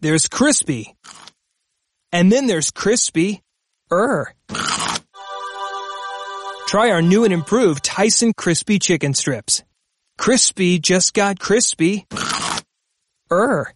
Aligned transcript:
there's 0.00 0.28
crispy. 0.28 0.94
And 2.12 2.32
then 2.32 2.46
there's 2.46 2.70
crispy 2.70 3.42
er. 3.92 4.32
Try 6.66 6.90
our 6.90 7.02
new 7.02 7.24
and 7.24 7.32
improved 7.32 7.84
Tyson 7.84 8.32
crispy 8.32 8.78
chicken 8.78 9.14
strips. 9.14 9.62
Crispy 10.18 10.78
just 10.78 11.14
got 11.14 11.38
crispy 11.38 12.06
er. 13.30 13.72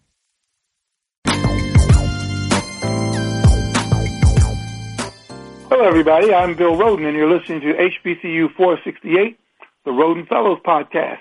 Hello, 5.69 5.83
everybody. 5.83 6.33
I'm 6.33 6.55
Bill 6.55 6.75
Rhoden, 6.75 7.05
and 7.05 7.15
you're 7.15 7.29
listening 7.29 7.61
to 7.61 7.73
HBCU 7.73 8.53
468, 8.55 9.37
the 9.83 9.91
Rhoden 9.91 10.27
Fellows 10.27 10.59
Podcast. 10.65 11.19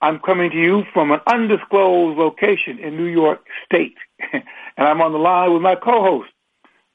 I'm 0.00 0.18
coming 0.20 0.50
to 0.50 0.56
you 0.56 0.84
from 0.94 1.10
an 1.10 1.20
undisclosed 1.26 2.18
location 2.18 2.78
in 2.78 2.96
New 2.96 3.04
York 3.04 3.44
State, 3.66 3.96
and 4.32 4.42
I'm 4.76 5.00
on 5.00 5.12
the 5.12 5.18
line 5.18 5.52
with 5.52 5.62
my 5.62 5.74
co-host, 5.74 6.30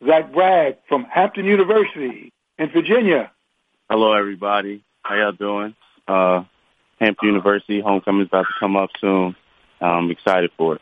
Zach 0.05 0.31
Bragg 0.31 0.77
from 0.87 1.05
Hampton 1.05 1.45
University 1.45 2.31
in 2.57 2.69
Virginia. 2.69 3.31
Hello, 3.89 4.13
everybody. 4.13 4.83
How 5.03 5.15
y'all 5.15 5.31
doing? 5.31 5.75
Uh, 6.07 6.43
Hampton 6.99 7.27
University 7.27 7.81
homecoming 7.81 8.21
is 8.21 8.27
about 8.27 8.43
to 8.43 8.53
come 8.59 8.75
up 8.75 8.89
soon. 8.99 9.35
I'm 9.81 10.09
excited 10.09 10.51
for 10.57 10.75
it. 10.75 10.81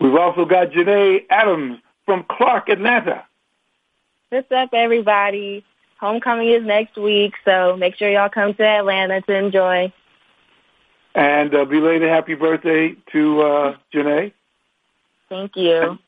We've 0.00 0.14
also 0.14 0.44
got 0.44 0.70
Janae 0.70 1.26
Adams 1.30 1.78
from 2.04 2.24
Clark, 2.28 2.68
Atlanta. 2.68 3.24
What's 4.30 4.50
up, 4.50 4.70
everybody? 4.72 5.64
Homecoming 5.98 6.48
is 6.48 6.64
next 6.64 6.96
week, 6.96 7.34
so 7.44 7.76
make 7.76 7.96
sure 7.96 8.10
y'all 8.10 8.30
come 8.30 8.54
to 8.54 8.64
Atlanta 8.64 9.20
to 9.20 9.34
enjoy. 9.34 9.92
And 11.14 11.54
uh, 11.54 11.64
belated 11.64 12.08
happy 12.08 12.34
birthday 12.34 12.94
to 13.12 13.42
uh, 13.42 13.76
Janae. 13.92 14.32
Thank 15.30 15.52
you. 15.56 15.98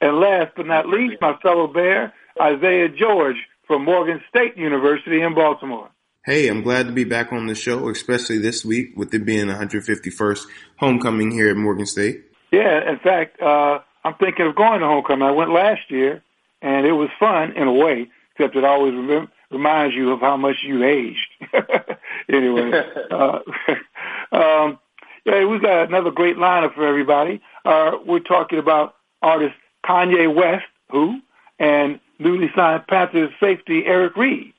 And 0.00 0.18
last 0.18 0.52
but 0.56 0.66
not 0.66 0.88
least, 0.88 1.20
my 1.20 1.36
fellow 1.42 1.68
bear, 1.68 2.12
Isaiah 2.40 2.88
George 2.88 3.36
from 3.68 3.84
Morgan 3.84 4.20
State 4.28 4.56
University 4.56 5.20
in 5.20 5.34
Baltimore. 5.34 5.90
Hey, 6.24 6.48
I'm 6.48 6.62
glad 6.62 6.86
to 6.86 6.92
be 6.92 7.04
back 7.04 7.32
on 7.32 7.46
the 7.46 7.54
show, 7.54 7.88
especially 7.88 8.38
this 8.38 8.64
week 8.64 8.96
with 8.96 9.12
it 9.12 9.24
being 9.24 9.46
151st 9.46 10.46
homecoming 10.78 11.30
here 11.30 11.50
at 11.50 11.56
Morgan 11.56 11.86
State. 11.86 12.24
Yeah, 12.50 12.90
in 12.90 12.98
fact, 12.98 13.40
uh, 13.40 13.80
I'm 14.04 14.14
thinking 14.14 14.46
of 14.46 14.56
going 14.56 14.80
to 14.80 14.86
homecoming. 14.86 15.26
I 15.26 15.32
went 15.32 15.52
last 15.52 15.90
year, 15.90 16.22
and 16.60 16.86
it 16.86 16.92
was 16.92 17.08
fun 17.18 17.52
in 17.52 17.68
a 17.68 17.72
way, 17.72 18.08
except 18.32 18.56
it 18.56 18.64
always 18.64 18.94
rem- 18.94 19.30
reminds 19.50 19.94
you 19.94 20.12
of 20.12 20.20
how 20.20 20.36
much 20.36 20.56
you 20.62 20.82
aged. 20.84 21.28
anyway, 22.28 22.70
uh, 23.10 23.38
um, 24.32 24.78
yeah, 25.24 25.44
we've 25.44 25.62
got 25.62 25.88
another 25.88 26.10
great 26.10 26.36
lineup 26.36 26.74
for 26.74 26.86
everybody. 26.86 27.40
Uh, 27.64 27.98
we're 28.04 28.20
talking 28.20 28.58
about 28.58 28.96
artist 29.20 29.54
Kanye 29.84 30.32
West, 30.32 30.66
who, 30.90 31.20
and 31.58 32.00
newly 32.18 32.50
signed 32.54 32.86
Panthers 32.86 33.32
safety 33.40 33.84
Eric 33.86 34.16
Reid. 34.16 34.52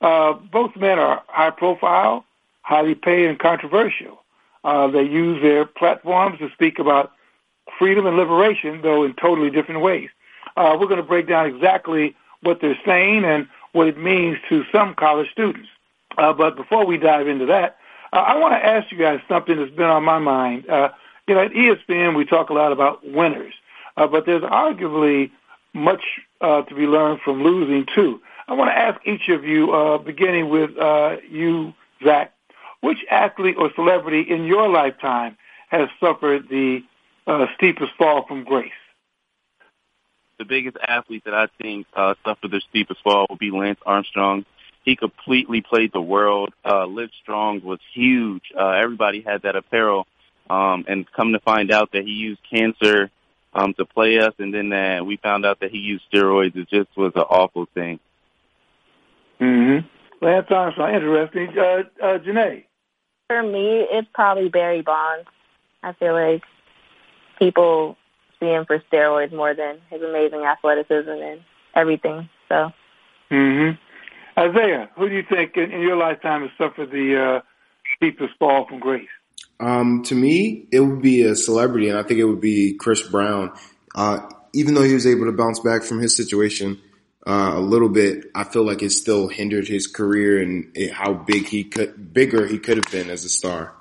Uh, 0.00 0.32
both 0.32 0.74
men 0.76 0.98
are 0.98 1.22
high 1.28 1.50
profile, 1.50 2.24
highly 2.62 2.94
paid, 2.94 3.26
and 3.26 3.38
controversial. 3.38 4.22
Uh, 4.64 4.88
they 4.88 5.02
use 5.02 5.40
their 5.42 5.64
platforms 5.64 6.38
to 6.38 6.50
speak 6.50 6.78
about 6.78 7.12
freedom 7.78 8.06
and 8.06 8.16
liberation, 8.16 8.80
though 8.82 9.04
in 9.04 9.14
totally 9.14 9.50
different 9.50 9.80
ways. 9.80 10.10
Uh, 10.56 10.76
we're 10.78 10.86
going 10.86 10.96
to 10.98 11.02
break 11.02 11.28
down 11.28 11.46
exactly 11.46 12.14
what 12.42 12.60
they're 12.60 12.78
saying 12.84 13.24
and 13.24 13.48
what 13.72 13.86
it 13.86 13.96
means 13.96 14.36
to 14.48 14.64
some 14.70 14.94
college 14.94 15.30
students. 15.30 15.68
Uh, 16.18 16.32
but 16.32 16.56
before 16.56 16.84
we 16.84 16.98
dive 16.98 17.26
into 17.26 17.46
that, 17.46 17.76
uh, 18.12 18.16
I 18.16 18.36
want 18.36 18.52
to 18.52 18.64
ask 18.64 18.90
you 18.92 18.98
guys 18.98 19.20
something 19.28 19.56
that's 19.56 19.70
been 19.70 19.86
on 19.86 20.04
my 20.04 20.18
mind. 20.18 20.66
You 21.32 21.38
know, 21.38 21.44
at 21.44 21.52
ESPN, 21.52 22.14
we 22.14 22.26
talk 22.26 22.50
a 22.50 22.52
lot 22.52 22.72
about 22.72 23.10
winners, 23.10 23.54
uh, 23.96 24.06
but 24.06 24.26
there's 24.26 24.42
arguably 24.42 25.30
much 25.72 26.02
uh, 26.42 26.60
to 26.60 26.74
be 26.74 26.82
learned 26.82 27.22
from 27.22 27.42
losing 27.42 27.86
too. 27.94 28.20
I 28.46 28.52
want 28.52 28.68
to 28.68 28.76
ask 28.76 29.00
each 29.06 29.30
of 29.30 29.42
you, 29.42 29.72
uh, 29.72 29.96
beginning 29.96 30.50
with 30.50 30.76
uh, 30.76 31.16
you, 31.30 31.72
Zach, 32.04 32.34
which 32.82 32.98
athlete 33.10 33.56
or 33.56 33.70
celebrity 33.74 34.26
in 34.28 34.44
your 34.44 34.68
lifetime 34.68 35.38
has 35.70 35.88
suffered 35.98 36.50
the 36.50 36.80
uh, 37.26 37.46
steepest 37.56 37.92
fall 37.96 38.26
from 38.26 38.44
grace? 38.44 38.70
The 40.38 40.44
biggest 40.44 40.76
athlete 40.86 41.24
that 41.24 41.32
I 41.32 41.46
think 41.58 41.86
uh, 41.96 42.12
suffered 42.26 42.50
the 42.50 42.60
steepest 42.68 43.02
fall 43.02 43.26
would 43.30 43.38
be 43.38 43.50
Lance 43.50 43.80
Armstrong. 43.86 44.44
He 44.84 44.96
completely 44.96 45.62
played 45.62 45.94
the 45.94 46.02
world. 46.02 46.52
Uh, 46.62 46.84
Live 46.84 47.08
was 47.26 47.78
huge. 47.94 48.52
Everybody 48.54 49.22
had 49.22 49.44
that 49.44 49.56
apparel. 49.56 50.06
Um, 50.50 50.84
and 50.88 51.10
come 51.12 51.32
to 51.32 51.40
find 51.40 51.70
out 51.70 51.92
that 51.92 52.04
he 52.04 52.10
used 52.10 52.40
cancer 52.52 53.10
um, 53.54 53.74
to 53.74 53.84
play 53.84 54.18
us, 54.18 54.34
and 54.38 54.52
then 54.52 54.72
uh, 54.72 55.04
we 55.04 55.16
found 55.16 55.46
out 55.46 55.60
that 55.60 55.70
he 55.70 55.78
used 55.78 56.04
steroids. 56.12 56.56
It 56.56 56.68
just 56.68 56.94
was 56.96 57.12
an 57.14 57.22
awful 57.22 57.66
thing. 57.74 58.00
Mm-hmm. 59.40 60.24
Lance 60.24 60.46
Armstrong, 60.50 60.94
interesting. 60.94 61.58
Uh, 61.58 61.82
uh, 62.02 62.18
Janae? 62.18 62.64
For 63.28 63.42
me, 63.42 63.86
it's 63.90 64.08
probably 64.14 64.48
Barry 64.48 64.82
Bonds. 64.82 65.26
I 65.82 65.92
feel 65.94 66.12
like 66.12 66.42
people 67.38 67.96
see 68.38 68.46
him 68.46 68.66
for 68.66 68.78
steroids 68.90 69.32
more 69.32 69.54
than 69.54 69.78
his 69.90 70.02
amazing 70.02 70.44
athleticism 70.44 71.10
and 71.10 71.40
everything. 71.74 72.28
So. 72.48 72.72
Mm-hmm. 73.30 73.78
Isaiah, 74.38 74.90
who 74.96 75.08
do 75.08 75.14
you 75.14 75.24
think 75.28 75.56
in, 75.56 75.72
in 75.72 75.80
your 75.80 75.96
lifetime 75.96 76.42
has 76.42 76.50
suffered 76.56 76.90
the 76.90 77.20
uh, 77.20 77.40
steepest 77.96 78.34
fall 78.38 78.66
from 78.66 78.78
grace? 78.78 79.08
Um, 79.62 80.02
to 80.04 80.16
me, 80.16 80.66
it 80.72 80.80
would 80.80 81.00
be 81.00 81.22
a 81.22 81.36
celebrity, 81.36 81.88
and 81.88 81.96
I 81.96 82.02
think 82.02 82.18
it 82.18 82.24
would 82.24 82.40
be 82.40 82.74
Chris 82.74 83.00
Brown. 83.00 83.52
Uh, 83.94 84.28
even 84.52 84.74
though 84.74 84.82
he 84.82 84.92
was 84.92 85.06
able 85.06 85.26
to 85.26 85.32
bounce 85.32 85.60
back 85.60 85.84
from 85.84 86.00
his 86.00 86.16
situation 86.16 86.80
uh, 87.24 87.52
a 87.54 87.60
little 87.60 87.88
bit, 87.88 88.24
I 88.34 88.42
feel 88.42 88.64
like 88.64 88.82
it 88.82 88.90
still 88.90 89.28
hindered 89.28 89.68
his 89.68 89.86
career 89.86 90.42
and 90.42 90.72
it, 90.74 90.92
how 90.92 91.12
big 91.12 91.46
he 91.46 91.62
could, 91.62 92.12
bigger 92.12 92.44
he 92.44 92.58
could 92.58 92.76
have 92.76 92.90
been 92.90 93.08
as 93.08 93.24
a 93.24 93.28
star. 93.28 93.72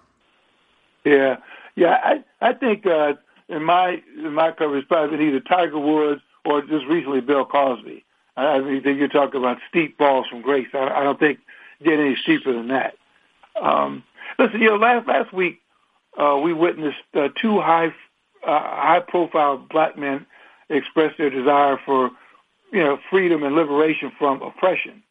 Yeah, 1.04 1.38
yeah, 1.76 1.98
I 2.04 2.24
I 2.40 2.54
think 2.54 2.86
uh, 2.86 3.14
in 3.50 3.64
my 3.64 4.04
in 4.16 4.34
my 4.36 4.52
coverage, 4.52 4.88
probably 4.88 5.30
either 5.30 5.40
Tiger 5.40 5.80
Woods 5.80 6.22
or 6.46 6.62
just 6.62 6.86
recently 6.86 7.22
Bill 7.22 7.44
Cosby. 7.44 8.06
I, 8.38 8.58
I 8.58 8.82
think 8.82 9.00
you're 9.00 9.08
talking 9.08 9.40
about 9.40 9.58
steep 9.70 9.98
falls 9.98 10.28
from 10.28 10.42
grace. 10.42 10.68
I, 10.76 10.90
I 10.90 11.04
don't 11.04 11.18
think 11.18 11.40
get 11.84 12.00
any 12.00 12.16
steeper 12.18 12.54
than 12.54 12.68
that. 12.68 12.98
Um, 13.60 14.04
listen, 14.38 14.62
you 14.62 14.70
know, 14.70 14.76
last 14.76 15.08
last 15.08 15.34
week 15.34 15.61
uh, 16.18 16.40
we 16.44 16.54
witnessed 16.54 16.98
uh, 17.14 17.30
two 17.42 17.60
high 17.60 17.94
uh, 18.46 18.60
high 18.60 19.04
profile 19.08 19.58
black 19.58 19.98
men 19.98 20.26
express 20.70 21.14
their 21.18 21.30
desire 21.30 21.78
for 21.86 22.12
you 22.72 22.84
know 22.84 23.00
freedom 23.10 23.44
and 23.44 23.56
liberation 23.56 24.12
from 24.18 24.42
oppression. 24.42 25.04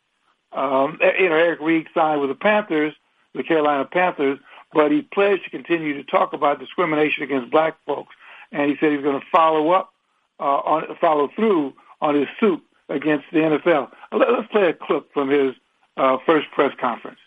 Um, 0.52 0.98
you 1.00 1.28
know, 1.28 1.36
Eric 1.36 1.60
Reid 1.60 1.86
signed 1.94 2.20
with 2.20 2.30
the 2.30 2.34
Panthers, 2.34 2.94
the 3.34 3.44
Carolina 3.44 3.84
Panthers, 3.84 4.38
but 4.72 4.90
he 4.90 5.02
pledged 5.02 5.44
to 5.44 5.50
continue 5.50 5.94
to 5.94 6.04
talk 6.04 6.32
about 6.32 6.58
discrimination 6.58 7.22
against 7.22 7.50
black 7.50 7.76
folks, 7.86 8.14
and 8.50 8.70
he 8.70 8.76
said 8.80 8.92
he's 8.92 9.02
going 9.02 9.20
to 9.20 9.26
follow 9.30 9.70
up 9.70 9.92
uh, 10.40 10.42
on 10.42 10.96
follow 11.00 11.28
through 11.34 11.74
on 12.00 12.14
his 12.14 12.26
suit 12.38 12.62
against 12.88 13.26
the 13.32 13.38
NFL. 13.38 13.90
Let's 14.12 14.50
play 14.50 14.68
a 14.68 14.74
clip 14.74 15.12
from 15.12 15.30
his 15.30 15.54
uh, 15.96 16.18
first 16.26 16.50
press 16.50 16.72
conference. 16.80 17.18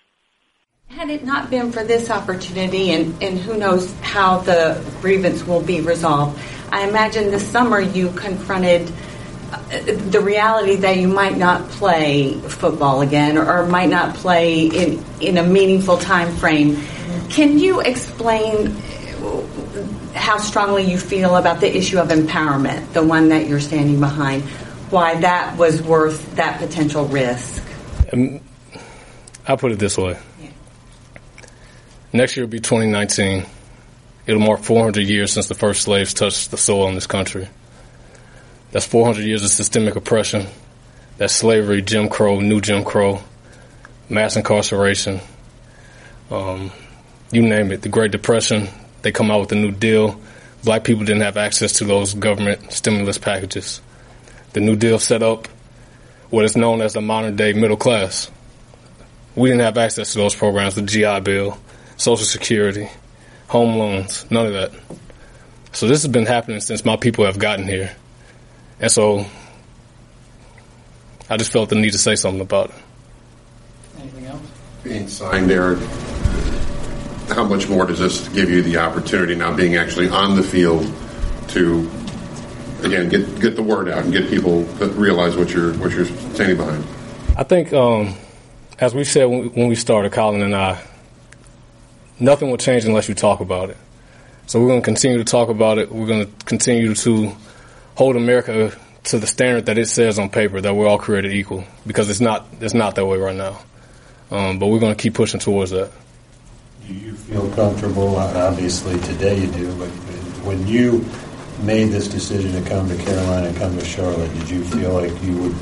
Had 0.95 1.09
it 1.09 1.23
not 1.23 1.49
been 1.49 1.71
for 1.71 1.83
this 1.83 2.11
opportunity, 2.11 2.91
and, 2.91 3.21
and 3.21 3.39
who 3.39 3.57
knows 3.57 3.91
how 4.01 4.37
the 4.37 4.79
grievance 5.01 5.43
will 5.43 5.59
be 5.59 5.81
resolved, 5.81 6.39
I 6.71 6.87
imagine 6.87 7.31
this 7.31 7.45
summer 7.47 7.79
you 7.79 8.11
confronted 8.11 8.91
uh, 9.51 9.81
the 9.81 10.21
reality 10.21 10.75
that 10.77 10.97
you 10.97 11.07
might 11.07 11.35
not 11.35 11.67
play 11.69 12.33
football 12.33 13.01
again 13.01 13.39
or, 13.39 13.65
might 13.65 13.89
not 13.89 14.13
play 14.13 14.67
in, 14.67 15.03
in 15.19 15.37
a 15.39 15.43
meaningful 15.43 15.97
time 15.97 16.31
frame. 16.35 16.79
Can 17.29 17.57
you 17.57 17.81
explain 17.81 18.75
how 20.13 20.37
strongly 20.37 20.83
you 20.83 20.99
feel 20.99 21.37
about 21.37 21.59
the 21.59 21.75
issue 21.75 21.97
of 21.97 22.09
empowerment, 22.09 22.93
the 22.93 23.03
one 23.03 23.29
that 23.29 23.47
you're 23.47 23.59
standing 23.59 23.99
behind, 23.99 24.43
why 24.91 25.15
that 25.21 25.57
was 25.57 25.81
worth 25.81 26.35
that 26.35 26.59
potential 26.59 27.07
risk? 27.07 27.63
Um, 28.13 28.39
I'll 29.47 29.57
put 29.57 29.71
it 29.71 29.79
this 29.79 29.97
way. 29.97 30.19
Next 32.13 32.37
year 32.37 32.45
will 32.45 32.51
be 32.51 32.59
2019. 32.59 33.45
It'll 34.27 34.41
mark 34.41 34.61
400 34.61 35.01
years 35.01 35.33
since 35.33 35.47
the 35.47 35.55
first 35.55 35.81
slaves 35.81 36.13
touched 36.13 36.51
the 36.51 36.57
soil 36.57 36.87
in 36.87 36.95
this 36.95 37.07
country. 37.07 37.49
That's 38.71 38.85
400 38.85 39.25
years 39.25 39.43
of 39.43 39.49
systemic 39.49 39.95
oppression. 39.95 40.47
That's 41.17 41.33
slavery, 41.33 41.81
Jim 41.81 42.09
Crow, 42.09 42.39
new 42.39 42.61
Jim 42.61 42.83
Crow, 42.83 43.21
mass 44.09 44.35
incarceration, 44.35 45.21
um, 46.31 46.71
you 47.31 47.41
name 47.41 47.71
it. 47.71 47.81
The 47.81 47.89
Great 47.89 48.11
Depression, 48.11 48.67
they 49.01 49.11
come 49.11 49.29
out 49.29 49.41
with 49.41 49.51
a 49.51 49.55
new 49.55 49.71
deal. 49.71 50.19
Black 50.63 50.83
people 50.83 51.03
didn't 51.03 51.21
have 51.21 51.37
access 51.37 51.73
to 51.73 51.85
those 51.85 52.13
government 52.13 52.71
stimulus 52.71 53.17
packages. 53.17 53.81
The 54.53 54.61
New 54.61 54.75
Deal 54.75 54.99
set 54.99 55.23
up 55.23 55.47
what 56.29 56.45
is 56.45 56.55
known 56.55 56.81
as 56.81 56.93
the 56.93 57.01
modern 57.01 57.35
day 57.35 57.53
middle 57.53 57.77
class. 57.77 58.31
We 59.35 59.49
didn't 59.49 59.61
have 59.61 59.77
access 59.77 60.13
to 60.13 60.19
those 60.19 60.35
programs, 60.35 60.75
the 60.75 60.83
GI 60.83 61.21
Bill, 61.21 61.57
Social 62.03 62.25
Security, 62.25 62.89
home 63.47 63.77
loans, 63.77 64.29
none 64.29 64.45
of 64.45 64.53
that. 64.53 64.71
So 65.71 65.87
this 65.87 66.03
has 66.03 66.11
been 66.11 66.25
happening 66.25 66.59
since 66.59 66.83
my 66.83 66.97
people 66.97 67.25
have 67.25 67.39
gotten 67.39 67.65
here. 67.65 67.95
And 68.81 68.91
so 68.91 69.25
I 71.29 71.37
just 71.37 71.53
felt 71.53 71.69
the 71.69 71.75
need 71.75 71.93
to 71.93 71.97
say 71.97 72.15
something 72.15 72.41
about 72.41 72.71
it. 72.71 72.75
Anything 73.99 74.25
else? 74.25 74.41
Being 74.83 75.07
signed, 75.07 75.49
Eric, 75.49 75.79
how 77.29 77.45
much 77.45 77.69
more 77.69 77.85
does 77.85 77.99
this 77.99 78.27
give 78.29 78.49
you 78.49 78.61
the 78.61 78.77
opportunity 78.77 79.33
now 79.33 79.55
being 79.55 79.77
actually 79.77 80.09
on 80.09 80.35
the 80.35 80.43
field 80.43 80.85
to 81.49 81.89
again 82.83 83.07
get 83.07 83.39
get 83.39 83.55
the 83.55 83.63
word 83.63 83.87
out 83.87 84.03
and 84.03 84.11
get 84.11 84.29
people 84.29 84.65
to 84.79 84.87
realize 84.89 85.37
what 85.37 85.51
you're 85.53 85.73
what 85.75 85.93
you're 85.93 86.05
standing 86.33 86.57
behind? 86.57 86.83
I 87.37 87.43
think, 87.43 87.71
um, 87.71 88.15
as 88.77 88.93
we 88.93 89.05
said 89.05 89.23
when 89.25 89.69
we 89.69 89.75
started, 89.75 90.11
Colin 90.11 90.41
and 90.41 90.53
I, 90.53 90.83
nothing 92.23 92.49
will 92.49 92.57
change 92.57 92.85
unless 92.85 93.09
you 93.09 93.15
talk 93.15 93.41
about 93.41 93.69
it. 93.69 93.77
So 94.47 94.59
we're 94.59 94.69
going 94.69 94.81
to 94.81 94.85
continue 94.85 95.17
to 95.17 95.23
talk 95.23 95.49
about 95.49 95.77
it. 95.77 95.91
We're 95.91 96.07
going 96.07 96.25
to 96.25 96.45
continue 96.45 96.95
to 96.95 97.35
hold 97.95 98.15
America 98.15 98.75
to 99.05 99.19
the 99.19 99.27
standard 99.27 99.65
that 99.65 99.77
it 99.77 99.87
says 99.87 100.17
on 100.17 100.29
paper 100.29 100.61
that 100.61 100.73
we're 100.73 100.87
all 100.87 100.97
created 100.97 101.33
equal 101.33 101.65
because 101.85 102.09
it's 102.09 102.21
not 102.21 102.47
it's 102.61 102.73
not 102.73 102.95
that 102.95 103.05
way 103.05 103.17
right 103.17 103.35
now. 103.35 103.59
Um, 104.31 104.57
but 104.57 104.67
we're 104.67 104.79
going 104.79 104.95
to 104.95 105.01
keep 105.01 105.13
pushing 105.13 105.39
towards 105.39 105.71
that. 105.71 105.91
Do 106.87 106.93
you 106.93 107.13
feel 107.13 107.49
comfortable? 107.51 108.15
Obviously, 108.15 108.99
today 109.01 109.41
you 109.41 109.47
do, 109.47 109.75
but 109.77 109.89
when 110.45 110.65
you 110.67 111.05
made 111.61 111.89
this 111.89 112.07
decision 112.07 112.51
to 112.61 112.69
come 112.69 112.89
to 112.89 112.97
Carolina 112.97 113.47
and 113.47 113.57
come 113.57 113.77
to 113.77 113.85
Charlotte, 113.85 114.33
did 114.39 114.49
you 114.49 114.63
feel 114.65 114.93
like 114.93 115.23
you 115.23 115.37
would 115.37 115.55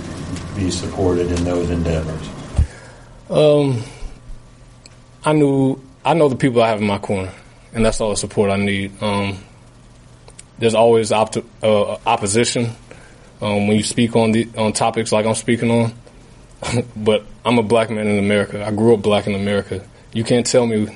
be 0.56 0.72
supported 0.72 1.32
in 1.32 1.44
those 1.44 1.70
endeavors? 1.70 2.30
Um, 3.30 3.84
I 5.26 5.34
knew 5.34 5.80
I 6.04 6.14
know 6.14 6.30
the 6.30 6.36
people 6.36 6.62
I 6.64 6.70
have 6.70 6.82
in 6.82 6.88
my 6.88 6.98
corner, 6.98 7.32
and 7.74 7.86
that's 7.86 8.02
all 8.02 8.10
the 8.10 8.18
support 8.18 8.50
I 8.50 8.58
need. 8.58 9.02
Um, 9.02 9.38
there's 10.58 10.76
always 10.76 11.12
op- 11.12 11.46
uh, 11.64 11.98
opposition 12.06 12.72
um, 13.42 13.68
when 13.68 13.78
you 13.78 13.84
speak 13.84 14.16
on 14.16 14.32
the 14.32 14.48
on 14.58 14.74
topics 14.74 15.12
like 15.12 15.26
I'm 15.26 15.36
speaking 15.36 15.70
on. 15.72 15.94
but 16.96 17.26
I'm 17.44 17.58
a 17.58 17.64
black 17.64 17.90
man 17.90 18.08
in 18.08 18.20
America. 18.20 18.64
I 18.64 18.72
grew 18.72 18.94
up 18.94 19.02
black 19.02 19.28
in 19.28 19.36
America. 19.36 19.84
You 20.14 20.24
can't 20.24 20.46
tell 20.46 20.66
me 20.66 20.96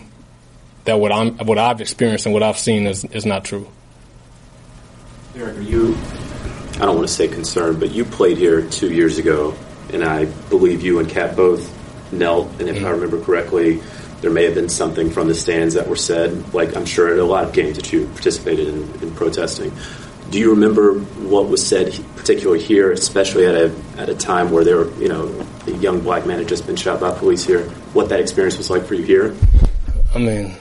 that 0.86 1.00
what 1.00 1.12
I'm 1.12 1.38
what 1.40 1.58
I've 1.58 1.82
experienced 1.82 2.26
and 2.26 2.34
what 2.34 2.44
I've 2.44 2.58
seen 2.58 2.88
is 2.88 3.06
is 3.06 3.26
not 3.26 3.46
true. 3.46 3.68
Eric, 5.36 5.58
are 5.58 5.62
you? 5.62 5.98
I 6.76 6.80
don't 6.80 6.96
want 6.96 7.08
to 7.08 7.14
say 7.14 7.28
concerned, 7.28 7.80
but 7.80 7.92
you 7.92 8.06
played 8.06 8.38
here 8.38 8.68
two 8.70 8.94
years 8.94 9.18
ago, 9.18 9.56
and 9.92 10.04
I 10.04 10.26
believe 10.26 10.82
you 10.82 11.00
and 11.00 11.10
Kap 11.10 11.36
both 11.36 11.72
knelt. 12.12 12.48
And 12.60 12.70
if 12.70 12.78
mm-hmm. 12.78 12.86
I 12.86 12.90
remember 12.90 13.22
correctly, 13.22 13.82
there 14.26 14.34
may 14.34 14.46
have 14.46 14.56
been 14.56 14.70
something 14.70 15.12
from 15.12 15.28
the 15.28 15.36
stands 15.36 15.76
that 15.76 15.88
were 15.88 15.96
said, 15.96 16.52
like 16.52 16.76
I'm 16.76 16.88
sure 16.88 17.14
at 17.14 17.20
a 17.20 17.24
lot 17.24 17.44
of 17.44 17.54
games 17.54 17.76
that 17.76 17.94
you 17.94 18.08
participated 18.08 18.70
in, 18.70 18.82
in 19.04 19.12
protesting. 19.14 19.72
Do 20.32 20.40
you 20.40 20.50
remember 20.50 20.98
what 20.98 21.48
was 21.48 21.64
said, 21.64 21.94
particularly 22.16 22.60
here, 22.60 22.92
especially 22.92 23.46
at 23.46 23.54
a 23.54 23.76
at 23.98 24.10
a 24.10 24.16
time 24.16 24.50
where 24.50 24.64
there, 24.64 24.78
were, 24.78 24.92
you 24.96 25.10
know, 25.10 25.48
a 25.68 25.72
young 25.74 26.00
black 26.00 26.26
man 26.26 26.40
had 26.40 26.48
just 26.48 26.66
been 26.66 26.76
shot 26.76 27.00
by 27.00 27.16
police 27.16 27.46
here? 27.46 27.70
What 27.94 28.10
that 28.10 28.20
experience 28.20 28.58
was 28.58 28.72
like 28.72 28.86
for 28.86 28.96
you 28.96 29.04
here? 29.04 29.36
I 30.16 30.18
mean, 30.18 30.56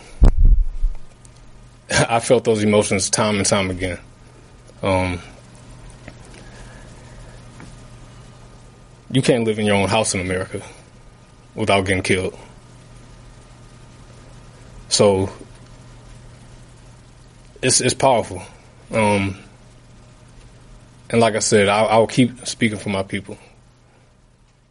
I 1.91 2.21
felt 2.21 2.45
those 2.45 2.63
emotions 2.63 3.09
time 3.09 3.37
and 3.37 3.47
time 3.47 3.71
again. 3.71 3.99
Um, 4.83 5.23
you 9.11 9.23
can't 9.23 9.45
live 9.45 9.59
in 9.59 9.65
your 9.65 9.77
own 9.77 9.89
house 9.89 10.13
in 10.13 10.21
America 10.21 10.61
without 11.55 11.87
getting 11.87 12.03
killed. 12.03 12.39
So 14.89 15.31
it's 17.63 17.81
it's 17.81 17.95
powerful. 17.95 18.43
Um, 18.91 19.39
and 21.11 21.21
like 21.21 21.35
I 21.35 21.41
said, 21.41 21.69
I'll, 21.69 21.89
I'll 21.89 22.07
keep 22.07 22.47
speaking 22.47 22.79
for 22.79 22.91
my 22.91 23.03
people. 23.03 23.39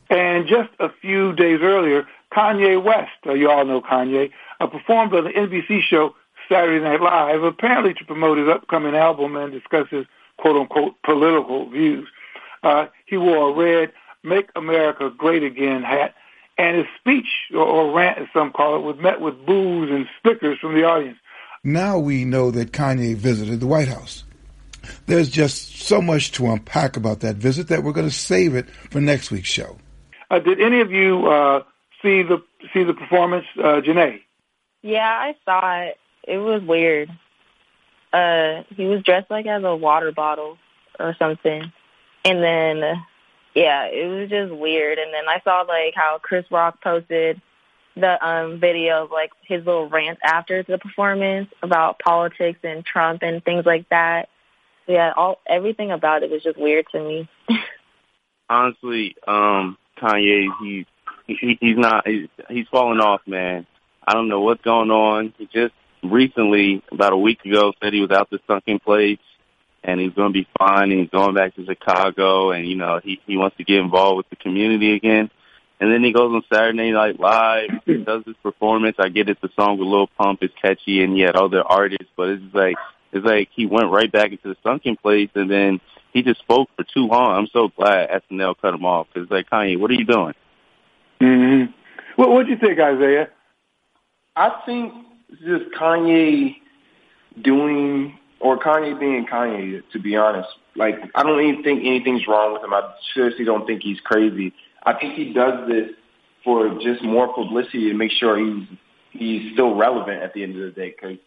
And 0.09 0.47
just 0.47 0.69
a 0.79 0.89
few 1.01 1.33
days 1.33 1.59
earlier, 1.61 2.07
Kanye 2.31 2.81
West, 2.81 3.11
uh, 3.25 3.33
you 3.33 3.49
all 3.49 3.65
know 3.65 3.81
Kanye, 3.81 4.31
uh, 4.59 4.67
performed 4.67 5.13
on 5.13 5.23
the 5.25 5.31
NBC 5.31 5.81
show 5.81 6.15
Saturday 6.49 6.83
Night 6.83 7.01
Live, 7.01 7.43
apparently 7.43 7.93
to 7.95 8.05
promote 8.05 8.37
his 8.37 8.47
upcoming 8.47 8.95
album 8.95 9.35
and 9.35 9.51
discuss 9.51 9.87
his 9.89 10.05
quote 10.37 10.55
unquote 10.55 10.95
political 11.03 11.69
views. 11.69 12.07
Uh, 12.63 12.87
he 13.05 13.17
wore 13.17 13.49
a 13.49 13.53
red 13.53 13.91
Make 14.23 14.49
America 14.55 15.11
Great 15.15 15.43
Again 15.43 15.83
hat, 15.83 16.15
and 16.57 16.77
his 16.77 16.85
speech, 16.99 17.27
or, 17.53 17.63
or 17.63 17.95
rant 17.95 18.19
as 18.19 18.27
some 18.33 18.51
call 18.51 18.75
it, 18.75 18.81
was 18.81 18.97
met 18.99 19.21
with 19.21 19.45
boos 19.45 19.89
and 19.91 20.07
stickers 20.19 20.59
from 20.59 20.75
the 20.75 20.83
audience. 20.83 21.17
Now 21.63 21.97
we 21.97 22.25
know 22.25 22.51
that 22.51 22.71
Kanye 22.71 23.15
visited 23.15 23.59
the 23.59 23.67
White 23.67 23.87
House. 23.87 24.23
There's 25.05 25.29
just 25.29 25.81
so 25.81 26.01
much 26.01 26.33
to 26.33 26.47
unpack 26.47 26.97
about 26.97 27.21
that 27.21 27.37
visit 27.37 27.69
that 27.69 27.83
we're 27.83 27.93
going 27.93 28.09
to 28.09 28.13
save 28.13 28.55
it 28.55 28.69
for 28.69 28.99
next 28.99 29.31
week's 29.31 29.49
show. 29.49 29.77
Uh, 30.29 30.39
did 30.39 30.59
any 30.59 30.81
of 30.81 30.91
you 30.91 31.27
uh, 31.27 31.63
see 32.01 32.23
the 32.23 32.43
see 32.73 32.83
the 32.83 32.93
performance, 32.93 33.45
uh, 33.57 33.81
Janae? 33.81 34.21
Yeah, 34.81 35.07
I 35.07 35.35
saw 35.45 35.81
it. 35.83 35.97
It 36.23 36.37
was 36.37 36.61
weird. 36.63 37.09
Uh, 38.11 38.63
he 38.75 38.85
was 38.85 39.01
dressed 39.03 39.31
like 39.31 39.45
as 39.45 39.63
a 39.63 39.75
water 39.75 40.11
bottle 40.11 40.57
or 40.99 41.15
something, 41.17 41.71
and 42.25 42.43
then 42.43 42.83
yeah, 43.53 43.85
it 43.85 44.07
was 44.07 44.29
just 44.29 44.53
weird. 44.53 44.97
And 44.97 45.13
then 45.13 45.27
I 45.27 45.41
saw 45.43 45.61
like 45.61 45.93
how 45.95 46.19
Chris 46.21 46.45
Rock 46.51 46.81
posted 46.81 47.41
the 47.95 48.25
um 48.25 48.59
video 48.59 49.03
of 49.03 49.11
like 49.11 49.31
his 49.43 49.65
little 49.65 49.87
rant 49.87 50.17
after 50.23 50.63
the 50.63 50.79
performance 50.79 51.49
about 51.61 51.99
politics 51.99 52.59
and 52.63 52.83
Trump 52.83 53.21
and 53.21 53.43
things 53.43 53.65
like 53.65 53.87
that 53.89 54.29
yeah, 54.87 55.13
all 55.15 55.39
everything 55.47 55.91
about 55.91 56.23
it 56.23 56.29
was 56.29 56.43
just 56.43 56.57
weird 56.57 56.85
to 56.91 56.99
me. 56.99 57.29
Honestly, 58.49 59.15
um, 59.27 59.77
Kanye, 60.01 60.47
he, 60.61 60.85
he 61.27 61.57
he's 61.59 61.77
not 61.77 62.07
he's, 62.07 62.27
he's 62.49 62.67
falling 62.69 62.99
off, 62.99 63.21
man. 63.25 63.65
I 64.05 64.13
don't 64.13 64.27
know 64.27 64.41
what's 64.41 64.61
going 64.61 64.91
on. 64.91 65.33
He 65.37 65.45
just 65.45 65.73
recently, 66.03 66.83
about 66.91 67.13
a 67.13 67.17
week 67.17 67.43
ago, 67.45 67.73
said 67.81 67.93
he 67.93 68.01
was 68.01 68.11
out 68.11 68.29
the 68.29 68.39
sunken 68.47 68.79
place 68.79 69.19
and 69.83 69.99
he's 69.99 70.13
going 70.13 70.31
to 70.31 70.33
be 70.33 70.47
fine. 70.57 70.91
And 70.91 71.01
he's 71.01 71.09
going 71.09 71.35
back 71.35 71.55
to 71.55 71.65
Chicago, 71.65 72.51
and 72.51 72.67
you 72.67 72.75
know 72.75 72.99
he 73.03 73.19
he 73.27 73.37
wants 73.37 73.57
to 73.57 73.63
get 73.63 73.79
involved 73.79 74.17
with 74.17 74.29
the 74.29 74.35
community 74.35 74.93
again. 74.93 75.29
And 75.79 75.91
then 75.91 76.03
he 76.03 76.13
goes 76.13 76.33
on 76.33 76.43
Saturday 76.51 76.91
Night 76.91 77.19
Live, 77.19 77.69
and 77.87 78.05
does 78.05 78.23
his 78.25 78.35
performance. 78.41 78.95
I 78.99 79.09
get 79.09 79.29
it, 79.29 79.41
the 79.41 79.49
song 79.55 79.77
with 79.77 79.87
Lil 79.87 80.07
Pump 80.07 80.41
is 80.43 80.51
catchy, 80.61 81.03
and 81.03 81.13
he 81.13 81.21
had 81.21 81.35
other 81.35 81.61
artists, 81.61 82.11
but 82.15 82.29
it's 82.29 82.53
like 82.53 82.75
it's 83.11 83.25
like 83.25 83.49
he 83.53 83.65
went 83.65 83.91
right 83.91 84.11
back 84.11 84.31
into 84.31 84.47
the 84.47 84.57
sunken 84.63 84.95
place, 84.95 85.29
and 85.35 85.49
then 85.49 85.81
he 86.13 86.21
just 86.21 86.39
spoke 86.39 86.69
for 86.75 86.83
too 86.83 87.07
long. 87.07 87.35
I'm 87.35 87.47
so 87.47 87.69
glad 87.69 88.09
SNL 88.31 88.55
cut 88.61 88.73
him 88.73 88.85
off 88.85 89.07
because 89.13 89.29
like 89.29 89.49
Kanye, 89.49 89.79
what 89.79 89.91
are 89.91 89.95
you 89.95 90.05
doing? 90.05 90.33
Mm-hmm. 91.19 91.71
What 92.15 92.29
what 92.29 92.45
do 92.45 92.51
you 92.51 92.57
think, 92.57 92.79
Isaiah? 92.79 93.29
I 94.35 94.61
think 94.65 94.93
just 95.39 95.65
Kanye 95.77 96.55
doing 97.41 98.17
or 98.43 98.59
Kanye 98.59 98.99
being 98.99 99.25
Kanye. 99.25 99.81
To 99.93 99.99
be 99.99 100.15
honest, 100.17 100.49
like 100.75 100.95
I 101.15 101.23
don't 101.23 101.41
even 101.41 101.63
think 101.63 101.79
anything's 101.79 102.27
wrong 102.27 102.53
with 102.53 102.63
him. 102.63 102.73
I 102.73 102.93
seriously 103.13 103.45
don't 103.45 103.65
think 103.65 103.81
he's 103.81 103.99
crazy. 104.01 104.53
I 104.85 104.93
think 104.93 105.15
he 105.15 105.33
does 105.33 105.67
this 105.67 105.91
for 106.43 106.69
just 106.81 107.01
more 107.01 107.33
publicity 107.33 107.89
to 107.89 107.93
make 107.93 108.11
sure 108.11 108.37
he's 108.37 108.67
he's 109.11 109.53
still 109.53 109.75
relevant 109.75 110.21
at 110.21 110.33
the 110.33 110.43
end 110.43 110.55
of 110.57 110.61
the 110.61 110.71
day 110.71 110.89
because 110.89 111.17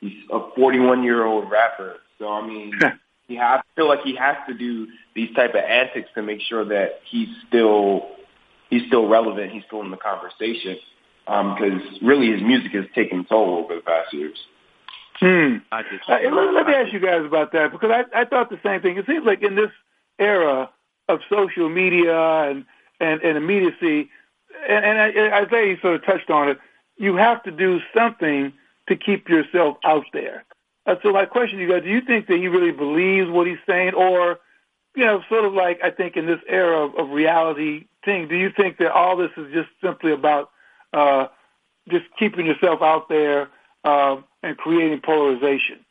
he's 0.00 0.12
a 0.30 0.50
41 0.54 1.02
year 1.02 1.24
old 1.24 1.50
rapper. 1.50 1.96
So 2.18 2.28
I 2.28 2.46
mean, 2.46 2.78
he 3.28 3.36
has 3.36 3.62
feel 3.74 3.88
like 3.88 4.02
he 4.04 4.14
has 4.16 4.36
to 4.46 4.54
do 4.54 4.86
these 5.14 5.34
type 5.34 5.50
of 5.50 5.64
antics 5.64 6.10
to 6.14 6.22
make 6.22 6.42
sure 6.42 6.64
that 6.66 7.00
he's 7.10 7.28
still 7.48 8.08
he's 8.68 8.86
still 8.86 9.08
relevant. 9.08 9.50
He's 9.50 9.64
still 9.66 9.80
in 9.80 9.90
the 9.90 9.96
conversation 9.96 10.76
because 11.24 11.80
um, 11.80 11.98
really 12.02 12.30
his 12.30 12.42
music 12.42 12.72
has 12.72 12.84
taken 12.94 13.24
toll 13.24 13.64
over 13.64 13.76
the 13.76 13.80
past 13.80 14.12
years. 14.12 14.36
Hmm. 15.18 15.56
I 15.72 15.82
just, 15.82 16.08
uh, 16.08 16.18
let, 16.30 16.54
let 16.54 16.66
me 16.66 16.74
ask 16.74 16.92
you 16.92 17.00
guys 17.00 17.24
about 17.24 17.52
that 17.52 17.72
because 17.72 17.90
I, 17.90 18.20
I 18.20 18.24
thought 18.26 18.50
the 18.50 18.60
same 18.62 18.82
thing. 18.82 18.98
It 18.98 19.06
seems 19.06 19.24
like 19.24 19.42
in 19.42 19.54
this 19.54 19.70
era 20.18 20.70
of 21.08 21.20
social 21.30 21.68
media 21.68 22.18
and 22.50 22.64
and, 23.00 23.20
and 23.22 23.36
immediacy, 23.36 24.10
and, 24.68 24.84
and 24.84 24.98
I, 24.98 25.42
Isaiah 25.42 25.76
sort 25.80 25.96
of 25.96 26.04
touched 26.04 26.30
on 26.30 26.48
it. 26.48 26.58
You 26.96 27.16
have 27.16 27.42
to 27.44 27.50
do 27.50 27.80
something 27.94 28.52
to 28.88 28.96
keep 28.96 29.28
yourself 29.28 29.76
out 29.84 30.04
there. 30.12 30.44
Uh, 30.86 30.96
so 31.02 31.12
my 31.12 31.26
question 31.26 31.58
to 31.58 31.64
you 31.64 31.70
guys, 31.70 31.82
do 31.82 31.90
you 31.90 32.00
think 32.00 32.26
that 32.28 32.38
he 32.38 32.48
really 32.48 32.70
believes 32.70 33.28
what 33.28 33.46
he's 33.46 33.58
saying 33.66 33.94
or, 33.94 34.38
you 34.94 35.04
know, 35.04 35.22
sort 35.28 35.44
of 35.44 35.52
like 35.52 35.80
I 35.82 35.90
think 35.90 36.16
in 36.16 36.26
this 36.26 36.40
era 36.48 36.86
of, 36.86 36.94
of 36.94 37.10
reality 37.10 37.86
thing, 38.04 38.28
do 38.28 38.36
you 38.36 38.50
think 38.50 38.78
that 38.78 38.92
all 38.92 39.16
this 39.16 39.32
is 39.36 39.52
just 39.52 39.68
simply 39.82 40.12
about 40.12 40.50
uh, 40.92 41.26
just 41.88 42.04
keeping 42.18 42.46
yourself 42.46 42.80
out 42.82 43.08
there 43.08 43.48
uh, 43.84 44.16
and 44.46 44.56
creating 44.56 45.00
polarization? 45.04 45.84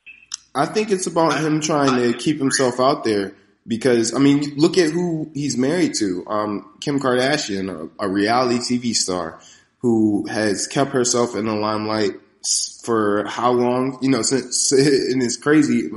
I 0.53 0.65
think 0.65 0.91
it's 0.91 1.07
about 1.07 1.39
him 1.39 1.61
trying 1.61 1.95
to 1.97 2.17
keep 2.17 2.39
himself 2.39 2.79
out 2.79 3.03
there 3.03 3.35
because 3.67 4.13
I 4.13 4.19
mean, 4.19 4.55
look 4.55 4.77
at 4.77 4.91
who 4.91 5.29
he's 5.33 5.57
married 5.57 5.95
to, 5.95 6.25
um, 6.27 6.77
Kim 6.79 6.99
Kardashian, 6.99 7.69
a, 7.99 8.05
a 8.05 8.09
reality 8.09 8.59
TV 8.59 8.95
star 8.95 9.39
who 9.79 10.27
has 10.27 10.67
kept 10.67 10.91
herself 10.91 11.35
in 11.35 11.45
the 11.45 11.55
limelight 11.55 12.13
for 12.83 13.25
how 13.25 13.51
long? 13.51 13.97
You 14.01 14.09
know, 14.09 14.21
since, 14.21 14.71
and 14.71 15.21
it's 15.21 15.37
crazy. 15.37 15.89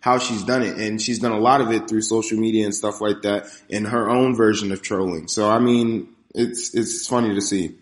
how 0.00 0.18
she's 0.18 0.42
done 0.44 0.62
it. 0.62 0.78
And 0.78 1.00
she's 1.00 1.18
done 1.18 1.32
a 1.32 1.38
lot 1.38 1.60
of 1.60 1.70
it 1.70 1.88
through 1.88 2.02
social 2.02 2.38
media 2.38 2.64
and 2.64 2.74
stuff 2.74 3.00
like 3.00 3.22
that 3.22 3.46
in 3.68 3.84
her 3.84 4.08
own 4.08 4.34
version 4.34 4.72
of 4.72 4.82
trolling. 4.82 5.28
So, 5.28 5.50
I 5.50 5.58
mean, 5.58 6.08
it's, 6.34 6.74
it's 6.74 7.06
funny 7.06 7.34
to 7.34 7.40
see. 7.42 7.76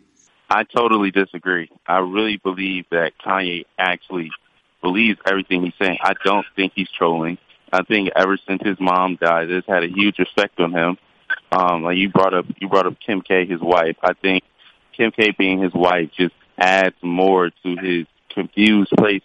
I 0.50 0.64
totally 0.64 1.10
disagree. 1.10 1.70
I 1.86 1.98
really 1.98 2.38
believe 2.38 2.86
that 2.90 3.12
Kanye 3.18 3.66
actually 3.78 4.30
believes 4.80 5.18
everything 5.26 5.64
he's 5.64 5.74
saying. 5.80 5.98
I 6.02 6.14
don't 6.24 6.46
think 6.56 6.72
he's 6.74 6.90
trolling. 6.90 7.38
I 7.72 7.82
think 7.82 8.10
ever 8.16 8.38
since 8.46 8.62
his 8.62 8.80
mom 8.80 9.16
died, 9.20 9.50
it's 9.50 9.66
had 9.66 9.84
a 9.84 9.88
huge 9.88 10.18
effect 10.18 10.58
on 10.58 10.72
him. 10.72 10.96
Um, 11.52 11.82
like 11.82 11.98
you 11.98 12.08
brought 12.08 12.32
up, 12.32 12.46
you 12.58 12.68
brought 12.68 12.86
up 12.86 12.96
Kim 13.04 13.20
K, 13.20 13.44
his 13.44 13.60
wife. 13.60 13.96
I 14.02 14.14
think 14.14 14.42
Kim 14.96 15.10
K 15.10 15.32
being 15.36 15.62
his 15.62 15.74
wife 15.74 16.10
just 16.16 16.34
adds 16.56 16.96
more 17.02 17.50
to 17.50 17.76
his 17.76 18.06
confused 18.30 18.92
place. 18.96 19.22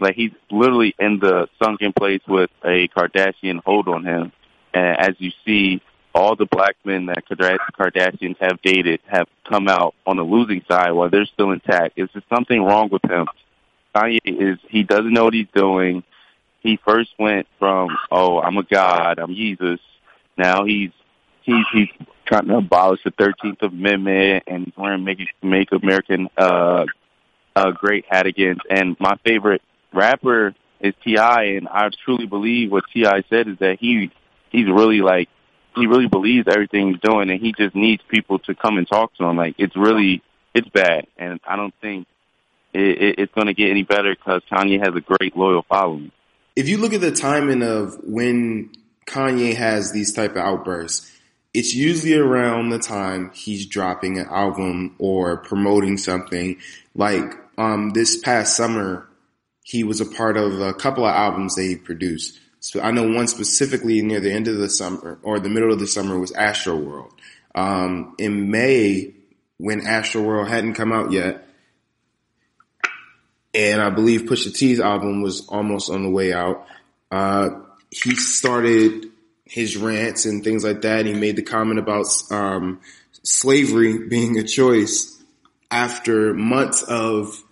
Like 0.00 0.16
he's 0.16 0.32
literally 0.50 0.94
in 0.98 1.20
the 1.20 1.48
sunken 1.62 1.92
place 1.92 2.22
with 2.26 2.50
a 2.64 2.88
Kardashian 2.88 3.60
hold 3.64 3.88
on 3.88 4.04
him. 4.04 4.32
And 4.72 4.98
as 4.98 5.14
you 5.18 5.30
see, 5.44 5.80
all 6.14 6.36
the 6.36 6.46
black 6.46 6.76
men 6.84 7.06
that 7.06 7.24
Kardashians 7.28 8.36
have 8.40 8.62
dated 8.62 9.00
have 9.06 9.26
come 9.48 9.68
out 9.68 9.94
on 10.06 10.16
the 10.16 10.22
losing 10.22 10.62
side 10.68 10.92
while 10.92 11.10
they're 11.10 11.26
still 11.26 11.50
intact. 11.50 11.98
Is 11.98 12.08
there 12.14 12.22
something 12.32 12.62
wrong 12.62 12.88
with 12.90 13.04
him? 13.04 13.26
Kanye 13.94 14.20
is 14.24 14.58
he 14.68 14.82
doesn't 14.82 15.12
know 15.12 15.24
what 15.24 15.34
he's 15.34 15.48
doing. 15.54 16.02
He 16.60 16.78
first 16.84 17.10
went 17.18 17.46
from 17.58 17.96
oh 18.10 18.40
I'm 18.40 18.56
a 18.56 18.62
god 18.62 19.18
I'm 19.18 19.34
Jesus. 19.34 19.80
Now 20.36 20.64
he's 20.64 20.90
he's 21.42 21.64
he's 21.72 21.88
trying 22.26 22.46
to 22.46 22.56
abolish 22.56 23.00
the 23.04 23.10
Thirteenth 23.10 23.62
Amendment 23.62 24.44
and 24.46 24.66
he's 24.66 24.76
wearing 24.76 25.04
make 25.04 25.18
make 25.42 25.72
American 25.72 26.28
uh 26.36 26.86
uh 27.56 27.70
great 27.72 28.04
hat 28.08 28.26
again. 28.26 28.58
And 28.70 28.96
my 29.00 29.16
favorite 29.24 29.62
rapper 29.92 30.54
is 30.80 30.94
T.I. 31.02 31.44
and 31.44 31.68
I 31.68 31.88
truly 32.04 32.26
believe 32.26 32.70
what 32.70 32.84
T.I. 32.92 33.24
said 33.30 33.48
is 33.48 33.58
that 33.58 33.78
he 33.80 34.10
he's 34.50 34.68
really 34.68 35.00
like 35.00 35.28
he 35.76 35.86
really 35.86 36.08
believes 36.08 36.46
everything 36.48 36.88
he's 36.88 37.00
doing 37.00 37.30
and 37.30 37.40
he 37.40 37.52
just 37.52 37.74
needs 37.74 38.02
people 38.08 38.38
to 38.40 38.54
come 38.54 38.78
and 38.78 38.88
talk 38.88 39.14
to 39.16 39.24
him. 39.24 39.36
Like 39.36 39.54
it's 39.58 39.76
really 39.76 40.22
it's 40.54 40.68
bad 40.68 41.06
and 41.16 41.40
I 41.46 41.56
don't 41.56 41.74
think 41.80 42.06
it, 42.72 42.80
it, 42.80 43.14
it's 43.18 43.34
going 43.34 43.46
to 43.46 43.54
get 43.54 43.70
any 43.70 43.82
better 43.82 44.14
because 44.14 44.42
Kanye 44.50 44.84
has 44.84 44.94
a 44.94 45.00
great 45.00 45.36
loyal 45.36 45.62
following. 45.68 46.10
If 46.56 46.68
you 46.68 46.78
look 46.78 46.92
at 46.92 47.00
the 47.00 47.12
timing 47.12 47.62
of 47.62 47.98
when 48.04 48.72
Kanye 49.06 49.54
has 49.54 49.92
these 49.92 50.12
type 50.12 50.32
of 50.32 50.38
outbursts, 50.38 51.10
it's 51.52 51.74
usually 51.74 52.14
around 52.14 52.70
the 52.70 52.80
time 52.80 53.30
he's 53.32 53.66
dropping 53.66 54.18
an 54.18 54.26
album 54.26 54.96
or 54.98 55.36
promoting 55.36 55.96
something. 55.98 56.58
Like 56.94 57.32
um, 57.56 57.90
this 57.90 58.18
past 58.18 58.56
summer, 58.56 59.08
he 59.62 59.84
was 59.84 60.00
a 60.00 60.06
part 60.06 60.36
of 60.36 60.60
a 60.60 60.74
couple 60.74 61.04
of 61.04 61.14
albums 61.14 61.54
that 61.54 61.62
he 61.62 61.76
produced. 61.76 62.40
So 62.64 62.80
I 62.80 62.92
know 62.92 63.06
one 63.06 63.28
specifically 63.28 64.00
near 64.00 64.20
the 64.20 64.32
end 64.32 64.48
of 64.48 64.56
the 64.56 64.70
summer 64.70 65.18
or 65.22 65.38
the 65.38 65.50
middle 65.50 65.70
of 65.70 65.78
the 65.78 65.86
summer 65.86 66.18
was 66.18 66.32
Astroworld. 66.32 67.10
Um, 67.54 68.14
in 68.16 68.50
May, 68.50 69.12
when 69.58 69.82
Astroworld 69.82 70.48
hadn't 70.48 70.72
come 70.72 70.90
out 70.90 71.12
yet, 71.12 71.46
and 73.52 73.82
I 73.82 73.90
believe 73.90 74.22
Pusha 74.22 74.56
T's 74.56 74.80
album 74.80 75.20
was 75.20 75.46
almost 75.46 75.90
on 75.90 76.04
the 76.04 76.08
way 76.08 76.32
out, 76.32 76.66
uh, 77.10 77.50
he 77.90 78.16
started 78.16 79.10
his 79.44 79.76
rants 79.76 80.24
and 80.24 80.42
things 80.42 80.64
like 80.64 80.80
that. 80.80 81.04
He 81.04 81.12
made 81.12 81.36
the 81.36 81.42
comment 81.42 81.78
about 81.78 82.06
um, 82.30 82.80
slavery 83.22 83.98
being 84.08 84.38
a 84.38 84.42
choice 84.42 85.22
after 85.70 86.32
months 86.32 86.82
of 86.82 87.44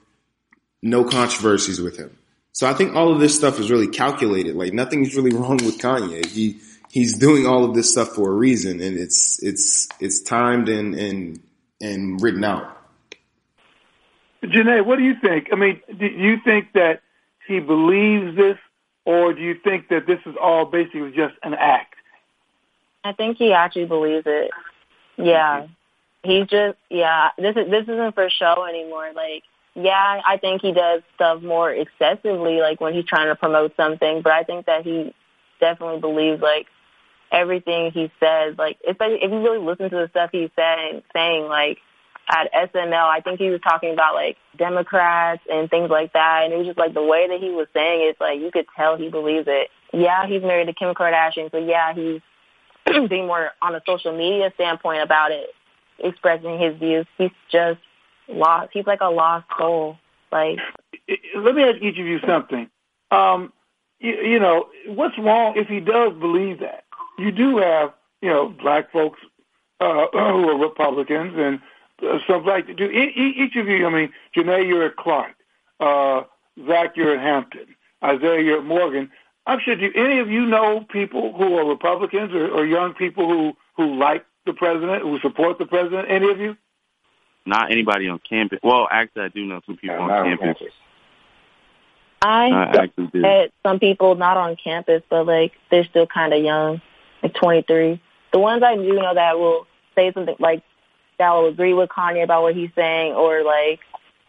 no 0.81 1.05
controversies 1.05 1.83
with 1.83 1.99
him. 1.99 2.17
So 2.53 2.69
I 2.69 2.75
think 2.75 2.95
all 2.95 3.13
of 3.13 3.21
this 3.21 3.37
stuff 3.37 3.59
is 3.59 3.71
really 3.71 3.89
calculated. 3.89 4.55
Like 4.55 4.73
nothing's 4.73 5.17
really 5.17 5.35
wrong 5.37 5.57
with 5.57 5.79
Kanye. 5.79 6.25
He 6.27 6.61
he's 6.91 7.19
doing 7.19 7.47
all 7.47 7.65
of 7.65 7.75
this 7.75 7.91
stuff 7.91 8.11
for 8.11 8.31
a 8.31 8.35
reason, 8.35 8.81
and 8.81 8.99
it's 8.99 9.43
it's 9.43 9.89
it's 10.01 10.23
timed 10.23 10.69
and 10.69 10.95
and 10.95 11.41
and 11.81 12.21
written 12.23 12.45
out. 12.45 12.79
Janae, 14.43 14.85
what 14.85 14.97
do 14.97 15.05
you 15.05 15.15
think? 15.21 15.49
I 15.53 15.57
mean, 15.57 15.81
do 15.97 16.07
you 16.07 16.39
think 16.45 16.73
that 16.73 17.01
he 17.47 17.61
believes 17.61 18.37
this 18.37 18.59
or 19.05 19.33
do 19.33 19.41
you 19.41 19.55
think 19.55 19.89
that 19.89 20.07
this 20.07 20.21
is 20.27 20.35
all 20.41 20.65
basically 20.65 21.13
just 21.13 21.35
an 21.43 21.55
act? 21.55 21.95
I 23.05 23.13
think 23.13 23.37
he 23.37 23.53
actually 23.53 23.87
believes 23.87 24.25
it. 24.27 24.51
Yeah. 25.17 25.67
He's 26.23 26.47
just 26.47 26.79
yeah, 26.89 27.31
this 27.37 27.57
is 27.57 27.69
this 27.69 27.83
isn't 27.83 28.15
for 28.15 28.31
show 28.31 28.65
anymore. 28.69 29.11
Like, 29.15 29.43
yeah, 29.75 30.21
I 30.27 30.37
think 30.37 30.61
he 30.61 30.73
does 30.73 31.03
stuff 31.15 31.43
more 31.43 31.73
excessively 31.73 32.61
like 32.61 32.81
when 32.81 32.95
he's 32.95 33.07
trying 33.07 33.29
to 33.29 33.37
promote 33.37 33.75
something, 33.77 34.23
but 34.23 34.33
I 34.33 34.43
think 34.43 34.67
that 34.67 34.85
he 34.85 35.15
definitely 35.61 36.01
believes 36.01 36.43
like 36.43 36.67
everything 37.31 37.91
he 37.93 38.11
says, 38.21 38.57
like 38.59 38.79
especially 38.89 39.23
if 39.23 39.31
you 39.31 39.43
really 39.43 39.65
listen 39.65 39.89
to 39.91 39.97
the 39.97 40.09
stuff 40.11 40.31
he's 40.33 40.51
saying 40.57 41.03
saying 41.15 41.45
like 41.45 41.79
at 42.29 42.53
SNL, 42.53 43.09
I 43.09 43.21
think 43.21 43.41
he 43.41 43.51
was 43.51 43.61
talking 43.61 43.93
about 43.93 44.15
like 44.15 44.37
Democrats 44.57 45.43
and 45.51 45.69
things 45.69 45.91
like 45.91 46.13
that. 46.13 46.43
And 46.45 46.53
it 46.53 46.57
was 46.57 46.67
just 46.67 46.79
like 46.79 46.95
the 46.95 47.03
way 47.03 47.29
that 47.29 47.41
he 47.41 47.51
was 47.51 47.67
saying 47.75 48.09
it, 48.09 48.17
like 48.21 48.41
you 48.41 48.51
could 48.51 48.67
tell 48.77 48.97
he 48.97 49.09
believes 49.09 49.47
it. 49.49 49.71
Yeah, 49.93 50.27
he's 50.27 50.43
married 50.43 50.67
to 50.67 50.75
Kim 50.75 50.95
Kardashian, 50.95 51.51
so 51.51 51.59
yeah, 51.59 51.95
he's 51.95 52.21
being 53.09 53.27
more 53.27 53.51
on 53.61 53.75
a 53.75 53.83
social 53.87 54.17
media 54.17 54.51
standpoint 54.55 55.03
about 55.03 55.33
it, 55.33 55.49
expressing 55.99 56.59
his 56.59 56.77
views. 56.79 57.07
He's 57.19 57.31
just 57.51 57.81
lost. 58.35 58.71
He's 58.73 58.87
like 58.87 59.01
a 59.01 59.11
lost 59.11 59.47
soul. 59.59 59.99
Like, 60.31 60.59
let 61.37 61.55
me 61.55 61.63
ask 61.63 61.83
each 61.83 61.99
of 61.99 62.07
you 62.07 62.21
something. 62.27 62.69
Um, 63.11 63.53
you, 64.01 64.15
you 64.15 64.39
know, 64.39 64.69
what's 64.87 65.19
wrong 65.19 65.57
if 65.57 65.69
he 65.69 65.81
does 65.81 66.15
believe 66.15 66.61
that? 66.61 66.85
You 67.19 67.31
do 67.31 67.59
have, 67.59 67.93
you 68.21 68.31
know, 68.31 68.49
black 68.49 68.91
folks 68.91 69.21
uh, 69.81 70.07
who 70.13 70.49
are 70.49 70.59
Republicans 70.59 71.35
and 71.37 71.61
uh, 72.03 72.19
some 72.27 72.45
like 72.45 72.75
do 72.77 72.91
each 72.91 73.57
of 73.57 73.69
you. 73.69 73.87
I 73.87 73.91
mean, 73.91 74.13
Janae, 74.37 74.67
you're 74.67 74.87
at 74.87 74.97
Clark. 74.97 75.35
Uh, 75.79 76.23
Zach, 76.67 76.97
you're 76.97 77.15
at 77.15 77.21
Hampton. 77.21 77.67
Isaiah, 78.03 78.41
you're 78.41 78.59
at 78.59 78.65
Morgan. 78.65 79.11
I'm 79.47 79.61
sure. 79.61 79.77
Do 79.77 79.91
any 79.95 80.21
of 80.21 80.31
you 80.31 80.47
know 80.47 80.85
people 80.89 81.33
who 81.37 81.57
are 81.57 81.69
Republicans 81.69 82.33
or, 82.33 82.49
or 82.49 82.65
young 82.65 82.95
people 82.95 83.29
who 83.29 83.57
who 83.77 83.99
like 83.99 84.25
the 84.47 84.53
president, 84.53 85.03
who 85.03 85.19
support 85.21 85.59
the 85.59 85.67
president? 85.67 86.11
Any 86.11 86.31
of 86.31 86.39
you? 86.39 86.57
Not 87.45 87.73
anybody 87.73 88.09
on 88.09 88.21
campus. 88.21 88.61
Well, 88.63 88.87
actually, 88.91 89.25
I 89.25 89.29
do 89.29 89.45
know 89.45 89.61
some 89.67 89.77
people 89.77 89.97
yeah, 89.97 90.03
on 90.03 90.25
campus. 90.25 90.43
On 90.43 90.55
campus. 90.55 90.75
I, 92.23 92.49
I 92.51 92.83
actually 92.85 93.07
do. 93.09 93.21
met 93.21 93.53
some 93.65 93.81
people 93.81 94.15
not 94.15 94.37
on 94.37 94.57
campus, 94.57 95.03
but 95.09 95.27
like 95.27 95.53
they're 95.71 95.85
still 95.85 96.07
kind 96.07 96.33
of 96.33 96.43
young, 96.43 96.81
like 97.23 97.35
23. 97.35 98.01
The 98.33 98.39
ones 98.39 98.63
I 98.63 98.77
do 98.77 98.93
know 98.93 99.15
that 99.15 99.39
will 99.39 99.67
say 99.97 100.13
something 100.13 100.37
like 100.39 100.63
that 101.19 101.31
will 101.33 101.49
agree 101.49 101.75
with 101.75 101.89
Kanye 101.89 102.23
about 102.23 102.43
what 102.43 102.55
he's 102.55 102.71
saying 102.77 103.13
or 103.15 103.43
like 103.43 103.81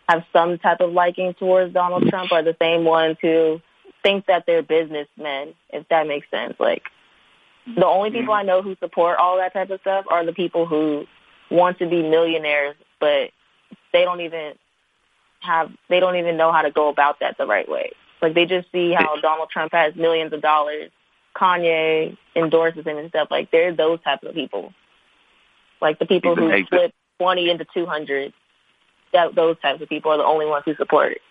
have 0.10 0.26
some 0.34 0.58
type 0.58 0.82
of 0.82 0.92
liking 0.92 1.34
towards 1.36 1.74
Donald 1.74 2.10
Trump 2.10 2.32
are 2.32 2.44
the 2.44 2.56
same 2.60 2.84
ones 2.84 3.18
who 3.22 3.62
think 4.04 4.26
that 4.26 4.46
they're 4.46 4.64
businessmen, 4.64 5.54
if 5.70 5.88
that 5.90 6.08
makes 6.08 6.30
sense. 6.30 6.56
Like 6.60 6.84
the 7.66 7.86
only 7.86 8.10
people 8.10 8.34
mm-hmm. 8.34 8.42
I 8.42 8.44
know 8.44 8.62
who 8.62 8.76
support 8.80 9.18
all 9.18 9.38
that 9.38 9.54
type 9.54 9.70
of 9.70 9.80
stuff 9.82 10.06
are 10.10 10.26
the 10.26 10.34
people 10.34 10.66
who 10.66 11.06
want 11.50 11.80
to 11.80 11.88
be 11.88 12.02
millionaires, 12.02 12.76
but 13.04 13.32
they 13.92 14.06
don't 14.06 14.22
even 14.22 14.54
have 15.42 15.70
they 15.90 16.00
don't 16.00 16.16
even 16.16 16.38
know 16.38 16.54
how 16.54 16.62
to 16.62 16.72
go 16.72 16.88
about 16.88 17.20
that 17.20 17.38
the 17.38 17.46
right 17.46 17.68
way. 17.68 17.92
Like 18.22 18.34
they 18.34 18.46
just 18.46 18.72
see 18.72 18.94
how 18.94 19.20
Donald 19.20 19.50
Trump 19.50 19.74
has 19.74 19.94
millions 19.94 20.32
of 20.32 20.42
dollars, 20.42 20.90
Kanye 21.36 22.16
endorses 22.34 22.86
him 22.86 22.98
and 22.98 23.10
stuff. 23.10 23.28
Like 23.30 23.52
they're 23.52 23.76
those 23.76 24.02
types 24.04 24.26
of 24.26 24.34
people. 24.34 24.74
Like 25.82 26.00
the 26.00 26.06
people 26.06 26.34
who 26.38 26.50
flip 26.68 26.94
twenty 27.20 27.50
into 27.50 27.66
two 27.74 27.86
hundred. 27.86 28.32
That 29.12 29.36
those 29.36 29.60
types 29.60 29.82
of 29.82 29.90
people 29.90 30.12
are 30.12 30.18
the 30.18 30.24
only 30.24 30.46
ones 30.46 30.64
who 30.66 30.74
support 30.76 31.12
it. 31.12 31.22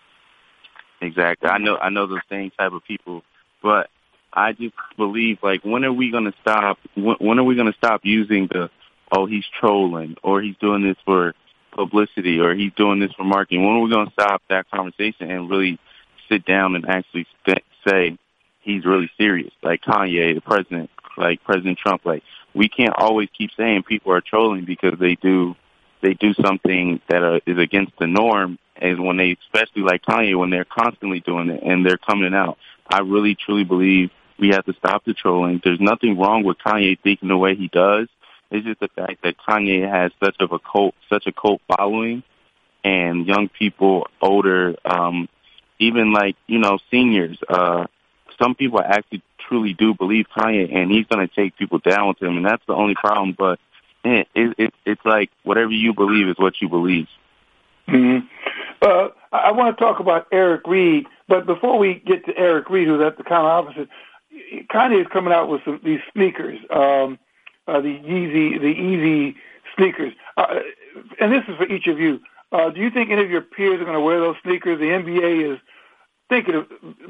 Exactly. 1.01 1.49
I 1.49 1.57
know 1.57 1.75
I 1.77 1.89
know 1.89 2.05
the 2.05 2.21
same 2.29 2.51
type 2.51 2.71
of 2.71 2.83
people, 2.85 3.23
but 3.63 3.89
I 4.31 4.51
just 4.53 4.75
believe 4.95 5.39
like 5.41 5.65
when 5.65 5.83
are 5.83 5.91
we 5.91 6.11
going 6.11 6.25
to 6.25 6.33
stop 6.39 6.77
when, 6.93 7.15
when 7.19 7.39
are 7.39 7.43
we 7.43 7.55
going 7.55 7.71
to 7.71 7.77
stop 7.77 8.01
using 8.03 8.47
the 8.47 8.69
oh 9.11 9.25
he's 9.25 9.45
trolling 9.59 10.15
or 10.21 10.39
he's 10.39 10.55
doing 10.61 10.83
this 10.83 10.97
for 11.03 11.33
publicity 11.73 12.39
or 12.39 12.55
he's 12.55 12.73
doing 12.73 12.99
this 12.99 13.11
for 13.13 13.23
marketing. 13.23 13.65
When 13.65 13.75
are 13.75 13.81
we 13.81 13.91
going 13.91 14.07
to 14.07 14.13
stop 14.13 14.41
that 14.49 14.69
conversation 14.69 15.29
and 15.29 15.49
really 15.49 15.79
sit 16.29 16.45
down 16.45 16.75
and 16.75 16.87
actually 16.87 17.27
say 17.87 18.17
he's 18.61 18.85
really 18.85 19.09
serious? 19.17 19.51
Like 19.61 19.81
Kanye, 19.81 20.35
the 20.35 20.41
president, 20.41 20.89
like 21.17 21.43
President 21.43 21.77
Trump, 21.77 22.05
like 22.05 22.23
we 22.53 22.69
can't 22.69 22.93
always 22.97 23.29
keep 23.37 23.51
saying 23.57 23.83
people 23.83 24.13
are 24.13 24.21
trolling 24.21 24.65
because 24.65 24.97
they 24.99 25.15
do 25.15 25.55
they 26.01 26.13
do 26.13 26.33
something 26.33 27.01
that 27.07 27.23
uh, 27.23 27.39
is 27.45 27.57
against 27.57 27.93
the 27.97 28.07
norm 28.07 28.59
and 28.75 29.05
when 29.05 29.17
they 29.17 29.37
especially 29.45 29.83
like 29.83 30.03
Kanye 30.03 30.37
when 30.37 30.49
they're 30.49 30.65
constantly 30.65 31.21
doing 31.21 31.49
it 31.49 31.63
and 31.63 31.85
they're 31.85 31.97
coming 31.97 32.33
out. 32.33 32.57
I 32.87 32.99
really 32.99 33.35
truly 33.35 33.63
believe 33.63 34.11
we 34.37 34.49
have 34.49 34.65
to 34.65 34.73
stop 34.73 35.05
the 35.05 35.13
trolling. 35.13 35.61
There's 35.63 35.79
nothing 35.79 36.17
wrong 36.17 36.43
with 36.43 36.57
Kanye 36.57 36.99
thinking 36.99 37.29
the 37.29 37.37
way 37.37 37.55
he 37.55 37.69
does. 37.69 38.07
It's 38.53 38.65
just 38.65 38.79
the 38.79 38.87
fact 38.87 39.23
that 39.23 39.35
Kanye 39.37 39.89
has 39.89 40.11
such 40.23 40.37
of 40.39 40.51
a 40.51 40.59
cult 40.59 40.95
such 41.09 41.27
a 41.27 41.33
cult 41.33 41.61
following 41.67 42.23
and 42.83 43.25
young 43.27 43.49
people 43.49 44.07
older 44.21 44.75
um 44.85 45.27
even 45.79 46.13
like, 46.13 46.35
you 46.47 46.59
know, 46.59 46.77
seniors 46.89 47.37
uh 47.49 47.85
some 48.41 48.55
people 48.55 48.79
actually 48.79 49.21
truly 49.47 49.73
do 49.73 49.93
believe 49.93 50.25
Kanye, 50.35 50.73
and 50.73 50.91
he's 50.91 51.05
going 51.05 51.27
to 51.27 51.33
take 51.33 51.57
people 51.57 51.79
down 51.79 52.07
with 52.07 52.21
him, 52.21 52.37
and 52.37 52.45
that's 52.45 52.63
the 52.67 52.73
only 52.73 52.95
problem. 52.95 53.35
But 53.37 53.59
it, 54.03 54.27
it, 54.33 54.55
it 54.57 54.73
it's 54.85 55.05
like 55.05 55.29
whatever 55.43 55.71
you 55.71 55.93
believe 55.93 56.27
is 56.27 56.35
what 56.37 56.61
you 56.61 56.69
believe. 56.69 57.07
Mm-hmm. 57.87 58.25
Uh, 58.81 59.09
I 59.31 59.51
want 59.51 59.77
to 59.77 59.83
talk 59.83 59.99
about 59.99 60.27
Eric 60.31 60.67
Reid, 60.67 61.05
but 61.27 61.45
before 61.45 61.77
we 61.77 61.95
get 61.95 62.25
to 62.25 62.37
Eric 62.37 62.69
Reid, 62.69 62.87
who's 62.87 63.01
at 63.01 63.17
the 63.17 63.23
kind 63.23 63.45
of 63.45 63.45
opposite, 63.45 63.89
Kanye 64.69 65.01
is 65.01 65.07
coming 65.11 65.33
out 65.33 65.49
with 65.49 65.61
some 65.65 65.79
these 65.83 66.01
sneakers, 66.13 66.59
um, 66.69 67.19
uh, 67.67 67.81
the 67.81 67.99
Yeezy, 67.99 68.59
the 68.59 68.67
Easy 68.67 69.35
sneakers, 69.75 70.13
uh, 70.37 70.59
and 71.19 71.31
this 71.31 71.43
is 71.47 71.55
for 71.57 71.67
each 71.67 71.87
of 71.87 71.99
you. 71.99 72.19
Uh, 72.51 72.69
do 72.69 72.79
you 72.81 72.91
think 72.91 73.09
any 73.09 73.23
of 73.23 73.31
your 73.31 73.41
peers 73.41 73.81
are 73.81 73.85
going 73.85 73.95
to 73.95 74.01
wear 74.01 74.19
those 74.19 74.35
sneakers? 74.43 74.79
The 74.79 74.85
NBA 74.85 75.53
is 75.53 75.59
thinking 76.29 76.55
of 76.55 76.67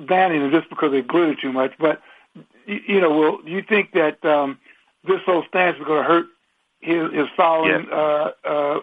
banning 0.08 0.42
them 0.42 0.52
just 0.52 0.70
because 0.70 0.92
they 0.92 1.02
glitter 1.02 1.36
too 1.36 1.52
much. 1.52 1.74
But 1.78 2.02
you, 2.66 2.80
you 2.88 3.02
know, 3.02 3.18
well, 3.18 3.40
do 3.44 3.52
you 3.52 3.62
think 3.62 3.92
that 3.92 4.24
um, 4.26 4.58
this 5.04 5.22
whole 5.26 5.44
stance 5.48 5.78
is 5.78 5.86
going 5.86 6.02
to 6.02 6.08
hurt 6.08 6.26
his 6.80 7.12
his 7.12 7.28
following? 7.36 7.84
Yes. 7.84 7.92
Uh, 7.92 8.32
uh, 8.46 8.80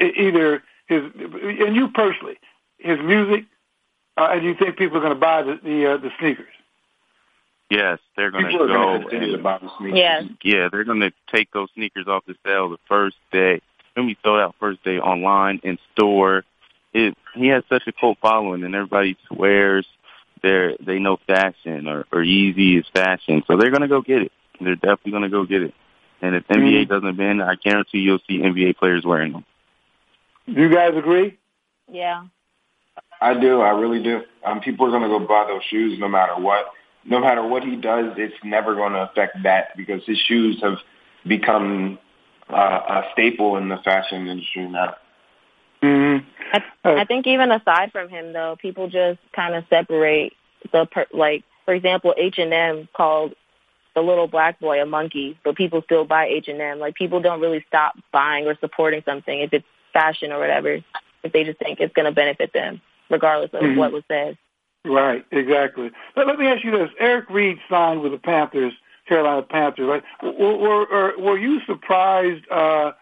either 0.00 0.62
his 0.86 1.02
and 1.14 1.76
you 1.76 1.88
personally, 1.88 2.38
his 2.78 2.98
music, 3.00 3.44
uh, 4.16 4.28
and 4.32 4.42
do 4.42 4.48
you 4.48 4.54
think 4.54 4.76
people 4.76 4.98
are 4.98 5.00
going 5.00 5.14
to 5.14 5.18
buy 5.18 5.42
the 5.42 5.58
the, 5.62 5.92
uh, 5.92 5.96
the 5.98 6.10
sneakers? 6.18 6.46
Yes, 7.70 7.98
they're 8.16 8.30
going 8.30 8.46
to 8.46 8.52
go. 8.52 8.66
going 8.66 9.02
to 9.02 9.08
continue 9.08 9.34
and- 9.34 9.42
buy 9.42 9.58
the 9.58 9.70
sneakers. 9.78 9.98
Yeah. 9.98 10.22
Yeah, 10.42 10.68
they're 10.70 10.84
going 10.84 11.00
to 11.00 11.12
take 11.34 11.50
those 11.52 11.68
sneakers 11.74 12.06
off 12.06 12.24
the 12.26 12.36
sale 12.44 12.68
the 12.68 12.78
first 12.88 13.16
day. 13.32 13.60
Then 13.96 14.06
we 14.06 14.16
throw 14.22 14.42
out 14.42 14.54
first 14.60 14.82
day 14.84 14.98
online 14.98 15.60
in 15.62 15.78
store. 15.92 16.44
It 16.92 17.16
he 17.34 17.48
has 17.48 17.64
such 17.68 17.82
a 17.86 17.92
cult 17.92 18.18
following, 18.20 18.62
and 18.64 18.74
everybody 18.74 19.16
swears 19.26 19.86
they 20.42 20.76
they 20.80 20.98
know 20.98 21.16
fashion 21.26 21.88
or 21.88 22.04
or 22.12 22.20
Yeezy 22.20 22.78
is 22.78 22.86
fashion, 22.94 23.42
so 23.46 23.56
they're 23.56 23.70
going 23.70 23.82
to 23.82 23.88
go 23.88 24.02
get 24.02 24.22
it. 24.22 24.32
They're 24.60 24.74
definitely 24.76 25.12
going 25.12 25.22
to 25.24 25.28
go 25.28 25.44
get 25.44 25.62
it. 25.62 25.74
And 26.22 26.36
if 26.36 26.46
NBA 26.46 26.88
doesn't 26.88 27.16
ban, 27.16 27.40
it, 27.40 27.44
I 27.44 27.56
guarantee 27.56 27.98
you'll 27.98 28.20
see 28.28 28.38
NBA 28.38 28.76
players 28.76 29.04
wearing 29.04 29.32
them. 29.32 29.44
Do 30.46 30.60
you 30.60 30.72
guys 30.72 30.92
agree? 30.96 31.38
Yeah. 31.90 32.24
I 33.20 33.38
do. 33.38 33.60
I 33.60 33.70
really 33.70 34.02
do. 34.02 34.22
Um, 34.44 34.60
people 34.60 34.86
are 34.86 34.90
going 34.90 35.02
to 35.02 35.08
go 35.08 35.18
buy 35.18 35.46
those 35.48 35.62
shoes 35.70 35.98
no 35.98 36.08
matter 36.08 36.40
what. 36.40 36.66
No 37.06 37.20
matter 37.20 37.46
what 37.46 37.62
he 37.62 37.76
does, 37.76 38.14
it's 38.16 38.34
never 38.42 38.74
going 38.74 38.92
to 38.92 39.02
affect 39.02 39.42
that 39.42 39.76
because 39.76 40.02
his 40.06 40.18
shoes 40.18 40.60
have 40.62 40.78
become 41.26 41.98
uh, 42.48 42.54
a 42.54 43.02
staple 43.12 43.56
in 43.56 43.68
the 43.68 43.76
fashion 43.78 44.26
industry 44.26 44.68
now. 44.68 44.94
Mm-hmm. 45.82 46.26
I, 46.84 47.00
I 47.00 47.04
think 47.04 47.26
even 47.26 47.50
aside 47.50 47.92
from 47.92 48.08
him, 48.08 48.32
though, 48.32 48.56
people 48.60 48.88
just 48.88 49.18
kind 49.32 49.54
of 49.54 49.64
separate 49.68 50.32
the 50.72 50.86
per, 50.86 51.06
like, 51.12 51.44
for 51.64 51.74
example, 51.74 52.14
H 52.16 52.38
and 52.38 52.52
M 52.52 52.88
called 52.94 53.34
the 53.94 54.00
little 54.00 54.26
black 54.26 54.58
boy 54.60 54.82
a 54.82 54.86
monkey, 54.86 55.38
but 55.44 55.56
people 55.56 55.82
still 55.82 56.04
buy 56.04 56.26
H 56.26 56.48
and 56.48 56.60
M. 56.60 56.78
Like 56.78 56.94
people 56.94 57.20
don't 57.20 57.40
really 57.40 57.64
stop 57.68 57.96
buying 58.12 58.46
or 58.46 58.56
supporting 58.60 59.02
something 59.04 59.40
if 59.40 59.52
it's 59.52 59.66
fashion 59.92 60.32
or 60.32 60.38
whatever, 60.40 60.80
if 61.22 61.32
they 61.32 61.44
just 61.44 61.58
think 61.58 61.80
it's 61.80 61.94
going 61.94 62.06
to 62.06 62.12
benefit 62.12 62.52
them, 62.52 62.80
regardless 63.08 63.50
of 63.54 63.62
Mhm. 63.62 63.76
what 63.76 63.92
was 63.92 64.02
said. 64.08 64.36
Right, 64.84 65.24
exactly. 65.30 65.90
But 66.14 66.26
let 66.26 66.38
me 66.38 66.46
ask 66.46 66.62
you 66.62 66.70
this: 66.70 66.90
Eric 66.98 67.30
Reid 67.30 67.58
signed 67.70 68.02
with 68.02 68.12
the 68.12 68.18
Panthers, 68.18 68.74
Carolina 69.08 69.42
Panthers. 69.42 69.88
Right? 69.88 70.02
Were, 70.22 70.56
were, 70.56 71.14
were 71.18 71.38
you 71.38 71.60
surprised 71.64 72.44
uh, 72.50 72.92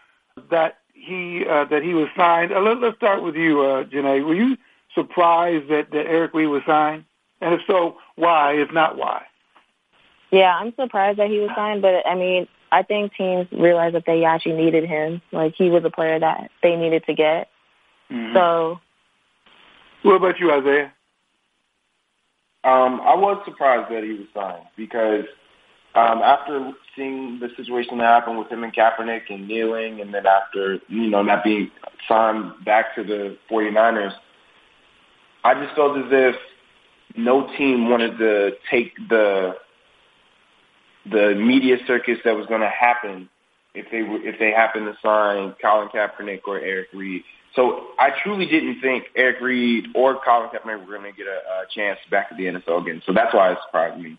that 0.49 0.77
he 0.93 1.45
uh, 1.45 1.65
that 1.65 1.83
he 1.83 1.93
was 1.93 2.07
signed? 2.15 2.53
Uh, 2.53 2.61
let, 2.61 2.79
let's 2.79 2.95
start 2.95 3.21
with 3.21 3.35
you, 3.35 3.61
uh, 3.61 3.83
Janae. 3.83 4.25
Were 4.25 4.35
you 4.35 4.57
surprised 4.95 5.69
that, 5.69 5.91
that 5.91 6.07
Eric 6.07 6.33
Reid 6.33 6.47
was 6.47 6.61
signed? 6.65 7.03
And 7.41 7.53
if 7.55 7.61
so, 7.67 7.97
why? 8.15 8.53
If 8.53 8.71
not, 8.71 8.97
why? 8.97 9.23
Yeah, 10.31 10.55
I'm 10.55 10.73
surprised 10.75 11.19
that 11.19 11.29
he 11.29 11.39
was 11.39 11.51
signed, 11.55 11.81
but 11.81 12.07
I 12.07 12.15
mean, 12.15 12.47
I 12.71 12.83
think 12.83 13.13
teams 13.13 13.47
realized 13.51 13.95
that 13.95 14.05
they 14.05 14.23
actually 14.23 14.55
needed 14.55 14.85
him. 14.85 15.21
Like 15.31 15.53
he 15.57 15.69
was 15.69 15.83
a 15.83 15.91
player 15.91 16.17
that 16.17 16.49
they 16.61 16.75
needed 16.77 17.03
to 17.05 17.13
get. 17.13 17.49
Mhm. 18.09 18.33
So 18.33 18.79
What 20.03 20.15
about 20.15 20.39
you, 20.39 20.51
Isaiah? 20.51 20.93
Um, 22.63 23.01
I 23.01 23.15
was 23.15 23.41
surprised 23.45 23.91
that 23.91 24.03
he 24.03 24.11
was 24.11 24.27
signed 24.33 24.65
because 24.77 25.25
um, 25.95 26.21
after 26.21 26.71
seeing 26.95 27.39
the 27.39 27.49
situation 27.57 27.97
that 27.97 28.05
happened 28.05 28.39
with 28.39 28.49
him 28.49 28.63
and 28.63 28.73
Kaepernick 28.73 29.23
and 29.29 29.47
kneeling, 29.47 30.01
and 30.01 30.13
then 30.13 30.25
after 30.25 30.79
you 30.87 31.09
know 31.09 31.21
not 31.21 31.43
being 31.43 31.69
signed 32.07 32.53
back 32.65 32.95
to 32.95 33.03
the 33.03 33.37
49ers, 33.51 34.13
I 35.43 35.53
just 35.61 35.75
felt 35.75 35.97
as 35.97 36.05
if 36.09 36.35
no 37.15 37.47
team 37.57 37.89
wanted 37.89 38.17
to 38.17 38.51
take 38.71 38.95
the 39.09 39.55
the 41.11 41.35
media 41.35 41.77
circus 41.85 42.17
that 42.23 42.35
was 42.35 42.45
going 42.47 42.61
to 42.61 42.69
happen 42.69 43.29
if 43.75 43.91
they 43.91 44.03
were 44.03 44.21
if 44.25 44.39
they 44.39 44.51
happened 44.51 44.85
to 44.85 44.97
sign 45.01 45.53
Colin 45.61 45.89
Kaepernick 45.89 46.41
or 46.47 46.59
Eric 46.59 46.87
Reid. 46.93 47.23
So 47.55 47.87
I 47.99 48.09
truly 48.23 48.45
didn't 48.45 48.81
think 48.81 49.05
Eric 49.15 49.39
Reid 49.41 49.87
or 49.93 50.19
Colin 50.23 50.49
Kaepernick 50.49 50.87
were 50.87 50.97
going 50.97 51.11
to 51.11 51.17
get 51.17 51.27
a, 51.27 51.37
a 51.61 51.65
chance 51.73 51.99
back 52.09 52.27
at 52.31 52.37
the 52.37 52.45
NFL 52.45 52.81
again. 52.81 53.01
So 53.05 53.13
that's 53.13 53.33
why 53.33 53.51
it 53.51 53.57
surprised 53.65 54.01
me. 54.01 54.17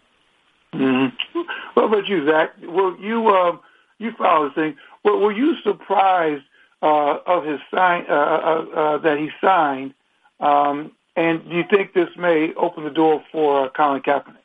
Mm-hmm. 0.72 1.40
What 1.74 1.84
about 1.84 2.06
you, 2.08 2.26
Zach? 2.26 2.50
Well, 2.62 2.96
you 3.00 3.28
um, 3.28 3.60
you 3.98 4.12
follow 4.16 4.48
this 4.48 4.54
thing. 4.54 4.76
Well, 5.04 5.18
were 5.20 5.32
you 5.32 5.56
surprised 5.62 6.44
uh, 6.82 7.18
of 7.26 7.44
his 7.44 7.60
sign 7.72 8.06
uh, 8.08 8.12
uh, 8.12 8.64
uh, 8.76 8.98
that 8.98 9.18
he 9.18 9.30
signed? 9.40 9.94
Um, 10.40 10.92
and 11.16 11.48
do 11.48 11.56
you 11.56 11.64
think 11.70 11.94
this 11.94 12.08
may 12.16 12.52
open 12.54 12.84
the 12.84 12.90
door 12.90 13.22
for 13.30 13.66
uh, 13.66 13.70
Colin 13.70 14.02
Kaepernick? 14.02 14.36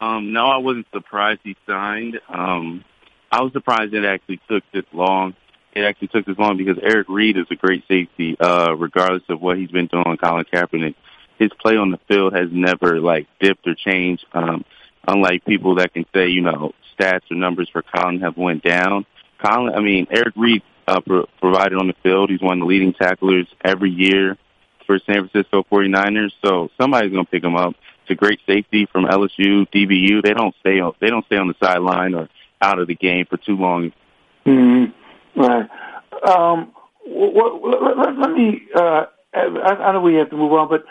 Um, 0.00 0.32
no, 0.32 0.46
I 0.46 0.58
wasn't 0.58 0.86
surprised 0.92 1.40
he 1.44 1.56
signed. 1.66 2.20
Um, 2.28 2.84
I 3.30 3.42
was 3.42 3.52
surprised 3.52 3.94
it 3.94 4.04
actually 4.04 4.40
took 4.48 4.64
this 4.72 4.84
long. 4.92 5.34
It 5.74 5.84
actually 5.84 6.08
took 6.08 6.26
this 6.26 6.38
long 6.38 6.58
because 6.58 6.78
Eric 6.82 7.08
Reid 7.08 7.36
is 7.36 7.46
a 7.50 7.56
great 7.56 7.84
safety, 7.88 8.36
uh, 8.38 8.74
regardless 8.76 9.22
of 9.28 9.40
what 9.40 9.56
he's 9.56 9.70
been 9.70 9.86
doing. 9.86 10.16
Colin 10.22 10.44
Kaepernick, 10.52 10.94
his 11.38 11.50
play 11.60 11.76
on 11.76 11.90
the 11.90 11.98
field 12.08 12.34
has 12.34 12.48
never 12.52 13.00
like 13.00 13.26
dipped 13.40 13.66
or 13.66 13.74
changed. 13.74 14.24
Um, 14.32 14.64
unlike 15.06 15.44
people 15.44 15.76
that 15.76 15.92
can 15.92 16.04
say, 16.14 16.28
you 16.28 16.42
know, 16.42 16.72
stats 16.98 17.30
or 17.30 17.36
numbers 17.36 17.68
for 17.72 17.82
Colin 17.82 18.20
have 18.20 18.36
went 18.36 18.62
down. 18.62 19.06
Colin, 19.44 19.74
I 19.74 19.80
mean, 19.80 20.06
Eric 20.10 20.34
Reid 20.36 20.62
uh, 20.86 21.00
pro- 21.00 21.26
provided 21.40 21.78
on 21.78 21.88
the 21.88 21.94
field. 22.02 22.30
He's 22.30 22.40
one 22.40 22.54
of 22.54 22.60
the 22.60 22.66
leading 22.66 22.92
tacklers 22.92 23.46
every 23.64 23.90
year 23.90 24.36
for 24.86 24.98
San 25.06 25.28
Francisco 25.28 25.64
49ers. 25.70 26.32
So 26.44 26.70
somebody's 26.80 27.12
going 27.12 27.24
to 27.24 27.30
pick 27.30 27.42
him 27.42 27.56
up. 27.56 27.74
It's 28.02 28.10
a 28.10 28.14
great 28.14 28.40
safety 28.46 28.86
from 28.90 29.04
LSU, 29.04 29.66
DBU. 29.72 30.22
They 30.22 30.34
don't 30.34 30.54
stay 30.60 30.80
on, 30.80 30.94
they 31.00 31.08
don't 31.08 31.24
stay 31.26 31.36
on 31.36 31.48
the 31.48 31.54
sideline 31.62 32.14
or 32.14 32.28
out 32.60 32.78
of 32.78 32.88
the 32.88 32.94
game 32.94 33.26
for 33.26 33.36
too 33.36 33.56
long. 33.56 33.92
Mm-hmm. 34.46 34.92
Right. 35.34 35.68
Um, 36.26 36.72
what, 37.04 37.82
let, 37.82 37.98
let, 37.98 38.18
let 38.18 38.32
me. 38.32 38.62
Uh, 38.74 39.06
I, 39.34 39.40
I 39.40 39.92
know 39.92 40.00
we 40.00 40.14
have 40.14 40.30
to 40.30 40.36
move 40.36 40.52
on, 40.52 40.68
but 40.68 40.84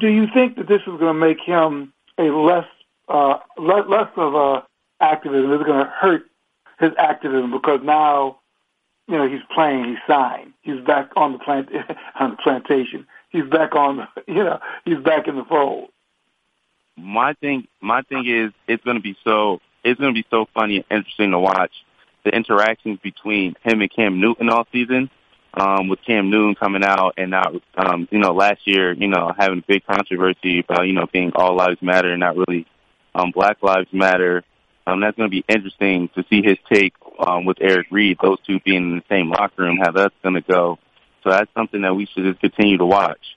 do 0.00 0.08
you 0.08 0.26
think 0.32 0.56
that 0.56 0.68
this 0.68 0.80
is 0.80 0.98
going 0.98 1.00
to 1.00 1.14
make 1.14 1.40
him 1.40 1.92
a 2.18 2.24
less 2.24 2.66
uh, 3.08 3.38
less, 3.58 3.84
less 3.88 4.08
of 4.16 4.34
a 4.34 4.66
activism? 5.00 5.52
Is 5.52 5.60
it 5.60 5.66
going 5.66 5.84
to 5.84 5.90
hurt 5.90 6.24
his 6.80 6.92
activism 6.98 7.50
because 7.50 7.80
now, 7.82 8.38
you 9.08 9.16
know, 9.16 9.28
he's 9.28 9.42
playing, 9.54 9.84
he's 9.84 9.98
signed, 10.06 10.52
he's 10.62 10.80
back 10.80 11.10
on 11.16 11.32
the 11.32 11.38
plant 11.38 11.68
on 12.20 12.30
the 12.32 12.36
plantation, 12.36 13.06
he's 13.30 13.44
back 13.44 13.74
on, 13.74 14.08
you 14.26 14.42
know, 14.42 14.58
he's 14.84 14.98
back 14.98 15.28
in 15.28 15.36
the 15.36 15.44
fold. 15.44 15.88
My 16.96 17.32
thing, 17.34 17.66
my 17.80 18.02
thing 18.02 18.26
is, 18.26 18.52
it's 18.68 18.84
going 18.84 18.96
to 18.96 19.02
be 19.02 19.16
so, 19.24 19.60
it's 19.82 19.98
going 19.98 20.14
to 20.14 20.20
be 20.20 20.26
so 20.30 20.46
funny 20.52 20.76
and 20.76 20.84
interesting 20.90 21.30
to 21.30 21.38
watch 21.38 21.72
the 22.24 22.30
interactions 22.30 22.98
between 23.02 23.54
him 23.62 23.80
and 23.80 23.90
Cam 23.90 24.20
Newton 24.20 24.48
all 24.48 24.66
season. 24.72 25.10
Um, 25.54 25.88
with 25.88 26.00
Cam 26.06 26.30
Newton 26.30 26.54
coming 26.54 26.82
out 26.82 27.12
and 27.18 27.30
not, 27.30 27.54
um, 27.76 28.08
you 28.10 28.18
know, 28.18 28.32
last 28.32 28.66
year, 28.66 28.94
you 28.94 29.08
know, 29.08 29.32
having 29.36 29.58
a 29.58 29.64
big 29.68 29.84
controversy 29.84 30.60
about, 30.60 30.86
you 30.86 30.94
know, 30.94 31.04
being 31.12 31.32
all 31.34 31.54
lives 31.54 31.82
matter 31.82 32.10
and 32.10 32.20
not 32.20 32.38
really, 32.38 32.66
um, 33.14 33.32
Black 33.32 33.62
Lives 33.62 33.92
Matter. 33.92 34.44
Um, 34.86 35.02
that's 35.02 35.14
going 35.14 35.30
to 35.30 35.30
be 35.30 35.44
interesting 35.46 36.08
to 36.14 36.24
see 36.30 36.40
his 36.42 36.56
take, 36.72 36.94
um, 37.18 37.44
with 37.44 37.58
Eric 37.60 37.88
Reid, 37.90 38.16
those 38.22 38.38
two 38.46 38.60
being 38.60 38.92
in 38.92 38.96
the 38.96 39.04
same 39.14 39.28
locker 39.28 39.62
room, 39.62 39.76
how 39.76 39.92
that's 39.92 40.14
going 40.22 40.36
to 40.36 40.40
go. 40.40 40.78
So 41.22 41.28
that's 41.28 41.52
something 41.54 41.82
that 41.82 41.94
we 41.94 42.06
should 42.06 42.24
just 42.24 42.40
continue 42.40 42.78
to 42.78 42.86
watch. 42.86 43.36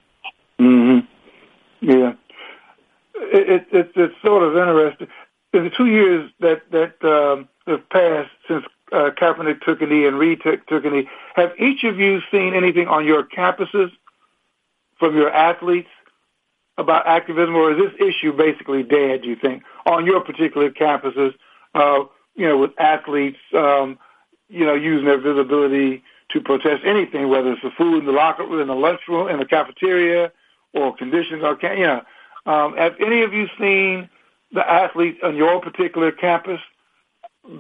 Mm-hmm. 0.57 1.05
Yeah. 1.81 2.13
It, 3.15 3.49
it, 3.49 3.67
it's 3.73 3.91
it's 3.93 4.21
sort 4.23 4.43
of 4.43 4.55
interesting. 4.55 5.07
In 5.53 5.65
the 5.65 5.69
two 5.69 5.85
years 5.85 6.31
that 6.39 6.61
that 6.71 7.03
um, 7.03 7.49
have 7.67 7.89
passed 7.89 8.31
since 8.47 8.63
uh, 8.91 9.11
Kaepernick 9.19 9.61
took 9.61 9.81
a 9.81 9.85
knee 9.85 10.05
and 10.05 10.17
Reid 10.17 10.41
took, 10.41 10.65
took 10.67 10.85
a 10.85 10.89
knee, 10.89 11.09
have 11.35 11.53
each 11.59 11.83
of 11.83 11.99
you 11.99 12.21
seen 12.31 12.53
anything 12.53 12.87
on 12.87 13.05
your 13.05 13.23
campuses 13.23 13.91
from 14.99 15.15
your 15.15 15.31
athletes 15.31 15.89
about 16.77 17.07
activism, 17.07 17.55
or 17.55 17.71
is 17.71 17.77
this 17.77 18.07
issue 18.07 18.33
basically 18.33 18.83
dead? 18.83 19.23
Do 19.23 19.29
you 19.29 19.35
think 19.35 19.63
on 19.85 20.05
your 20.05 20.21
particular 20.21 20.69
campuses? 20.69 21.33
Uh, 21.73 22.05
you 22.35 22.47
know, 22.47 22.57
with 22.57 22.71
athletes, 22.77 23.39
um, 23.53 23.97
you 24.49 24.65
know, 24.65 24.73
using 24.73 25.05
their 25.05 25.19
visibility 25.19 26.03
to 26.31 26.41
protest 26.41 26.83
anything, 26.85 27.29
whether 27.29 27.53
it's 27.53 27.61
the 27.61 27.71
food 27.71 27.99
in 27.99 28.05
the 28.05 28.11
locker 28.11 28.43
room, 28.43 28.61
in 28.61 28.67
the 28.67 28.75
lunchroom, 28.75 29.29
in 29.29 29.39
the 29.39 29.45
cafeteria, 29.45 30.31
or 30.73 30.95
conditions, 30.95 31.43
or 31.43 31.55
can, 31.55 31.77
you 31.77 31.85
know, 31.85 32.01
Um, 32.47 32.77
have 32.77 32.95
any 32.99 33.23
of 33.23 33.33
you 33.33 33.47
seen 33.57 34.07
the 34.51 34.63
athletes 34.69 35.19
on 35.23 35.35
your 35.35 35.59
particular 35.61 36.11
campus 36.11 36.61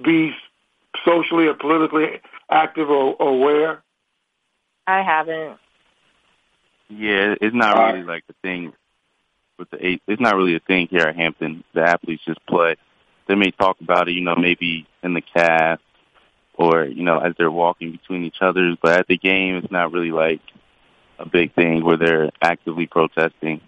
be 0.03 0.31
socially 1.03 1.47
or 1.47 1.53
politically 1.53 2.21
active 2.49 2.89
or, 2.89 3.15
or 3.15 3.29
aware? 3.29 3.83
I 4.87 5.01
haven't. 5.01 5.57
Yeah, 6.89 7.35
it's 7.41 7.55
not 7.55 7.93
really 7.93 8.03
like 8.05 8.23
a 8.29 8.33
thing 8.43 8.73
with 9.57 9.69
the 9.71 9.85
eight. 9.85 10.03
It's 10.07 10.21
not 10.21 10.35
really 10.35 10.55
a 10.55 10.59
thing 10.59 10.87
here 10.89 11.01
at 11.01 11.15
Hampton. 11.15 11.63
The 11.73 11.81
athletes 11.81 12.23
just 12.25 12.45
play. 12.45 12.75
They 13.27 13.35
may 13.35 13.51
talk 13.51 13.81
about 13.81 14.07
it, 14.07 14.11
you 14.11 14.21
know, 14.21 14.35
maybe 14.35 14.87
in 15.01 15.15
the 15.15 15.21
cast 15.21 15.81
or 16.57 16.85
you 16.85 17.03
know 17.03 17.19
as 17.19 17.33
they're 17.37 17.51
walking 17.51 17.91
between 17.91 18.23
each 18.23 18.41
other. 18.41 18.75
But 18.81 18.99
at 18.99 19.07
the 19.07 19.17
game, 19.17 19.55
it's 19.55 19.71
not 19.71 19.91
really 19.91 20.11
like 20.11 20.41
a 21.17 21.27
big 21.27 21.53
thing 21.53 21.83
where 21.83 21.97
they're 21.97 22.29
actively 22.41 22.87
protesting. 22.87 23.61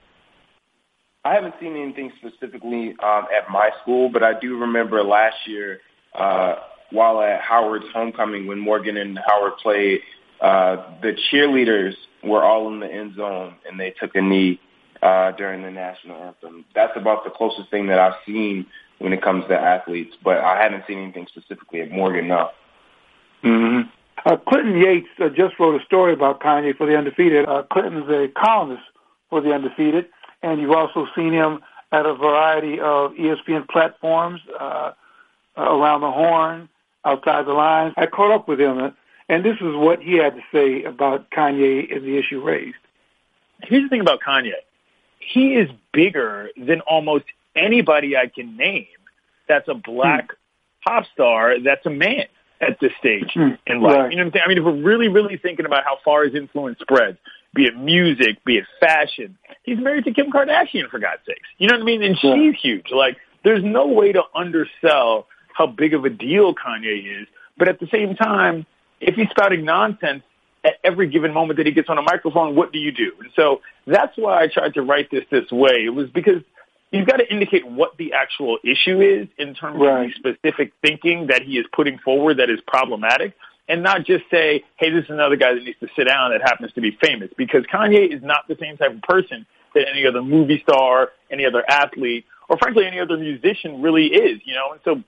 I 1.24 1.34
haven't 1.34 1.56
seen 1.60 1.76
anything 1.76 2.12
specifically 2.18 2.96
um, 3.04 3.28
at 3.36 3.50
my 3.50 3.72
school, 3.82 4.10
but 4.10 4.24
I 4.24 4.40
do 4.40 4.60
remember 4.60 5.04
last 5.04 5.36
year 5.46 5.82
uh, 6.16 6.56
while 6.92 7.22
at 7.22 7.42
Howard's 7.42 7.86
homecoming 7.94 8.48
when 8.48 8.60
Morgan 8.60 8.98
and 8.98 9.20
Howard 9.26 9.58
played, 9.58 10.02
uh, 10.42 10.78
the 11.02 11.18
cheerleaders 11.32 11.96
were 12.24 12.44
all 12.44 12.68
in 12.70 12.80
the 12.80 12.88
end 12.88 13.16
zone 13.16 13.56
and 13.68 13.80
they 13.80 13.92
took 13.92 14.16
a 14.16 14.22
knee 14.22 14.60
uh, 15.02 15.32
during 15.32 15.62
the 15.62 15.72
national 15.72 16.22
anthem. 16.22 16.66
That's 16.74 16.96
about 16.96 17.24
the 17.24 17.30
closest 17.30 17.70
thing 17.70 17.88
that 17.88 18.00
I've 18.00 18.16
seen 18.26 18.66
when 19.00 19.14
it 19.14 19.22
comes 19.22 19.46
to 19.48 19.60
athletes, 19.60 20.16
but 20.24 20.38
I 20.38 20.62
haven't 20.62 20.86
seen 20.88 21.00
anything 21.00 21.28
specifically 21.28 21.82
at 21.82 21.92
Morgan. 21.92 22.28
No. 22.28 22.50
Mm-hmm. 23.44 23.90
Uh, 24.26 24.38
Clinton 24.38 24.82
Yates 24.82 25.08
uh, 25.20 25.30
just 25.30 25.60
wrote 25.60 25.80
a 25.80 25.86
story 25.86 26.14
about 26.14 26.40
Kanye 26.40 26.76
for 26.76 26.88
the 26.88 26.98
Undefeated. 26.98 27.48
Uh, 27.48 27.64
Clinton's 27.72 28.10
a 28.10 28.28
columnist 28.30 28.84
for 29.30 29.42
the 29.42 29.54
Undefeated, 29.54 30.08
and 30.42 30.60
you've 30.60 30.72
also 30.72 31.08
seen 31.16 31.32
him 31.34 31.60
at 31.92 32.06
a 32.06 32.16
variety 32.16 32.80
of 32.80 33.12
ESPN 33.14 33.68
platforms, 33.70 34.42
uh, 34.60 34.92
around 35.56 36.02
the 36.02 36.12
horn, 36.12 36.70
outside 37.06 37.46
the 37.46 37.54
lines. 37.54 37.94
I 37.98 38.06
caught 38.08 38.32
up 38.32 38.48
with 38.48 38.60
him, 38.60 38.94
and 39.30 39.46
this 39.46 39.56
is 39.56 39.76
what 39.76 40.02
he 40.02 40.18
had 40.18 40.36
to 40.36 40.42
say 40.52 40.84
about 40.84 41.30
Kanye 41.30 41.96
and 41.96 42.04
the 42.04 42.18
issue 42.18 42.42
raised. 42.42 42.78
Here's 43.64 43.84
the 43.84 43.90
thing 43.90 44.02
about 44.02 44.20
Kanye. 44.22 44.52
He 45.20 45.56
is 45.56 45.70
bigger 45.92 46.50
than 46.56 46.82
almost 46.82 47.26
anybody 47.56 48.16
I 48.16 48.28
can 48.28 48.56
name 48.56 48.86
that's 49.48 49.68
a 49.68 49.74
black 49.74 50.30
hmm. 50.30 50.36
pop 50.84 51.06
star 51.14 51.60
that's 51.60 51.86
a 51.86 51.90
man 51.90 52.26
at 52.60 52.80
this 52.80 52.92
stage 53.00 53.32
hmm. 53.34 53.52
in 53.66 53.82
life. 53.82 53.98
Right. 53.98 54.12
You 54.12 54.18
know 54.18 54.24
what 54.24 54.28
I'm 54.28 54.32
saying? 54.34 54.44
I 54.46 54.48
mean, 54.50 54.58
if 54.58 54.64
we're 54.64 54.84
really, 54.84 55.08
really 55.08 55.38
thinking 55.38 55.66
about 55.66 55.84
how 55.84 55.98
far 56.04 56.26
his 56.26 56.36
influence 56.36 56.80
spreads, 56.80 57.18
be 57.54 57.66
it 57.66 57.78
music, 57.78 58.44
be 58.46 58.58
it 58.58 58.66
fashion, 58.80 59.38
he's 59.64 59.80
married 59.80 60.06
to 60.06 60.14
Kim 60.14 60.32
Kardashian 60.32 60.90
for 60.90 61.00
God's 61.00 61.22
sakes. 61.26 61.48
You 61.58 61.68
know 61.68 61.76
what 61.76 61.82
I 61.82 61.86
mean? 61.86 62.04
And 62.04 62.18
yeah. 62.22 62.36
she's 62.36 62.60
huge. 62.62 62.92
Like, 62.92 63.18
there's 63.44 63.64
no 63.64 63.88
way 63.88 64.12
to 64.12 64.24
undersell 64.36 65.28
how 65.58 65.68
big 65.68 65.94
of 65.94 66.06
a 66.06 66.10
deal 66.10 66.54
Kanye 66.54 67.22
is. 67.22 67.28
But 67.58 67.68
at 67.68 67.80
the 67.80 67.88
same 67.88 68.16
time, 68.16 68.66
if 69.02 69.16
he's 69.16 69.30
spouting 69.30 69.66
nonsense 69.66 70.24
at 70.64 70.74
every 70.84 71.08
given 71.08 71.34
moment 71.34 71.58
that 71.58 71.66
he 71.66 71.72
gets 71.72 71.90
on 71.90 71.98
a 71.98 72.02
microphone, 72.02 72.56
what 72.56 72.72
do 72.72 72.80
you 72.80 72.92
do? 72.92 73.12
And 73.20 73.32
so 73.36 73.62
that's 73.86 74.16
why 74.18 74.44
I 74.44 74.48
tried 74.48 74.76
to 74.76 74.82
write 74.82 75.10
this 75.10 75.24
this 75.32 75.50
way. 75.52 75.86
It 75.86 75.94
was 75.94 76.10
because 76.10 76.44
you've 76.92 77.08
got 77.08 77.18
to 77.18 77.32
indicate 77.32 77.68
what 77.68 77.98
the 77.98 78.14
actual 78.14 78.60
issue 78.64 79.02
is 79.02 79.28
in 79.38 79.56
terms 79.56 79.80
right. 79.80 80.06
of 80.06 80.12
the 80.24 80.34
specific 80.34 80.74
thinking 80.82 81.28
that 81.28 81.42
he 81.42 81.58
is 81.58 81.66
putting 81.74 81.98
forward 82.00 82.38
that 82.38 82.50
is 82.50 82.60
problematic 82.68 83.34
and 83.70 83.84
not 83.84 84.06
just 84.06 84.24
say, 84.32 84.64
hey, 84.78 84.92
this 84.92 85.06
is 85.06 85.10
another 85.10 85.36
guy 85.36 85.54
that 85.54 85.64
needs 85.64 85.80
to 85.80 85.88
sit 85.96 86.08
down 86.08 86.32
that 86.32 86.42
happens 86.42 86.72
to 86.74 86.82
be 86.82 86.98
famous 87.04 87.30
because 87.38 87.64
Kanye 87.66 88.14
is 88.14 88.22
not 88.22 88.48
the 88.48 88.56
same 88.60 88.78
type 88.78 88.94
of 88.94 89.02
person 89.02 89.46
that 89.74 89.86
any 89.92 90.06
other 90.06 90.22
movie 90.22 90.60
star, 90.62 91.10
any 91.30 91.46
other 91.46 91.64
athlete, 91.68 92.26
or 92.50 92.58
frankly, 92.58 92.86
any 92.86 93.00
other 93.00 93.18
musician 93.18 93.82
really 93.82 94.08
is, 94.08 94.40
you 94.46 94.54
know? 94.54 94.72
And 94.72 94.82
so, 94.86 95.04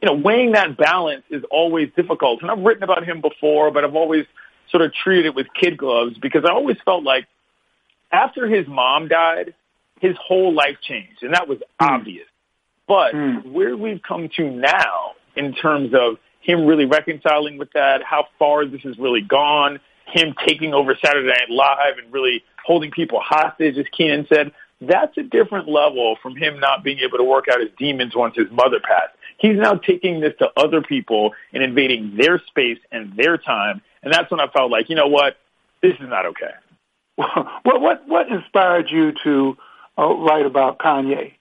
you 0.00 0.06
know, 0.08 0.14
weighing 0.14 0.52
that 0.52 0.76
balance 0.76 1.24
is 1.30 1.44
always 1.50 1.90
difficult. 1.94 2.42
And 2.42 2.50
I've 2.50 2.58
written 2.58 2.82
about 2.82 3.04
him 3.04 3.20
before, 3.20 3.70
but 3.70 3.84
I've 3.84 3.94
always 3.94 4.26
sort 4.70 4.82
of 4.82 4.92
treated 4.92 5.26
it 5.26 5.34
with 5.34 5.46
kid 5.58 5.76
gloves 5.76 6.16
because 6.18 6.44
I 6.44 6.52
always 6.52 6.76
felt 6.84 7.04
like 7.04 7.26
after 8.10 8.46
his 8.48 8.66
mom 8.66 9.08
died, 9.08 9.54
his 10.00 10.16
whole 10.20 10.52
life 10.52 10.76
changed, 10.82 11.22
and 11.22 11.34
that 11.34 11.48
was 11.48 11.58
mm. 11.58 11.62
obvious. 11.80 12.26
But 12.88 13.14
mm. 13.14 13.52
where 13.52 13.76
we've 13.76 14.02
come 14.02 14.28
to 14.36 14.50
now 14.50 15.12
in 15.36 15.54
terms 15.54 15.94
of 15.94 16.18
him 16.40 16.66
really 16.66 16.86
reconciling 16.86 17.56
with 17.56 17.72
that, 17.72 18.02
how 18.02 18.26
far 18.38 18.66
this 18.66 18.82
has 18.82 18.98
really 18.98 19.20
gone, 19.20 19.78
him 20.06 20.34
taking 20.46 20.74
over 20.74 20.96
Saturday 21.02 21.28
Night 21.28 21.48
Live 21.48 21.98
and 22.02 22.12
really 22.12 22.42
holding 22.64 22.90
people 22.90 23.20
hostage, 23.20 23.78
as 23.78 23.86
Keenan 23.96 24.26
said, 24.32 24.52
that's 24.80 25.16
a 25.16 25.22
different 25.22 25.68
level 25.68 26.16
from 26.22 26.34
him 26.36 26.58
not 26.58 26.82
being 26.82 26.98
able 26.98 27.18
to 27.18 27.24
work 27.24 27.46
out 27.50 27.60
his 27.60 27.70
demons 27.78 28.14
once 28.14 28.34
his 28.36 28.50
mother 28.50 28.80
passed. 28.80 29.16
He's 29.42 29.56
now 29.56 29.74
taking 29.74 30.20
this 30.20 30.34
to 30.38 30.50
other 30.56 30.82
people 30.82 31.34
and 31.52 31.64
invading 31.64 32.16
their 32.16 32.40
space 32.46 32.78
and 32.92 33.16
their 33.16 33.36
time. 33.36 33.82
And 34.02 34.14
that's 34.14 34.30
when 34.30 34.40
I 34.40 34.46
felt 34.46 34.70
like, 34.70 34.88
you 34.88 34.94
know 34.94 35.08
what? 35.08 35.36
This 35.82 35.94
is 35.94 36.08
not 36.08 36.26
okay. 36.26 36.52
What 37.64 37.80
what 37.80 38.08
what 38.08 38.28
inspired 38.28 38.88
you 38.90 39.12
to 39.24 39.56
uh, 39.98 40.14
write 40.14 40.46
about 40.46 40.78
Kanye? 40.78 41.34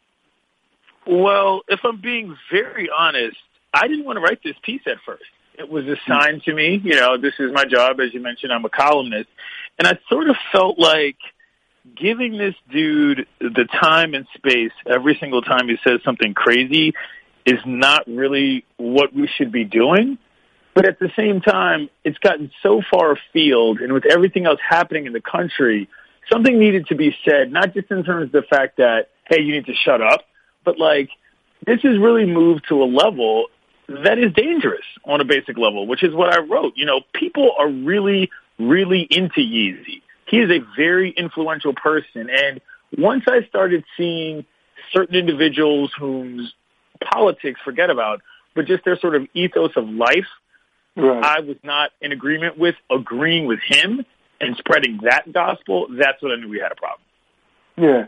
Well, 1.08 1.62
if 1.68 1.80
I'm 1.84 2.02
being 2.02 2.36
very 2.52 2.90
honest, 2.90 3.38
I 3.74 3.88
didn't 3.88 4.06
want 4.06 4.18
to 4.18 4.22
write 4.22 4.44
this 4.44 4.56
piece 4.64 4.82
at 4.86 4.98
first. 5.06 5.24
It 5.58 5.70
was 5.70 5.86
assigned 5.88 6.44
to 6.44 6.54
me. 6.54 6.82
You 6.84 6.96
know, 6.96 7.18
this 7.18 7.34
is 7.40 7.52
my 7.54 7.66
job. 7.66 8.00
As 8.00 8.14
you 8.14 8.20
mentioned, 8.20 8.52
I'm 8.52 8.66
a 8.66 8.70
columnist. 8.70 9.30
And 9.80 9.88
I 9.88 9.98
sort 10.10 10.30
of 10.30 10.36
felt 10.52 10.78
like 10.78 11.18
giving 11.96 12.38
this 12.38 12.56
dude 12.72 13.28
the 13.40 13.68
time 13.80 14.14
and 14.14 14.28
space 14.36 14.74
every 14.86 15.18
single 15.20 15.42
time 15.42 15.68
he 15.68 15.78
says 15.84 16.00
something 16.04 16.34
crazy 16.34 16.94
is 17.46 17.60
not 17.66 18.08
really 18.08 18.66
what 18.78 19.14
we 19.14 19.28
should 19.38 19.52
be 19.52 19.64
doing. 19.64 20.18
But 20.74 20.88
at 20.88 21.00
the 21.00 21.12
same 21.18 21.42
time, 21.42 21.90
it's 22.06 22.18
gotten 22.20 22.52
so 22.64 22.82
far 22.90 23.14
afield, 23.14 23.82
and 23.82 23.92
with 23.92 24.06
everything 24.06 24.46
else 24.46 24.60
happening 24.68 25.06
in 25.06 25.14
the 25.14 25.22
country, 25.22 25.90
something 26.32 26.58
needed 26.58 26.88
to 26.88 26.96
be 26.96 27.16
said, 27.28 27.52
not 27.52 27.74
just 27.74 27.92
in 27.92 28.04
terms 28.04 28.28
of 28.28 28.32
the 28.32 28.44
fact 28.44 28.78
that, 28.78 29.10
hey, 29.30 29.42
you 29.42 29.54
need 29.54 29.66
to 29.66 29.74
shut 29.74 30.02
up, 30.02 30.22
but 30.64 30.80
like, 30.80 31.10
this 31.66 31.82
has 31.82 31.98
really 31.98 32.26
moved 32.26 32.66
to 32.70 32.82
a 32.84 32.86
level 32.86 33.48
that 33.88 34.18
is 34.18 34.32
dangerous 34.34 34.86
on 35.06 35.20
a 35.20 35.26
basic 35.26 35.58
level, 35.58 35.86
which 35.86 36.04
is 36.04 36.14
what 36.14 36.34
I 36.34 36.40
wrote. 36.40 36.74
You 36.76 36.86
know, 36.86 37.02
people 37.14 37.52
are 37.58 37.70
really, 37.70 38.30
really 38.58 39.06
into 39.10 39.42
Yeezy. 39.42 40.02
He 40.28 40.38
is 40.38 40.50
a 40.50 40.60
very 40.78 41.12
influential 41.12 41.74
person. 41.74 42.30
And 42.30 42.62
once 42.98 43.26
I 43.28 43.46
started 43.50 43.84
seeing 43.98 44.46
certain 44.94 45.16
individuals 45.16 45.92
whose 46.00 46.54
politics, 47.12 47.60
forget 47.64 47.90
about, 47.90 48.22
but 48.56 48.66
just 48.66 48.84
their 48.86 48.98
sort 48.98 49.16
of 49.16 49.28
ethos 49.34 49.72
of 49.76 49.88
life, 49.88 50.28
right. 50.96 51.24
I 51.24 51.40
was 51.42 51.58
not 51.64 51.92
in 52.02 52.12
agreement 52.12 52.58
with 52.58 52.76
agreeing 52.90 53.48
with 53.48 53.60
him 53.66 54.06
and 54.40 54.58
spreading 54.58 55.00
that 55.04 55.32
gospel, 55.32 55.88
that's 55.90 56.22
when 56.22 56.32
I 56.32 56.36
knew 56.36 56.50
we 56.50 56.60
had 56.60 56.72
a 56.72 56.76
problem. 56.76 57.02
Yeah. 57.78 58.06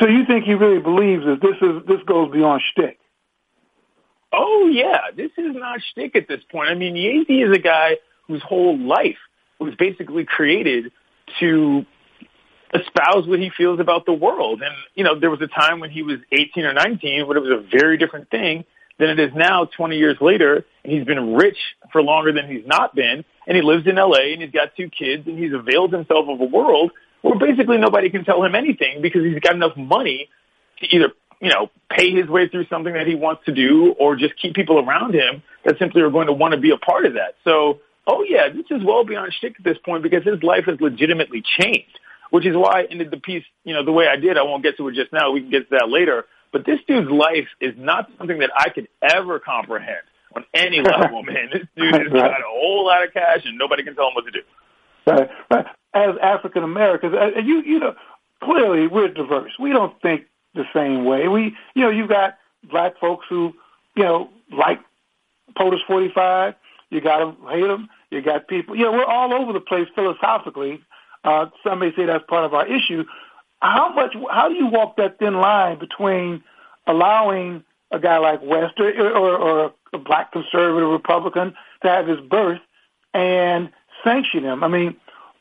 So 0.00 0.06
you 0.06 0.26
think 0.26 0.44
he 0.44 0.54
really 0.54 0.80
believes 0.80 1.24
that 1.24 1.40
this 1.40 1.56
is 1.62 1.86
this 1.86 2.04
goes 2.06 2.30
beyond 2.30 2.62
shtick? 2.72 2.98
Oh 4.32 4.68
yeah, 4.70 5.10
this 5.16 5.30
is 5.38 5.54
not 5.54 5.80
shtick 5.90 6.14
at 6.14 6.28
this 6.28 6.40
point. 6.50 6.68
I 6.68 6.74
mean, 6.74 6.94
Yeezy 6.94 7.48
is 7.48 7.56
a 7.56 7.60
guy 7.60 7.96
whose 8.26 8.42
whole 8.42 8.78
life 8.78 9.16
was 9.58 9.74
basically 9.76 10.24
created 10.24 10.92
to 11.40 11.86
espouse 12.74 13.26
what 13.26 13.38
he 13.38 13.50
feels 13.56 13.80
about 13.80 14.06
the 14.06 14.12
world. 14.12 14.62
And 14.62 14.74
you 14.94 15.04
know, 15.04 15.18
there 15.18 15.30
was 15.30 15.40
a 15.40 15.46
time 15.46 15.80
when 15.80 15.90
he 15.90 16.02
was 16.02 16.18
18 16.32 16.64
or 16.64 16.72
19 16.72 17.26
when 17.26 17.36
it 17.36 17.40
was 17.40 17.50
a 17.50 17.76
very 17.76 17.98
different 17.98 18.30
thing 18.30 18.64
than 18.98 19.10
it 19.10 19.18
is 19.18 19.30
now 19.34 19.64
20 19.64 19.96
years 19.96 20.16
later. 20.20 20.64
And 20.84 20.92
he's 20.92 21.04
been 21.04 21.34
rich 21.34 21.58
for 21.92 22.02
longer 22.02 22.32
than 22.32 22.48
he's 22.50 22.66
not 22.66 22.94
been. 22.94 23.24
And 23.46 23.56
he 23.56 23.62
lives 23.62 23.86
in 23.86 23.96
LA 23.96 24.32
and 24.32 24.42
he's 24.42 24.50
got 24.50 24.76
two 24.76 24.90
kids 24.90 25.26
and 25.26 25.38
he's 25.38 25.52
availed 25.52 25.92
himself 25.92 26.28
of 26.28 26.40
a 26.40 26.44
world 26.44 26.92
where 27.22 27.38
basically 27.38 27.78
nobody 27.78 28.10
can 28.10 28.24
tell 28.24 28.42
him 28.44 28.54
anything 28.54 29.02
because 29.02 29.24
he's 29.24 29.40
got 29.40 29.54
enough 29.54 29.76
money 29.76 30.28
to 30.80 30.86
either, 30.94 31.12
you 31.40 31.50
know, 31.50 31.70
pay 31.90 32.10
his 32.10 32.28
way 32.28 32.48
through 32.48 32.66
something 32.66 32.92
that 32.92 33.06
he 33.06 33.14
wants 33.14 33.44
to 33.46 33.52
do 33.52 33.94
or 33.98 34.16
just 34.16 34.34
keep 34.40 34.54
people 34.54 34.78
around 34.78 35.14
him 35.14 35.42
that 35.64 35.78
simply 35.78 36.02
are 36.02 36.10
going 36.10 36.26
to 36.26 36.32
want 36.32 36.52
to 36.54 36.60
be 36.60 36.70
a 36.70 36.76
part 36.76 37.06
of 37.06 37.14
that. 37.14 37.34
So, 37.44 37.80
oh 38.06 38.24
yeah, 38.28 38.48
this 38.48 38.66
is 38.70 38.84
well 38.84 39.04
beyond 39.04 39.32
shtick 39.32 39.54
at 39.58 39.64
this 39.64 39.78
point 39.84 40.02
because 40.02 40.24
his 40.24 40.42
life 40.42 40.64
has 40.66 40.80
legitimately 40.80 41.42
changed, 41.58 41.98
which 42.30 42.46
is 42.46 42.56
why 42.56 42.80
I 42.80 42.86
ended 42.90 43.10
the 43.10 43.18
piece, 43.18 43.44
you 43.64 43.74
know, 43.74 43.84
the 43.84 43.92
way 43.92 44.06
I 44.06 44.16
did. 44.16 44.36
I 44.36 44.42
won't 44.42 44.62
get 44.62 44.76
to 44.76 44.88
it 44.88 44.94
just 44.94 45.12
now. 45.12 45.32
We 45.32 45.40
can 45.40 45.50
get 45.50 45.70
to 45.70 45.76
that 45.78 45.88
later. 45.88 46.26
But 46.52 46.64
this 46.64 46.80
dude's 46.86 47.10
life 47.10 47.48
is 47.60 47.74
not 47.76 48.10
something 48.18 48.38
that 48.38 48.50
I 48.56 48.70
could 48.70 48.88
ever 49.02 49.38
comprehend 49.38 50.02
on 50.34 50.44
any 50.54 50.80
level, 50.80 51.22
man. 51.26 51.50
This 51.52 51.66
dude 51.76 51.94
has 51.94 52.12
got 52.12 52.30
a 52.30 52.44
whole 52.46 52.86
lot 52.86 53.04
of 53.04 53.12
cash 53.12 53.42
and 53.44 53.58
nobody 53.58 53.82
can 53.82 53.94
tell 53.94 54.08
him 54.08 54.14
what 54.14 54.24
to 54.24 54.30
do. 54.30 54.42
Right. 55.06 55.30
right. 55.50 55.66
As 55.94 56.16
African 56.22 56.64
Americans, 56.64 57.14
uh, 57.14 57.40
you 57.40 57.62
you 57.62 57.78
know, 57.78 57.94
clearly 58.42 58.86
we're 58.86 59.08
diverse. 59.08 59.52
We 59.58 59.70
don't 59.72 60.00
think 60.02 60.26
the 60.54 60.64
same 60.74 61.04
way. 61.04 61.28
We, 61.28 61.56
you 61.74 61.82
know, 61.82 61.90
you've 61.90 62.08
got 62.08 62.38
black 62.62 62.98
folks 62.98 63.26
who, 63.28 63.54
you 63.96 64.02
know, 64.02 64.30
like 64.50 64.80
POTUS 65.56 65.80
45. 65.86 66.54
You 66.90 67.00
got 67.00 67.18
them, 67.18 67.36
hate 67.50 67.66
them. 67.66 67.88
You 68.10 68.22
got 68.22 68.48
people, 68.48 68.76
you 68.76 68.84
know, 68.84 68.92
we're 68.92 69.04
all 69.04 69.34
over 69.34 69.52
the 69.52 69.60
place 69.60 69.86
philosophically. 69.94 70.80
Uh, 71.24 71.46
some 71.64 71.80
may 71.80 71.94
say 71.94 72.06
that's 72.06 72.24
part 72.28 72.44
of 72.44 72.54
our 72.54 72.66
issue. 72.66 73.04
how 73.60 73.92
much? 73.92 74.14
How 74.30 74.48
do 74.48 74.54
you 74.54 74.66
walk 74.66 74.96
that 74.96 75.18
thin 75.18 75.34
line 75.34 75.78
between 75.78 76.42
allowing 76.86 77.64
a 77.90 77.98
guy 77.98 78.18
like 78.18 78.42
West 78.42 78.78
or, 78.78 78.90
or, 78.90 79.36
or 79.36 79.72
a 79.92 79.98
black 79.98 80.32
conservative 80.32 80.88
Republican 80.88 81.54
to 81.82 81.88
have 81.88 82.06
his 82.06 82.20
birth 82.20 82.60
and 83.12 83.70
sanction 84.04 84.44
him? 84.44 84.62
I 84.62 84.68
mean, 84.68 84.96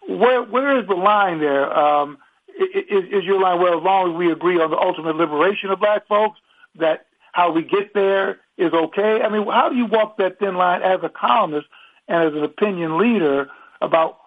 where 0.08 0.42
where 0.42 0.80
is 0.80 0.88
the 0.88 0.96
line 0.96 1.40
there? 1.40 1.72
Um, 1.78 2.18
is, 2.60 3.04
is 3.12 3.24
your 3.24 3.40
line 3.40 3.60
well 3.62 3.78
as 3.78 3.84
long 3.84 4.12
as 4.12 4.18
we 4.18 4.32
agree 4.32 4.60
on 4.60 4.72
the 4.72 4.78
ultimate 4.78 5.16
liberation 5.16 5.70
of 5.70 5.80
black 5.80 6.08
folks 6.08 6.40
that 6.76 7.06
how 7.32 7.52
we 7.52 7.62
get 7.64 7.94
there 7.94 8.40
is 8.58 8.74
okay? 8.74 9.22
I 9.22 9.30
mean, 9.30 9.46
how 9.46 9.70
do 9.70 9.76
you 9.76 9.86
walk 9.86 10.18
that 10.18 10.40
thin 10.40 10.56
line 10.56 10.82
as 10.82 11.00
a 11.04 11.10
columnist 11.10 11.68
and 12.08 12.24
as 12.24 12.34
an 12.34 12.44
opinion 12.44 12.98
leader 12.98 13.50
about 13.82 14.18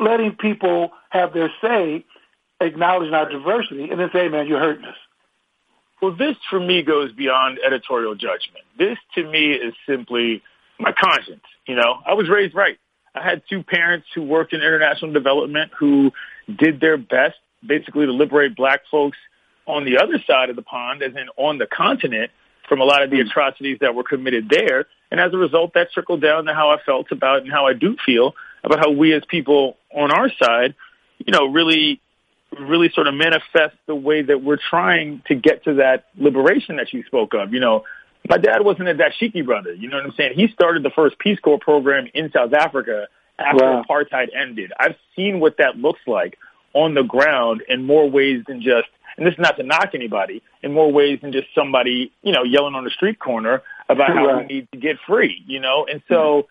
letting 0.00 0.36
people 0.36 0.92
have 1.10 1.32
their 1.32 1.50
say, 1.60 2.04
acknowledging 2.60 3.14
our 3.14 3.28
diversity, 3.28 3.90
and 3.90 4.00
then 4.00 4.10
say, 4.12 4.28
"Man, 4.28 4.46
you're 4.46 4.58
hurting 4.58 4.84
us." 4.84 4.96
Well, 6.00 6.12
this 6.12 6.36
for 6.50 6.60
me 6.60 6.82
goes 6.82 7.12
beyond 7.12 7.58
editorial 7.64 8.14
judgment. 8.14 8.64
This 8.76 8.98
to 9.14 9.24
me 9.24 9.52
is 9.52 9.74
simply 9.86 10.42
my 10.78 10.92
conscience. 10.92 11.44
You 11.66 11.74
know, 11.74 12.00
I 12.04 12.14
was 12.14 12.28
raised 12.28 12.54
right. 12.54 12.78
I 13.14 13.22
had 13.22 13.42
two 13.48 13.62
parents 13.62 14.06
who 14.14 14.22
worked 14.22 14.52
in 14.52 14.60
international 14.60 15.12
development 15.12 15.72
who 15.78 16.12
did 16.54 16.80
their 16.80 16.98
best 16.98 17.36
basically 17.66 18.06
to 18.06 18.12
liberate 18.12 18.54
black 18.54 18.82
folks 18.90 19.16
on 19.66 19.84
the 19.84 19.98
other 19.98 20.22
side 20.26 20.50
of 20.50 20.56
the 20.56 20.62
pond, 20.62 21.02
as 21.02 21.16
in 21.16 21.28
on 21.36 21.58
the 21.58 21.66
continent, 21.66 22.30
from 22.68 22.80
a 22.80 22.84
lot 22.84 23.02
of 23.02 23.10
the 23.10 23.20
atrocities 23.20 23.78
that 23.80 23.94
were 23.94 24.04
committed 24.04 24.48
there. 24.48 24.86
And 25.10 25.18
as 25.18 25.32
a 25.32 25.38
result, 25.38 25.74
that 25.74 25.92
trickled 25.92 26.20
down 26.20 26.44
to 26.44 26.54
how 26.54 26.70
I 26.70 26.78
felt 26.84 27.10
about 27.10 27.42
and 27.42 27.50
how 27.50 27.66
I 27.66 27.72
do 27.72 27.96
feel 28.04 28.34
about 28.66 28.80
how 28.80 28.90
we 28.90 29.14
as 29.14 29.22
people 29.26 29.76
on 29.94 30.10
our 30.10 30.28
side, 30.42 30.74
you 31.18 31.32
know, 31.32 31.46
really, 31.46 32.00
really 32.60 32.90
sort 32.90 33.06
of 33.06 33.14
manifest 33.14 33.76
the 33.86 33.94
way 33.94 34.22
that 34.22 34.42
we're 34.42 34.58
trying 34.58 35.22
to 35.28 35.34
get 35.34 35.64
to 35.64 35.74
that 35.74 36.06
liberation 36.16 36.76
that 36.76 36.92
you 36.92 37.04
spoke 37.04 37.32
of. 37.32 37.54
You 37.54 37.60
know, 37.60 37.84
my 38.28 38.38
dad 38.38 38.62
wasn't 38.62 38.88
a 38.88 38.94
dashiki 38.94 39.44
brother. 39.46 39.72
You 39.72 39.88
know 39.88 39.96
what 39.96 40.06
I'm 40.06 40.12
saying? 40.16 40.32
He 40.34 40.48
started 40.48 40.82
the 40.82 40.90
first 40.90 41.18
Peace 41.18 41.38
Corps 41.38 41.60
program 41.60 42.08
in 42.12 42.30
South 42.32 42.52
Africa 42.52 43.06
after 43.38 43.64
wow. 43.64 43.84
apartheid 43.88 44.28
ended. 44.34 44.72
I've 44.78 44.96
seen 45.14 45.38
what 45.40 45.58
that 45.58 45.76
looks 45.76 46.00
like 46.06 46.38
on 46.72 46.94
the 46.94 47.02
ground 47.02 47.62
in 47.68 47.84
more 47.84 48.10
ways 48.10 48.42
than 48.46 48.60
just, 48.60 48.88
and 49.16 49.26
this 49.26 49.32
is 49.32 49.38
not 49.38 49.56
to 49.56 49.62
knock 49.62 49.90
anybody, 49.94 50.42
in 50.62 50.72
more 50.72 50.92
ways 50.92 51.20
than 51.22 51.32
just 51.32 51.46
somebody, 51.54 52.12
you 52.22 52.32
know, 52.32 52.42
yelling 52.42 52.74
on 52.74 52.84
the 52.84 52.90
street 52.90 53.18
corner 53.18 53.62
about 53.88 54.08
how 54.08 54.26
right. 54.26 54.48
we 54.48 54.54
need 54.54 54.68
to 54.72 54.78
get 54.78 54.96
free, 55.06 55.42
you 55.46 55.60
know? 55.60 55.86
And 55.90 56.02
so, 56.08 56.48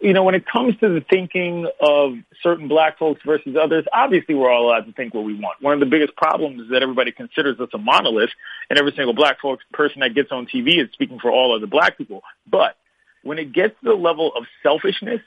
you 0.00 0.12
know, 0.12 0.22
when 0.22 0.34
it 0.34 0.46
comes 0.46 0.76
to 0.80 0.88
the 0.88 1.04
thinking 1.08 1.68
of 1.80 2.14
certain 2.42 2.68
black 2.68 2.98
folks 2.98 3.20
versus 3.24 3.56
others, 3.60 3.84
obviously 3.92 4.34
we're 4.34 4.50
all 4.50 4.68
allowed 4.68 4.86
to 4.86 4.92
think 4.92 5.14
what 5.14 5.24
we 5.24 5.34
want. 5.34 5.60
One 5.60 5.74
of 5.74 5.80
the 5.80 5.86
biggest 5.86 6.16
problems 6.16 6.62
is 6.62 6.70
that 6.70 6.82
everybody 6.82 7.12
considers 7.12 7.58
us 7.60 7.68
a 7.72 7.78
monolith 7.78 8.30
and 8.68 8.78
every 8.78 8.92
single 8.92 9.14
black 9.14 9.40
folks 9.40 9.64
person 9.72 10.00
that 10.00 10.14
gets 10.14 10.32
on 10.32 10.46
TV 10.46 10.82
is 10.82 10.90
speaking 10.92 11.18
for 11.18 11.30
all 11.30 11.54
other 11.54 11.66
black 11.66 11.98
people. 11.98 12.22
But 12.46 12.76
when 13.22 13.38
it 13.38 13.52
gets 13.52 13.78
to 13.80 13.90
the 13.90 13.94
level 13.94 14.32
of 14.34 14.44
selfishness 14.62 15.20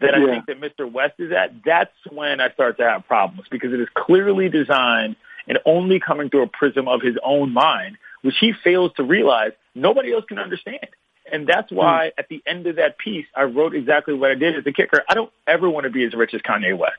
that 0.00 0.14
I 0.14 0.24
think 0.24 0.46
that 0.46 0.60
Mr. 0.60 0.90
West 0.90 1.14
is 1.18 1.32
at, 1.32 1.64
that's 1.64 1.90
when 2.10 2.40
I 2.40 2.50
start 2.50 2.78
to 2.78 2.84
have 2.84 3.06
problems 3.06 3.48
because 3.50 3.72
it 3.72 3.80
is 3.80 3.88
clearly 3.94 4.48
designed 4.48 5.16
and 5.48 5.58
only 5.64 5.98
coming 5.98 6.30
through 6.30 6.42
a 6.42 6.48
prism 6.48 6.86
of 6.86 7.00
his 7.02 7.16
own 7.24 7.52
mind, 7.52 7.96
which 8.22 8.36
he 8.38 8.52
fails 8.52 8.92
to 8.96 9.02
realize 9.02 9.52
nobody 9.74 10.12
else 10.12 10.24
can 10.28 10.38
understand. 10.38 10.86
And 11.32 11.46
that's 11.46 11.70
hmm. 11.70 11.76
why 11.76 12.12
at 12.18 12.28
the 12.28 12.42
end 12.46 12.66
of 12.66 12.76
that 12.76 12.98
piece, 12.98 13.26
I 13.34 13.44
wrote 13.44 13.74
exactly 13.74 14.14
what 14.14 14.30
I 14.30 14.34
did 14.34 14.56
as 14.56 14.66
a 14.66 14.72
kicker. 14.72 15.02
I 15.08 15.14
don't 15.14 15.32
ever 15.46 15.68
want 15.68 15.84
to 15.84 15.90
be 15.90 16.04
as 16.04 16.14
rich 16.14 16.34
as 16.34 16.40
Kanye 16.42 16.76
West. 16.76 16.98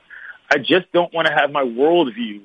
I 0.52 0.58
just 0.58 0.90
don't 0.92 1.12
want 1.14 1.28
to 1.28 1.32
have 1.34 1.50
my 1.50 1.62
worldview 1.62 2.42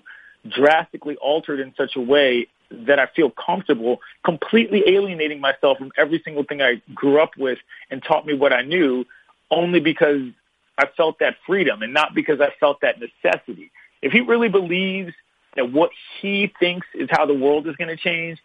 drastically 0.48 1.16
altered 1.18 1.60
in 1.60 1.74
such 1.76 1.96
a 1.96 2.02
way 2.02 2.48
that 2.72 3.00
I 3.00 3.08
feel 3.08 3.32
comfortable 3.32 4.00
completely 4.24 4.84
alienating 4.88 5.40
myself 5.40 5.78
from 5.78 5.92
every 5.98 6.22
single 6.24 6.44
thing 6.44 6.62
I 6.62 6.82
grew 6.94 7.22
up 7.22 7.32
with 7.38 7.60
and 7.90 8.04
taught 8.04 8.26
me 8.26 8.34
what 8.34 8.54
I 8.54 8.62
knew 8.62 9.06
only 9.50 9.80
because 9.80 10.22
I 10.78 10.86
felt 10.98 11.20
that 11.20 11.36
freedom 11.46 11.82
and 11.82 11.94
not 11.94 12.14
because 12.14 12.42
I 12.42 12.50
felt 12.60 12.82
that 12.82 12.98
necessity. 13.00 13.72
If 14.02 14.12
he 14.12 14.22
really 14.22 14.50
believes 14.50 15.14
that 15.56 15.72
what 15.72 15.92
he 16.22 16.52
thinks 16.60 16.88
is 16.94 17.08
how 17.10 17.26
the 17.26 17.34
world 17.34 17.68
is 17.68 17.76
going 17.76 17.96
to 17.96 17.98
change, 17.98 18.40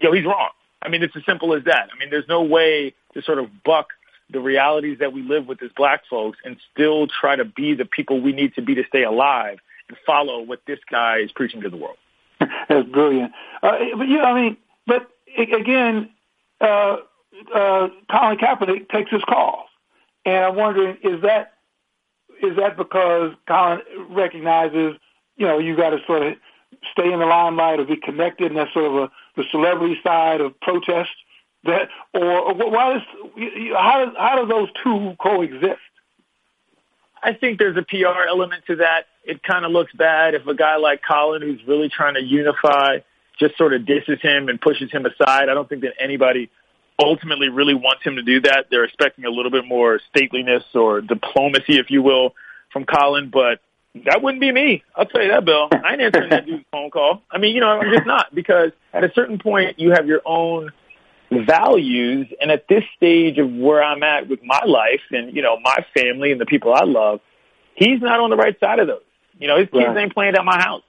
you 0.00 0.08
know, 0.08 0.14
he's 0.14 0.24
wrong. 0.24 0.50
I 0.86 0.88
mean, 0.88 1.02
it's 1.02 1.16
as 1.16 1.24
simple 1.26 1.54
as 1.54 1.64
that. 1.64 1.88
I 1.92 1.98
mean, 1.98 2.10
there's 2.10 2.28
no 2.28 2.42
way 2.42 2.94
to 3.14 3.22
sort 3.22 3.38
of 3.38 3.50
buck 3.64 3.88
the 4.30 4.40
realities 4.40 4.98
that 5.00 5.12
we 5.12 5.22
live 5.22 5.46
with 5.46 5.62
as 5.62 5.70
black 5.76 6.02
folks 6.08 6.38
and 6.44 6.56
still 6.72 7.06
try 7.06 7.36
to 7.36 7.44
be 7.44 7.74
the 7.74 7.84
people 7.84 8.20
we 8.20 8.32
need 8.32 8.54
to 8.54 8.62
be 8.62 8.74
to 8.74 8.84
stay 8.88 9.02
alive 9.04 9.58
and 9.88 9.98
follow 10.06 10.40
what 10.40 10.60
this 10.66 10.78
guy 10.90 11.18
is 11.18 11.32
preaching 11.32 11.60
to 11.62 11.68
the 11.68 11.76
world. 11.76 11.96
That's 12.68 12.88
brilliant. 12.88 13.32
Uh, 13.62 13.78
but 13.96 14.08
yeah, 14.08 14.24
I 14.24 14.40
mean, 14.40 14.56
but 14.86 15.10
again, 15.36 16.10
uh, 16.60 16.96
uh, 17.54 17.88
Colin 18.10 18.38
Kaepernick 18.38 18.88
takes 18.88 19.10
his 19.10 19.22
calls. 19.22 19.68
And 20.24 20.44
I'm 20.44 20.56
wondering, 20.56 20.98
is 21.02 21.22
that 21.22 21.52
is 22.42 22.56
that 22.56 22.76
because 22.76 23.32
Colin 23.48 23.80
recognizes, 24.10 24.96
you 25.36 25.46
know, 25.46 25.58
you 25.58 25.76
got 25.76 25.90
to 25.90 25.98
sort 26.06 26.22
of 26.22 26.34
stay 26.92 27.12
in 27.12 27.18
the 27.18 27.26
limelight 27.26 27.80
or 27.80 27.84
be 27.84 27.96
connected, 27.96 28.48
and 28.48 28.56
that's 28.56 28.72
sort 28.74 28.86
of 28.86 28.94
a, 28.94 29.10
the 29.36 29.44
celebrity 29.50 29.98
side 30.02 30.40
of 30.40 30.58
protest. 30.60 31.10
That 31.64 31.88
or 32.14 32.54
why 32.54 32.94
does 32.94 33.02
how 33.74 34.04
does 34.04 34.14
how 34.16 34.40
do 34.40 34.46
those 34.46 34.68
two 34.82 35.16
coexist? 35.18 35.80
I 37.22 37.32
think 37.32 37.58
there's 37.58 37.76
a 37.76 37.82
PR 37.82 38.28
element 38.28 38.64
to 38.68 38.76
that. 38.76 39.06
It 39.24 39.42
kind 39.42 39.64
of 39.64 39.72
looks 39.72 39.92
bad 39.92 40.34
if 40.34 40.46
a 40.46 40.54
guy 40.54 40.76
like 40.76 41.00
Colin, 41.02 41.42
who's 41.42 41.60
really 41.66 41.88
trying 41.88 42.14
to 42.14 42.22
unify, 42.22 42.98
just 43.38 43.56
sort 43.56 43.72
of 43.72 43.84
disses 43.84 44.20
him 44.20 44.48
and 44.48 44.60
pushes 44.60 44.92
him 44.92 45.06
aside. 45.06 45.48
I 45.48 45.54
don't 45.54 45.68
think 45.68 45.82
that 45.82 45.94
anybody 45.98 46.50
ultimately 46.98 47.48
really 47.48 47.74
wants 47.74 48.04
him 48.04 48.16
to 48.16 48.22
do 48.22 48.40
that. 48.42 48.66
They're 48.70 48.84
expecting 48.84 49.24
a 49.24 49.30
little 49.30 49.50
bit 49.50 49.66
more 49.66 50.00
stateliness 50.14 50.62
or 50.74 51.00
diplomacy, 51.00 51.78
if 51.78 51.90
you 51.90 52.02
will, 52.02 52.34
from 52.72 52.84
Colin, 52.84 53.30
but 53.30 53.60
that 54.04 54.22
wouldn't 54.22 54.40
be 54.40 54.52
me. 54.52 54.82
I'll 54.94 55.06
tell 55.06 55.22
you 55.22 55.30
that, 55.30 55.44
Bill. 55.44 55.68
I 55.72 55.92
ain't 55.92 56.02
answering 56.02 56.30
that 56.30 56.46
dude's 56.46 56.64
phone 56.70 56.90
call. 56.90 57.22
I 57.30 57.38
mean, 57.38 57.54
you 57.54 57.60
know, 57.60 57.68
I'm 57.68 57.92
just 57.92 58.06
not 58.06 58.34
because 58.34 58.72
at 58.92 59.04
a 59.04 59.12
certain 59.14 59.38
point 59.38 59.78
you 59.78 59.92
have 59.92 60.06
your 60.06 60.20
own 60.24 60.70
values. 61.30 62.28
And 62.40 62.50
at 62.50 62.68
this 62.68 62.84
stage 62.96 63.38
of 63.38 63.50
where 63.50 63.82
I'm 63.82 64.02
at 64.02 64.28
with 64.28 64.40
my 64.44 64.62
life 64.64 65.02
and, 65.10 65.34
you 65.34 65.42
know, 65.42 65.58
my 65.60 65.84
family 65.96 66.32
and 66.32 66.40
the 66.40 66.46
people 66.46 66.72
I 66.72 66.84
love, 66.84 67.20
he's 67.74 68.00
not 68.00 68.20
on 68.20 68.30
the 68.30 68.36
right 68.36 68.58
side 68.60 68.78
of 68.78 68.86
those. 68.86 69.02
You 69.38 69.48
know, 69.48 69.58
his 69.58 69.68
kids 69.70 69.86
right. 69.86 69.98
ain't 69.98 70.14
playing 70.14 70.34
at 70.34 70.44
my 70.44 70.58
house. 70.58 70.82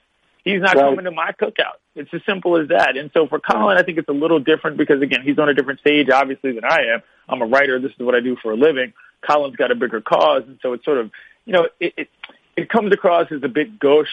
He's 0.44 0.62
not 0.62 0.76
right. 0.76 0.84
coming 0.84 1.06
to 1.06 1.12
my 1.12 1.32
cookout. 1.34 1.82
It's 1.96 2.10
as 2.14 2.22
simple 2.26 2.62
as 2.62 2.70
that. 2.70 2.96
And 2.96 3.12
so 3.14 3.28
for 3.28 3.40
Colin, 3.40 3.78
I 3.78 3.84
think 3.84 3.98
it's 3.98 4.08
a 4.08 4.14
little 4.14 4.40
different 4.40 4.78
because 4.78 5.02
again, 5.02 5.22
he's 5.24 5.38
on 5.40 5.50
a 5.50 5.54
different 5.54 5.82
stage, 5.82 6.10
obviously, 6.10 6.54
than 6.54 6.64
I 6.64 6.94
am. 6.94 7.02
I'm 7.28 7.42
a 7.42 7.46
writer. 7.46 7.80
This 7.82 7.92
is 7.92 8.00
what 8.00 8.16
I 8.16 8.22
do 8.22 8.38
for 8.42 8.54
a 8.54 8.56
living. 8.56 8.94
Colin's 9.28 9.58
got 9.58 9.72
a 9.72 9.76
bigger 9.76 10.00
cause. 10.00 10.44
And 10.48 10.60
so 10.62 10.74
it's 10.74 10.86
sort 10.86 11.00
of, 11.00 11.12
you 11.44 11.54
know, 11.54 11.68
it, 11.82 11.94
it, 11.98 12.10
it 12.58 12.70
comes 12.70 12.92
across 12.92 13.32
as 13.32 13.42
a 13.44 13.48
bit 13.48 13.80
gauche 13.80 14.08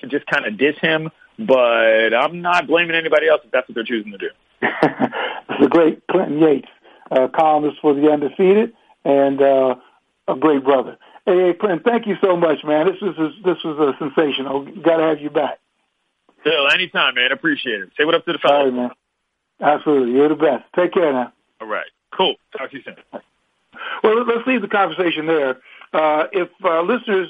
to 0.00 0.08
just 0.08 0.26
kind 0.26 0.46
of 0.46 0.58
diss 0.58 0.76
him, 0.80 1.10
but 1.38 2.14
I'm 2.14 2.40
not 2.40 2.66
blaming 2.66 2.96
anybody 2.96 3.28
else 3.28 3.42
if 3.44 3.50
that's 3.50 3.68
what 3.68 3.74
they're 3.74 3.84
choosing 3.84 4.12
to 4.12 4.18
do. 4.18 4.30
a 4.62 5.68
great 5.68 6.06
Clinton 6.10 6.40
Yates, 6.40 6.68
uh, 7.10 7.28
columnist 7.28 7.80
for 7.80 7.94
the 7.94 8.10
Undefeated 8.10 8.72
and 9.04 9.40
uh, 9.40 9.74
a 10.26 10.36
great 10.36 10.64
brother. 10.64 10.98
Hey, 11.26 11.52
Clinton, 11.58 11.82
thank 11.84 12.06
you 12.06 12.16
so 12.22 12.36
much, 12.36 12.64
man. 12.64 12.86
This 12.86 13.00
was 13.00 13.32
this 13.44 13.58
was 13.62 13.78
a 13.78 13.98
sensational. 13.98 14.64
Got 14.64 14.96
to 14.96 15.02
have 15.04 15.20
you 15.20 15.30
back. 15.30 15.58
Bill, 16.42 16.68
anytime, 16.72 17.14
man. 17.14 17.32
Appreciate 17.32 17.82
it. 17.82 17.90
Say 17.98 18.04
what 18.04 18.14
up 18.14 18.24
to 18.24 18.32
the 18.32 18.38
fellas. 18.38 18.56
All 18.56 18.64
right, 18.64 18.74
man. 18.74 18.90
Absolutely. 19.60 20.14
You're 20.14 20.30
the 20.30 20.34
best. 20.36 20.64
Take 20.74 20.94
care 20.94 21.12
now. 21.12 21.32
All 21.60 21.68
right. 21.68 21.86
Cool. 22.16 22.36
Talk 22.56 22.70
to 22.70 22.76
you 22.78 22.82
soon. 22.82 22.96
Well, 24.02 24.24
let's 24.24 24.46
leave 24.46 24.62
the 24.62 24.68
conversation 24.68 25.26
there. 25.26 25.60
Uh, 25.92 26.24
if 26.32 26.48
uh, 26.64 26.80
listeners 26.82 27.28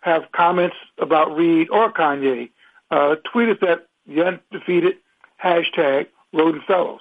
have 0.00 0.32
comments 0.32 0.76
about 0.98 1.36
Reid 1.36 1.68
or 1.70 1.92
Kanye, 1.92 2.50
uh, 2.90 3.16
tweet 3.32 3.50
us 3.50 3.58
at 3.62 3.86
the 4.06 4.24
undefeated 4.24 4.96
hashtag 5.42 6.08
Rhoden 6.34 6.64
Fellows. 6.66 7.00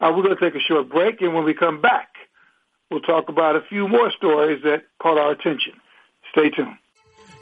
Uh, 0.00 0.12
we're 0.14 0.22
going 0.22 0.36
to 0.36 0.40
take 0.40 0.54
a 0.54 0.62
short 0.62 0.88
break, 0.88 1.20
and 1.20 1.34
when 1.34 1.44
we 1.44 1.54
come 1.54 1.80
back, 1.80 2.08
we'll 2.90 3.00
talk 3.00 3.28
about 3.28 3.56
a 3.56 3.62
few 3.68 3.88
more 3.88 4.10
stories 4.12 4.62
that 4.62 4.84
caught 5.00 5.18
our 5.18 5.32
attention. 5.32 5.74
Stay 6.32 6.50
tuned. 6.50 6.76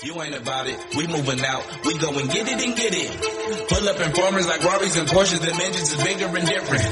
You 0.05 0.21
ain't 0.21 0.37
about 0.37 0.67
it. 0.67 0.77
We 0.95 1.07
moving 1.07 1.41
out. 1.41 1.65
We 1.87 1.97
go 1.97 2.13
and 2.19 2.29
get 2.29 2.47
it 2.49 2.61
and 2.61 2.77
get 2.77 2.93
it. 2.93 3.69
Pull 3.69 3.89
up 3.89 3.99
in 3.99 4.13
farmers 4.13 4.47
like 4.47 4.63
Rarries 4.63 4.97
and 4.97 5.09
Porsches 5.09 5.41
and 5.41 5.59
engines 5.59 5.93
is 5.93 6.05
bigger 6.05 6.27
and 6.27 6.47
different. 6.47 6.85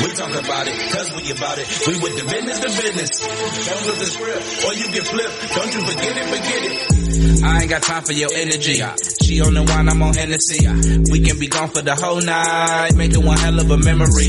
We 0.00 0.08
talk 0.16 0.32
about 0.32 0.64
it, 0.64 0.76
cause 0.88 1.12
we 1.12 1.30
about 1.36 1.58
it. 1.60 1.68
We 1.86 2.00
with 2.00 2.16
the 2.16 2.24
business 2.24 2.60
to 2.60 2.68
business. 2.80 3.20
Don't 3.20 3.84
lose 3.84 4.00
the 4.00 4.06
script 4.06 4.64
or 4.64 4.72
you 4.72 4.90
get 4.90 5.04
flipped. 5.04 5.36
Don't 5.52 5.74
you 5.74 5.80
forget 5.84 6.16
it, 6.16 6.24
forget 6.32 6.62
it. 6.64 7.25
I 7.44 7.60
ain't 7.60 7.70
got 7.70 7.82
time 7.82 8.02
for 8.04 8.12
your 8.12 8.30
energy. 8.32 8.80
She 9.22 9.40
on 9.40 9.54
the 9.54 9.62
wine, 9.62 9.88
I'm 9.88 10.02
on 10.02 10.14
Hennessy. 10.14 10.64
We 11.12 11.20
can 11.20 11.38
be 11.38 11.48
gone 11.48 11.68
for 11.68 11.82
the 11.82 11.94
whole 11.94 12.20
night, 12.20 12.94
making 12.96 13.24
one 13.24 13.36
hell 13.36 13.58
of 13.58 13.70
a 13.70 13.76
memory. 13.76 14.28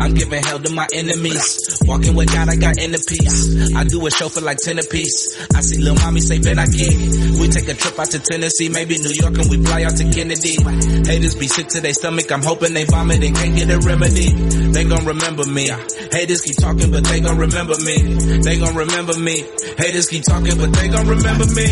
I'm 0.00 0.14
giving 0.14 0.42
hell 0.42 0.58
to 0.58 0.72
my 0.72 0.86
enemies. 0.92 1.78
Walking 1.86 2.16
with 2.16 2.32
God, 2.32 2.48
I 2.48 2.56
got 2.56 2.78
inner 2.78 2.98
peace. 3.06 3.74
I 3.74 3.84
do 3.84 4.06
a 4.06 4.10
show 4.10 4.28
for 4.28 4.40
like 4.40 4.58
10 4.58 4.78
apiece. 4.78 5.38
I 5.54 5.60
see 5.60 5.78
little 5.78 5.96
mommy 6.02 6.20
say, 6.20 6.38
Ben, 6.40 6.58
I 6.58 6.66
get. 6.66 6.94
We 7.38 7.48
take 7.48 7.68
take 7.68 7.76
a 7.76 7.80
trip 7.80 7.98
out 7.98 8.10
to 8.10 8.18
Tennessee, 8.18 8.68
maybe 8.68 8.98
New 8.98 9.12
York, 9.12 9.36
and 9.38 9.50
we 9.50 9.62
fly 9.64 9.82
out 9.82 9.96
to 9.96 10.04
Kennedy. 10.10 10.56
Haters 11.04 11.34
be 11.34 11.48
sick 11.48 11.68
to 11.68 11.80
their 11.80 11.92
stomach, 11.92 12.30
I'm 12.30 12.42
hoping 12.42 12.74
they 12.74 12.84
vomit 12.84 13.22
and 13.22 13.34
can't 13.34 13.56
get 13.56 13.70
a 13.70 13.78
remedy. 13.78 14.30
They 14.72 14.84
gon' 14.84 15.04
remember 15.04 15.44
me. 15.44 15.68
Haters 16.12 16.42
keep 16.42 16.56
talking, 16.56 16.90
but 16.90 17.04
they 17.04 17.20
gon' 17.20 17.38
remember 17.38 17.74
me. 17.84 17.96
They 18.42 18.58
gon' 18.58 18.74
remember 18.74 19.18
me. 19.18 19.44
Haters 19.76 20.08
keep 20.08 20.24
talking, 20.24 20.56
but 20.56 20.72
they 20.72 20.88
gon' 20.88 21.08
remember 21.08 21.46
me. 21.46 21.68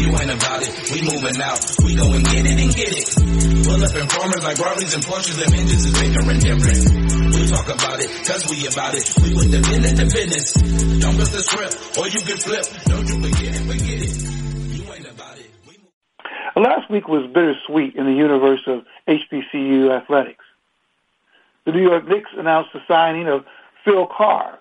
You 0.00 0.09
ain't 0.16 0.30
about 0.30 0.62
it, 0.62 0.70
we 0.90 1.02
moving 1.02 1.40
out. 1.42 1.60
We 1.84 1.94
go 1.94 2.12
and 2.12 2.24
get 2.24 2.46
it 2.46 2.58
and 2.58 2.74
get 2.74 2.92
it. 2.92 3.08
Pull 3.64 3.84
up 3.84 3.94
like 4.42 4.56
Rarleys 4.56 4.94
and 4.94 5.04
Porsches, 5.04 5.38
is 5.38 5.92
different. 5.92 6.40
We 7.34 7.46
talk 7.46 7.68
about 7.68 8.00
it, 8.00 8.10
cause 8.26 8.42
we 8.50 8.66
about 8.66 8.94
it. 8.94 9.06
We 9.22 9.34
with 9.34 9.50
the 9.52 9.60
business. 10.12 10.52
Don't 11.00 11.16
miss 11.16 11.30
the 11.30 11.42
script, 11.42 11.98
or 11.98 12.08
you 12.08 12.20
get 12.24 12.38
flipped. 12.42 12.86
Don't 12.86 13.06
you 13.06 13.16
forget 13.22 13.54
it, 13.54 13.66
forget 13.66 14.00
it. 14.02 14.30
Last 16.56 16.90
week 16.90 17.08
was 17.08 17.26
bittersweet 17.32 17.94
in 17.94 18.04
the 18.04 18.12
universe 18.12 18.60
of 18.66 18.84
HBCU 19.08 19.96
athletics. 19.96 20.44
The 21.64 21.72
New 21.72 21.82
York 21.82 22.06
Knicks 22.06 22.30
announced 22.36 22.72
the 22.74 22.80
signing 22.86 23.28
of 23.28 23.46
Phil 23.84 24.06
Carr, 24.06 24.58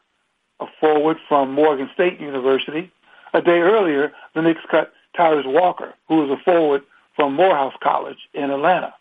a 0.60 0.66
forward 0.80 1.18
from 1.28 1.54
Morgan 1.54 1.90
State 1.94 2.22
University. 2.22 2.92
A 3.34 3.42
day 3.42 3.60
earlier, 3.60 4.14
the 4.34 4.42
Knicks 4.42 4.62
cut 4.70 4.94
Tyrese 5.20 5.52
Walker, 5.52 5.94
who 6.08 6.18
was 6.18 6.30
a 6.30 6.42
forward 6.44 6.84
from 7.16 7.36
Morehouse 7.36 7.74
College 7.84 8.18
in 8.34 8.50
Atlanta. 8.50 8.94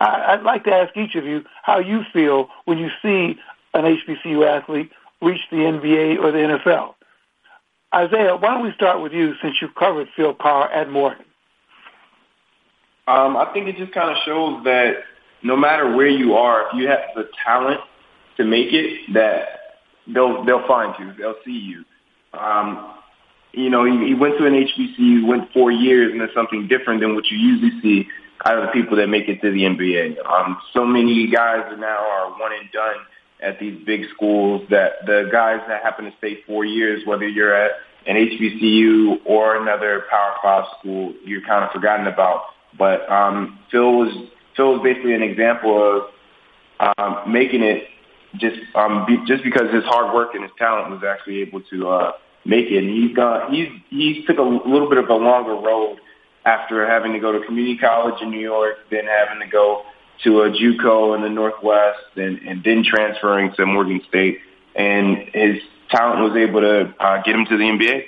I, 0.00 0.36
would 0.36 0.44
like 0.44 0.64
to 0.64 0.72
ask 0.72 0.96
each 0.96 1.14
of 1.14 1.24
you 1.24 1.44
how 1.62 1.78
you 1.78 2.02
feel 2.12 2.48
when 2.64 2.78
you 2.78 2.88
see 3.02 3.38
an 3.74 3.84
HBCU 3.84 4.46
athlete 4.46 4.90
reach 5.20 5.40
the 5.50 5.58
NBA 5.58 6.18
or 6.18 6.32
the 6.32 6.38
NFL. 6.38 6.94
Isaiah, 7.94 8.36
why 8.36 8.54
don't 8.54 8.62
we 8.62 8.72
start 8.72 9.02
with 9.02 9.12
you 9.12 9.34
since 9.42 9.60
you 9.60 9.68
covered 9.68 10.08
Phil 10.16 10.34
Carr 10.34 10.70
at 10.70 10.90
Morgan? 10.90 11.24
Um, 13.06 13.36
I 13.36 13.46
think 13.52 13.68
it 13.68 13.76
just 13.76 13.92
kind 13.92 14.10
of 14.10 14.16
shows 14.24 14.64
that 14.64 15.02
no 15.42 15.56
matter 15.56 15.94
where 15.94 16.08
you 16.08 16.34
are, 16.34 16.68
if 16.68 16.74
you 16.74 16.88
have 16.88 17.00
the 17.16 17.28
talent 17.44 17.80
to 18.36 18.44
make 18.44 18.72
it, 18.72 19.12
that 19.12 19.78
they'll 20.06 20.44
they'll 20.44 20.66
find 20.68 20.94
you, 20.98 21.12
they'll 21.18 21.34
see 21.44 21.58
you. 21.58 21.84
Um, 22.32 22.94
you 23.52 23.70
know, 23.70 23.84
he, 23.84 24.08
he 24.08 24.14
went 24.14 24.38
to 24.38 24.46
an 24.46 24.54
HBCU, 24.54 25.26
went 25.26 25.52
four 25.52 25.70
years, 25.70 26.12
and 26.12 26.20
it's 26.22 26.34
something 26.34 26.68
different 26.68 27.00
than 27.00 27.14
what 27.14 27.26
you 27.26 27.38
usually 27.38 27.80
see 27.80 28.08
out 28.44 28.58
of 28.58 28.66
the 28.66 28.72
people 28.72 28.96
that 28.96 29.08
make 29.08 29.28
it 29.28 29.40
to 29.42 29.50
the 29.50 29.62
NBA. 29.62 30.24
Um, 30.24 30.58
so 30.72 30.84
many 30.84 31.28
guys 31.28 31.64
now 31.78 31.98
are 31.98 32.30
one 32.38 32.52
and 32.52 32.70
done 32.72 32.96
at 33.42 33.58
these 33.58 33.84
big 33.84 34.02
schools 34.14 34.62
that 34.70 35.04
the 35.06 35.28
guys 35.32 35.60
that 35.68 35.82
happen 35.82 36.04
to 36.04 36.12
stay 36.18 36.42
four 36.46 36.64
years, 36.64 37.06
whether 37.06 37.28
you're 37.28 37.54
at 37.54 37.72
an 38.06 38.16
HBCU 38.16 39.26
or 39.26 39.60
another 39.60 40.04
Power 40.10 40.34
Five 40.42 40.64
school, 40.78 41.14
you're 41.24 41.42
kind 41.42 41.64
of 41.64 41.70
forgotten 41.70 42.06
about. 42.06 42.44
But 42.78 43.10
um, 43.10 43.58
Phil 43.70 43.92
was 43.92 44.28
Phil 44.56 44.74
was 44.74 44.82
basically 44.82 45.14
an 45.14 45.22
example 45.22 46.10
of 46.80 46.94
um, 46.98 47.32
making 47.32 47.62
it 47.62 47.88
just 48.36 48.58
um, 48.74 49.04
be, 49.06 49.18
just 49.26 49.42
because 49.42 49.72
his 49.72 49.84
hard 49.84 50.14
work 50.14 50.34
and 50.34 50.42
his 50.42 50.52
talent 50.56 50.90
was 50.90 51.02
actually 51.04 51.40
able 51.40 51.60
to 51.62 51.88
uh, 51.88 52.12
make 52.44 52.66
it. 52.66 52.78
And 52.78 52.90
he's 52.90 53.14
gone. 53.14 53.52
He's 53.52 53.68
he's 53.88 54.26
took 54.26 54.38
a 54.38 54.42
little 54.42 54.88
bit 54.88 54.98
of 54.98 55.08
a 55.08 55.14
longer 55.14 55.54
road 55.54 55.98
after 56.44 56.86
having 56.86 57.12
to 57.12 57.18
go 57.18 57.32
to 57.32 57.44
community 57.44 57.78
college 57.78 58.20
in 58.22 58.30
New 58.30 58.40
York, 58.40 58.76
then 58.90 59.04
having 59.06 59.40
to 59.40 59.46
go 59.46 59.84
to 60.24 60.42
a 60.42 60.50
JUCO 60.50 61.16
in 61.16 61.22
the 61.22 61.30
Northwest, 61.30 62.00
and, 62.16 62.38
and 62.40 62.62
then 62.62 62.84
transferring 62.84 63.52
to 63.54 63.64
Morgan 63.64 64.02
State. 64.08 64.38
And 64.74 65.16
his 65.32 65.62
talent 65.90 66.22
was 66.22 66.36
able 66.36 66.60
to 66.60 66.94
uh, 67.00 67.22
get 67.22 67.34
him 67.34 67.46
to 67.46 67.56
the 67.56 67.64
NBA. 67.64 68.04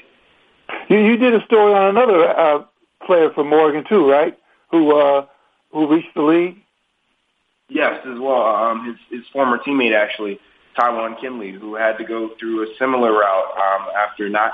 You, 0.88 0.98
you 0.98 1.16
did 1.16 1.34
a 1.34 1.44
story 1.46 1.74
on 1.74 1.88
another 1.88 2.28
uh, 2.28 2.64
player 3.06 3.30
from 3.30 3.48
Morgan 3.48 3.84
too, 3.88 4.08
right? 4.08 4.38
Who 4.70 4.96
uh, 4.96 5.26
who 5.72 5.88
reached 5.88 6.14
the 6.14 6.22
league? 6.22 6.58
Yes, 7.68 8.00
as 8.06 8.18
well. 8.18 8.42
Um, 8.42 8.86
his 8.86 8.96
his 9.18 9.28
former 9.32 9.58
teammate 9.58 9.94
actually, 9.94 10.38
Tiwian 10.76 11.20
Kendley, 11.20 11.52
who 11.52 11.74
had 11.74 11.98
to 11.98 12.04
go 12.04 12.30
through 12.38 12.62
a 12.62 12.66
similar 12.78 13.12
route 13.12 13.52
um, 13.56 13.88
after 13.96 14.28
not 14.28 14.52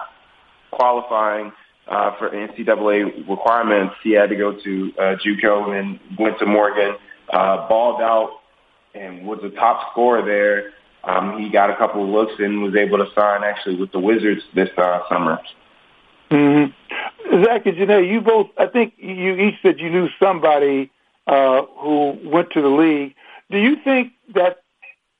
qualifying 0.70 1.52
uh, 1.86 2.16
for 2.18 2.30
NCAA 2.30 3.28
requirements. 3.28 3.94
He 4.02 4.12
had 4.12 4.28
to 4.28 4.36
go 4.36 4.52
to 4.52 4.92
uh, 4.98 5.16
JUCO 5.24 5.78
and 5.78 5.98
went 6.18 6.38
to 6.38 6.46
Morgan, 6.46 6.96
uh, 7.32 7.68
balled 7.68 8.00
out, 8.00 8.40
and 8.94 9.26
was 9.26 9.40
a 9.42 9.50
top 9.50 9.90
scorer 9.92 10.22
there. 10.24 10.72
Um, 11.04 11.38
he 11.38 11.48
got 11.48 11.70
a 11.70 11.76
couple 11.76 12.02
of 12.02 12.08
looks 12.08 12.34
and 12.38 12.62
was 12.62 12.74
able 12.74 12.98
to 12.98 13.06
sign 13.14 13.44
actually 13.44 13.76
with 13.76 13.92
the 13.92 14.00
Wizards 14.00 14.42
this 14.54 14.68
uh, 14.76 15.00
summer. 15.08 15.38
Mm-hmm. 16.30 17.44
Zach 17.44 17.64
and 17.66 17.76
Janae, 17.76 18.10
you 18.10 18.20
both, 18.20 18.48
I 18.58 18.66
think 18.66 18.94
you 18.98 19.36
each 19.36 19.54
said 19.62 19.78
you 19.78 19.90
knew 19.90 20.08
somebody 20.20 20.90
uh, 21.26 21.62
who 21.78 22.18
went 22.24 22.50
to 22.52 22.60
the 22.60 22.68
league. 22.68 23.14
Do 23.50 23.58
you 23.58 23.76
think 23.82 24.12
that 24.34 24.62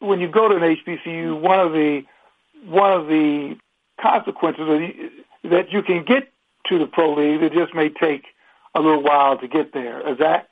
when 0.00 0.20
you 0.20 0.28
go 0.28 0.48
to 0.48 0.56
an 0.56 0.62
HBCU, 0.62 1.40
one 1.40 1.60
of 1.60 1.72
the 1.72 2.02
one 2.64 2.92
of 2.92 3.06
the 3.06 3.56
consequences 4.00 4.62
of 4.62 5.50
that 5.50 5.72
you 5.72 5.82
can 5.82 6.04
get 6.04 6.32
to 6.66 6.78
the 6.78 6.86
pro 6.86 7.14
league, 7.14 7.42
it 7.42 7.52
just 7.52 7.74
may 7.74 7.88
take 7.88 8.24
a 8.74 8.80
little 8.80 9.02
while 9.02 9.38
to 9.38 9.48
get 9.48 9.72
there. 9.72 10.12
Is 10.12 10.18
that? 10.18 10.48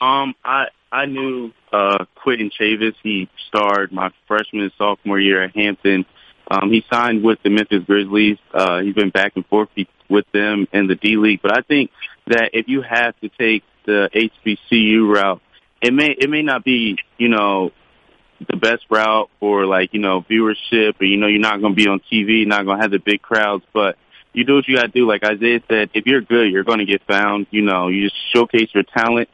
Um, 0.00 0.34
I 0.44 0.66
I 0.92 1.06
knew 1.06 1.52
uh, 1.72 2.04
Quinton 2.14 2.50
Chievous. 2.56 2.94
He 3.02 3.28
starred 3.48 3.92
my 3.92 4.10
freshman 4.26 4.62
and 4.62 4.72
sophomore 4.76 5.18
year 5.18 5.42
at 5.42 5.56
Hampton. 5.56 6.04
Um, 6.48 6.70
he 6.70 6.84
signed 6.90 7.24
with 7.24 7.42
the 7.42 7.50
Memphis 7.50 7.82
Grizzlies. 7.84 8.38
Uh, 8.54 8.80
he's 8.80 8.94
been 8.94 9.10
back 9.10 9.32
and 9.34 9.44
forth 9.46 9.68
with 10.08 10.30
them 10.32 10.68
in 10.72 10.86
the 10.86 10.94
D 10.94 11.16
League. 11.16 11.40
But 11.42 11.58
I 11.58 11.62
think 11.62 11.90
that 12.28 12.50
if 12.52 12.68
you 12.68 12.82
have 12.82 13.18
to 13.20 13.28
take 13.28 13.64
the 13.84 14.08
HBCU 14.14 15.12
route, 15.12 15.40
it 15.80 15.92
may 15.92 16.10
it 16.10 16.30
may 16.30 16.42
not 16.42 16.64
be 16.64 16.98
you 17.18 17.28
know 17.28 17.72
the 18.48 18.56
best 18.56 18.84
route 18.90 19.30
for 19.40 19.66
like 19.66 19.92
you 19.92 20.00
know 20.00 20.22
viewership, 20.22 21.00
or 21.00 21.04
you 21.04 21.16
know 21.16 21.26
you're 21.26 21.40
not 21.40 21.60
going 21.60 21.74
to 21.74 21.76
be 21.76 21.88
on 21.88 22.00
TV, 22.10 22.46
not 22.46 22.64
going 22.64 22.78
to 22.78 22.82
have 22.82 22.90
the 22.90 22.98
big 22.98 23.22
crowds, 23.22 23.64
but 23.72 23.96
you 24.32 24.44
do 24.44 24.54
what 24.54 24.68
you 24.68 24.76
got 24.76 24.82
to 24.82 24.88
do. 24.88 25.06
Like 25.06 25.24
Isaiah 25.24 25.60
said, 25.68 25.90
if 25.94 26.06
you're 26.06 26.20
good, 26.20 26.50
you're 26.50 26.64
going 26.64 26.78
to 26.78 26.84
get 26.84 27.02
found. 27.06 27.46
You 27.50 27.62
know, 27.62 27.88
you 27.88 28.04
just 28.04 28.16
showcase 28.34 28.68
your 28.74 28.84
talent. 28.84 29.28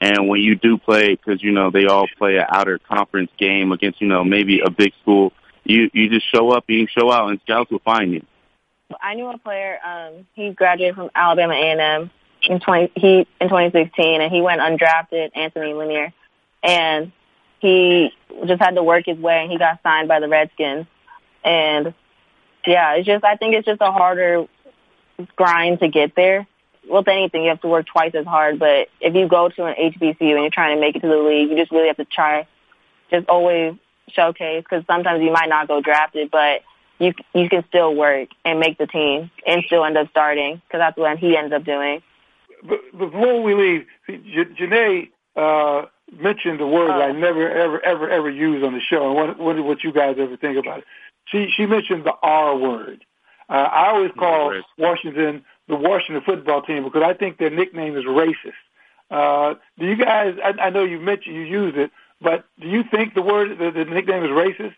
And 0.00 0.28
when 0.28 0.40
you 0.40 0.54
do 0.54 0.78
play, 0.78 1.14
because 1.14 1.42
you 1.42 1.52
know 1.52 1.70
they 1.70 1.86
all 1.86 2.06
play 2.18 2.36
an 2.36 2.46
outer 2.48 2.78
conference 2.78 3.30
game 3.38 3.72
against 3.72 4.00
you 4.00 4.08
know 4.08 4.24
maybe 4.24 4.60
a 4.60 4.70
big 4.70 4.92
school, 5.02 5.32
you 5.64 5.90
you 5.92 6.08
just 6.08 6.26
show 6.32 6.50
up, 6.50 6.64
you 6.68 6.86
show 6.86 7.10
out, 7.12 7.30
and 7.30 7.40
scouts 7.42 7.70
will 7.70 7.80
find 7.80 8.12
you. 8.12 8.24
I 9.00 9.14
knew 9.14 9.28
a 9.28 9.38
player. 9.38 9.78
Um, 9.84 10.26
he 10.34 10.50
graduated 10.50 10.94
from 10.94 11.10
Alabama 11.14 11.54
A&M 11.54 12.10
in 12.42 12.60
twenty 12.60 12.92
he 12.94 13.26
in 13.40 13.48
2016, 13.48 14.20
and 14.20 14.32
he 14.32 14.40
went 14.40 14.60
undrafted. 14.60 15.30
Anthony 15.34 15.72
Lanier, 15.74 16.12
and 16.62 17.12
he 17.60 18.12
just 18.46 18.60
had 18.60 18.76
to 18.76 18.82
work 18.82 19.04
his 19.06 19.18
way, 19.18 19.42
and 19.42 19.50
he 19.50 19.58
got 19.58 19.82
signed 19.82 20.08
by 20.08 20.20
the 20.20 20.28
Redskins. 20.28 20.86
And 21.44 21.94
yeah, 22.66 22.94
it's 22.94 23.06
just 23.06 23.24
I 23.24 23.36
think 23.36 23.54
it's 23.54 23.66
just 23.66 23.80
a 23.80 23.92
harder 23.92 24.46
grind 25.36 25.80
to 25.80 25.88
get 25.88 26.14
there 26.14 26.46
with 26.88 27.08
anything, 27.08 27.42
you 27.42 27.48
have 27.50 27.60
to 27.60 27.68
work 27.68 27.86
twice 27.86 28.14
as 28.14 28.26
hard. 28.26 28.58
But 28.58 28.88
if 29.00 29.14
you 29.14 29.28
go 29.28 29.48
to 29.48 29.64
an 29.64 29.74
HBCU 29.74 30.16
and 30.20 30.20
you're 30.20 30.50
trying 30.50 30.76
to 30.76 30.80
make 30.80 30.96
it 30.96 31.00
to 31.00 31.08
the 31.08 31.16
league, 31.16 31.50
you 31.50 31.56
just 31.56 31.70
really 31.70 31.88
have 31.88 31.96
to 31.96 32.04
try, 32.04 32.46
just 33.10 33.28
always 33.28 33.74
showcase 34.08 34.62
because 34.62 34.84
sometimes 34.86 35.22
you 35.22 35.30
might 35.30 35.48
not 35.48 35.68
go 35.68 35.80
drafted, 35.80 36.30
but 36.30 36.62
you 36.98 37.12
you 37.34 37.48
can 37.48 37.64
still 37.68 37.94
work 37.94 38.28
and 38.44 38.58
make 38.58 38.78
the 38.78 38.86
team 38.86 39.30
and 39.46 39.62
still 39.66 39.84
end 39.84 39.96
up 39.96 40.08
starting 40.10 40.60
because 40.66 40.78
that's 40.78 40.96
what 40.96 41.18
he 41.18 41.36
ends 41.36 41.52
up 41.52 41.64
doing. 41.64 42.02
But 42.62 42.80
before 42.96 43.42
we 43.42 43.54
leave, 43.54 43.86
Janae 44.08 45.10
uh, 45.36 45.86
mentioned 46.16 46.60
a 46.60 46.66
word 46.66 46.90
uh, 46.90 46.94
I 46.94 47.12
never 47.12 47.48
ever 47.50 47.84
ever 47.84 48.08
ever 48.08 48.30
use 48.30 48.64
on 48.64 48.72
the 48.72 48.80
show, 48.80 49.08
and 49.08 49.38
what, 49.38 49.64
what 49.64 49.84
you 49.84 49.92
guys 49.92 50.16
ever 50.18 50.36
think 50.36 50.58
about 50.58 50.78
it? 50.78 50.84
She 51.26 51.48
she 51.54 51.66
mentioned 51.66 52.04
the 52.04 52.14
R 52.22 52.56
word. 52.56 53.04
Uh, 53.48 53.52
I 53.52 53.88
always 53.88 54.12
call 54.18 54.60
Washington 54.76 55.44
the 55.68 55.76
Washington 55.76 56.22
football 56.24 56.62
team 56.62 56.84
because 56.84 57.02
I 57.02 57.14
think 57.14 57.38
their 57.38 57.50
nickname 57.50 57.96
is 57.96 58.04
racist. 58.04 58.52
Uh, 59.10 59.54
do 59.78 59.86
you 59.86 59.96
guys? 59.96 60.36
I, 60.42 60.66
I 60.66 60.70
know 60.70 60.84
you 60.84 60.98
mentioned 60.98 61.36
you 61.36 61.42
use 61.42 61.74
it, 61.76 61.90
but 62.20 62.44
do 62.60 62.68
you 62.68 62.84
think 62.90 63.14
the 63.14 63.22
word 63.22 63.58
the, 63.58 63.70
the 63.70 63.84
nickname 63.84 64.24
is 64.24 64.30
racist? 64.30 64.74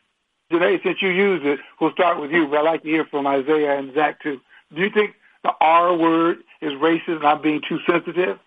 Today, 0.51 0.81
since 0.83 1.01
you 1.01 1.11
use 1.11 1.43
it, 1.45 1.61
we'll 1.81 1.93
start 1.93 2.20
with 2.20 2.33
you. 2.33 2.47
But 2.49 2.59
I'd 2.59 2.64
like 2.64 2.83
to 2.83 2.89
hear 2.89 3.05
from 3.05 3.26
Isaiah 3.26 3.78
and 3.78 3.95
Zach 3.95 4.20
too. 4.20 4.41
Do 4.74 4.83
you 4.83 4.91
think 4.91 5.14
the 5.43 5.53
R 5.61 5.97
word 5.97 6.39
is 6.61 6.72
racist? 6.72 7.22
Not 7.22 7.43
being 7.43 7.61
too 7.68 7.78
sensitive. 7.89 8.39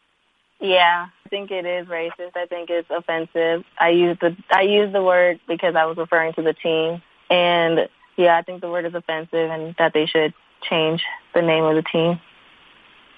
Yeah, 0.64 1.08
I 1.26 1.30
think 1.30 1.52
it 1.52 1.66
is 1.66 1.88
racist. 1.88 2.38
I 2.38 2.46
think 2.46 2.70
it's 2.70 2.90
offensive. 2.90 3.66
I 3.78 3.90
use 3.90 4.18
the 4.22 4.38
I 4.50 4.62
use 4.62 4.94
the 4.94 5.04
word 5.04 5.42
because 5.46 5.76
I 5.76 5.84
was 5.84 5.98
referring 5.98 6.32
to 6.36 6.42
the 6.42 6.54
team, 6.54 7.02
and 7.30 7.90
yeah, 8.16 8.38
I 8.38 8.44
think 8.44 8.62
the 8.62 8.70
word 8.70 8.86
is 8.86 8.96
offensive, 8.96 9.52
and 9.52 9.76
that 9.78 9.92
they 9.94 10.06
should 10.06 10.34
change 10.62 11.04
the 11.34 11.42
name 11.42 11.66
of 11.66 11.76
the 11.76 11.82
team. 11.82 12.22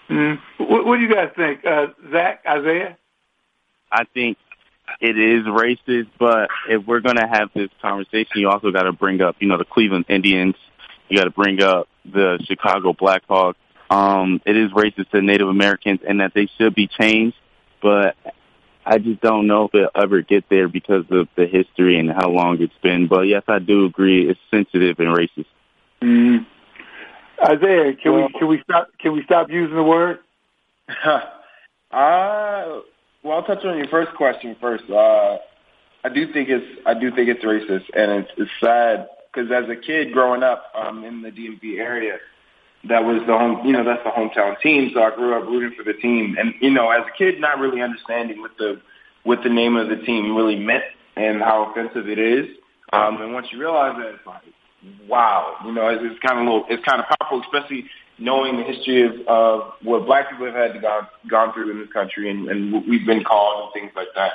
Mm. 0.10 0.40
What, 0.58 0.88
what 0.88 0.96
do 0.98 1.04
you 1.04 1.14
guys 1.14 1.30
think, 1.36 1.64
uh, 1.64 1.88
Zach, 2.12 2.44
Isaiah? 2.48 2.98
I 3.92 4.06
think 4.06 4.40
it 5.00 5.18
is 5.18 5.44
racist, 5.46 6.10
but 6.18 6.50
if 6.68 6.84
we're 6.88 7.02
going 7.02 7.18
to 7.18 7.28
have 7.28 7.50
this 7.54 7.70
conversation, 7.80 8.32
you 8.38 8.50
also 8.50 8.72
got 8.72 8.84
to 8.84 8.92
bring 8.92 9.22
up, 9.22 9.36
you 9.40 9.48
know, 9.48 9.58
the 9.58 9.66
Cleveland 9.66 10.06
Indians. 10.10 10.56
You 11.10 11.18
got 11.18 11.26
to 11.26 11.32
bring 11.32 11.62
up 11.62 11.88
the 12.06 12.40
Chicago 12.46 12.94
Blackhawks. 12.94 13.56
Um, 13.90 14.42
it 14.46 14.58
is 14.58 14.72
racist 14.72 15.10
to 15.12 15.22
Native 15.22 15.48
Americans 15.48 16.00
and 16.08 16.22
that 16.22 16.34
they 16.34 16.48
should 16.58 16.76
be 16.76 16.88
changed. 16.88 17.38
But 17.82 18.16
I 18.86 18.98
just 18.98 19.22
don't 19.22 19.48
know 19.48 19.66
if 19.66 19.76
it'll 19.76 19.90
ever 19.96 20.22
get 20.22 20.48
there 20.50 20.68
because 20.68 21.06
of 21.10 21.28
the 21.36 21.46
history 21.46 22.00
and 22.00 22.12
how 22.12 22.30
long 22.30 22.62
it's 22.62 22.78
been. 22.82 23.08
But 23.08 23.22
yes, 23.22 23.44
I 23.48 23.60
do 23.60 23.86
agree 23.86 24.30
it's 24.30 24.40
sensitive 24.52 25.00
and 25.00 25.10
racist. 25.10 25.46
Mm. 26.02 26.46
Isaiah, 27.44 27.94
can 27.96 28.14
well, 28.14 28.28
we 28.28 28.40
can 28.40 28.48
we 28.48 28.62
stop 28.62 28.90
can 29.00 29.14
we 29.14 29.24
stop 29.24 29.50
using 29.50 29.76
the 29.76 29.84
word? 29.84 30.20
uh 31.06 31.22
well, 33.26 33.38
I'll 33.38 33.44
touch 33.44 33.66
on 33.66 33.78
your 33.78 33.88
first 33.88 34.14
question 34.14 34.56
first. 34.62 34.84
Uh, 34.90 35.40
I 36.04 36.10
do 36.10 36.32
think 36.32 36.48
it's 36.50 36.82
I 36.86 36.94
do 36.94 37.10
think 37.12 37.28
it's 37.28 37.44
racist, 37.44 37.86
and 37.96 38.12
it's, 38.12 38.32
it's 38.38 38.52
sad 38.62 39.10
because 39.34 39.52
as 39.52 39.68
a 39.68 39.76
kid 39.76 40.14
growing 40.14 40.44
up 40.44 40.66
um, 40.76 41.04
in 41.04 41.24
the 41.24 41.32
DMV 41.32 41.80
area, 41.80 42.20
that 42.88 43.04
was 43.04 43.22
the 43.26 43.34
home, 43.34 43.66
you 43.66 43.74
know, 43.74 43.84
that's 43.84 44.04
the 44.04 44.12
hometown 44.12 44.60
team. 44.62 44.92
So 44.94 45.02
I 45.02 45.16
grew 45.16 45.36
up 45.36 45.48
rooting 45.48 45.76
for 45.78 45.84
the 45.84 45.98
team, 46.00 46.36
and 46.40 46.54
you 46.62 46.72
know, 46.72 46.90
as 46.92 47.02
a 47.02 47.18
kid, 47.18 47.40
not 47.40 47.60
really 47.60 47.82
understanding 47.82 48.42
what 48.42 48.52
the 48.58 48.82
what 49.24 49.40
the 49.44 49.50
name 49.50 49.76
of 49.76 49.90
the 49.90 49.98
team 50.06 50.36
really 50.36 50.56
meant 50.56 50.84
and 51.16 51.42
how 51.42 51.72
offensive 51.72 52.08
it 52.08 52.20
is. 52.20 52.46
Um, 52.94 53.22
and 53.22 53.34
once 53.34 53.48
you 53.52 53.60
realize 53.60 53.96
that, 53.98 54.14
it's 54.14 54.26
like, 54.26 54.44
wow, 55.08 55.56
you 55.66 55.72
know, 55.72 55.88
it's, 55.90 56.02
it's 56.04 56.20
kind 56.20 56.40
of 56.40 56.46
a 56.46 56.50
little, 56.50 56.66
it's 56.70 56.84
kind 56.86 57.02
of 57.02 57.08
powerful, 57.18 57.42
especially 57.42 57.86
knowing 58.20 58.58
the 58.58 58.64
history 58.64 59.04
of, 59.04 59.14
of 59.28 59.74
what 59.82 60.06
black 60.06 60.30
people 60.30 60.46
have 60.46 60.56
had 60.56 60.74
to 60.74 60.80
gone 60.80 61.08
gone 61.30 61.54
through 61.54 61.72
in 61.72 61.80
this 61.80 61.92
country 61.92 62.30
and, 62.30 62.48
and 62.50 62.72
what 62.72 62.88
we've 62.88 63.06
been 63.06 63.24
called 63.24 63.66
and 63.66 63.82
things 63.82 63.92
like 63.96 64.10
that. 64.16 64.34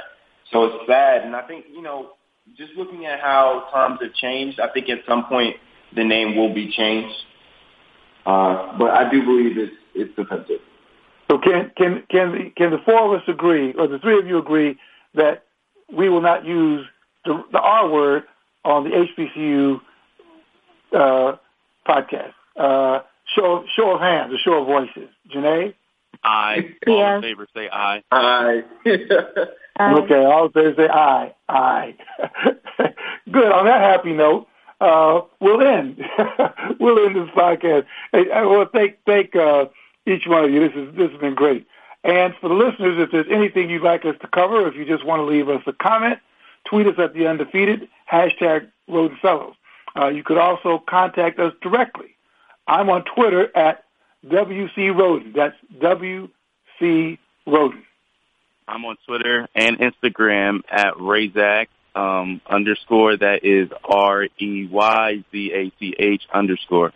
So 0.53 0.65
it's 0.65 0.87
sad, 0.87 1.23
and 1.23 1.37
I 1.37 1.43
think 1.43 1.67
you 1.73 1.83
know, 1.83 2.11
just 2.57 2.73
looking 2.77 3.07
at 3.07 3.21
how 3.21 3.69
times 3.73 4.01
have 4.03 4.13
changed, 4.15 4.59
I 4.59 4.69
think 4.73 4.89
at 4.89 4.99
some 5.07 5.27
point 5.27 5.57
the 5.95 6.05
name 6.05 6.37
will 6.37 6.53
be 6.53 6.73
changed. 6.73 7.15
Uh, 8.27 8.77
but 8.79 8.91
I 8.91 9.11
do 9.11 9.23
believe 9.23 9.57
it's 9.59 9.75
it's 9.95 10.19
offensive. 10.19 10.61
So 11.31 11.39
can 11.39 11.71
can 11.77 12.03
can 12.11 12.33
the, 12.33 12.51
can 12.57 12.71
the 12.71 12.79
four 12.85 13.15
of 13.15 13.21
us 13.21 13.29
agree, 13.29 13.73
or 13.75 13.87
the 13.87 13.99
three 13.99 14.19
of 14.19 14.27
you 14.27 14.39
agree, 14.39 14.79
that 15.15 15.45
we 15.93 16.09
will 16.09 16.21
not 16.21 16.45
use 16.45 16.87
the, 17.25 17.43
the 17.53 17.61
R 17.61 17.89
word 17.89 18.25
on 18.65 18.85
the 18.85 18.91
HBCU 18.91 19.81
uh, 20.93 21.37
podcast? 21.89 22.33
Uh, 22.57 23.03
show 23.35 23.65
show 23.77 23.95
of 23.95 24.01
hands, 24.01 24.33
a 24.35 24.39
show 24.39 24.61
of 24.61 24.67
voices. 24.67 25.09
Janae. 25.33 25.75
Aye. 26.23 26.75
All 26.87 27.17
in 27.17 27.23
favor 27.23 27.47
say 27.55 27.69
aye. 27.73 28.03
Aye. 28.11 28.63
okay, 28.87 30.25
all 30.25 30.47
in 30.47 30.53
favor 30.53 30.75
say 30.77 30.89
aye. 30.89 31.35
Aye. 31.49 31.95
Good. 33.31 33.53
On 33.53 33.65
that 33.67 33.81
happy 33.81 34.13
note, 34.13 34.47
uh, 34.81 35.23
we'll 35.41 35.61
end. 35.61 36.03
we'll 36.81 37.07
end 37.07 37.17
this 37.17 37.35
podcast. 37.35 37.87
Hey, 38.13 38.31
I 38.31 38.45
want 38.45 38.73
to 38.73 38.79
thank 38.79 38.99
thank 39.05 39.37
uh, 39.37 39.67
each 40.07 40.27
one 40.27 40.45
of 40.45 40.51
you. 40.51 40.61
This 40.61 40.77
is 40.77 40.95
this 40.97 41.11
has 41.11 41.21
been 41.21 41.35
great. 41.35 41.67
And 42.03 42.35
for 42.41 42.49
the 42.49 42.55
listeners, 42.55 42.99
if 42.99 43.11
there's 43.11 43.27
anything 43.31 43.69
you'd 43.69 43.83
like 43.83 44.05
us 44.07 44.17
to 44.23 44.29
cover, 44.29 44.67
if 44.67 44.75
you 44.75 44.87
just 44.87 45.05
want 45.05 45.21
to 45.21 45.25
leave 45.25 45.51
us 45.51 45.63
a 45.67 45.73
comment, 45.75 46.19
tweet 46.65 46.87
us 46.87 46.95
at 46.99 47.13
the 47.13 47.27
undefeated 47.27 47.89
hashtag 48.11 48.71
Rhoden 48.89 49.21
Fellows. 49.21 49.55
Uh, 49.99 50.09
you 50.09 50.23
could 50.23 50.39
also 50.39 50.79
contact 50.79 51.39
us 51.39 51.53
directly. 51.61 52.17
I'm 52.67 52.89
on 52.89 53.05
Twitter 53.05 53.55
at 53.57 53.85
WC 54.27 54.93
Rhoden. 54.93 55.35
That's 55.35 55.57
WC 55.79 57.19
Rhoden. 57.47 57.83
I'm 58.69 58.85
on 58.85 58.97
Twitter 59.07 59.49
and 59.55 59.79
Instagram 59.79 60.61
at 60.71 60.95
Rayzach 60.95 61.67
um, 62.01 62.41
underscore. 62.47 63.17
That 63.17 63.45
is 63.45 63.69
R 63.85 64.25
E 64.39 64.69
Y 64.71 65.25
Z 65.31 65.53
A 65.53 65.73
C 65.79 65.95
H 65.99 66.23
underscore. 66.33 66.93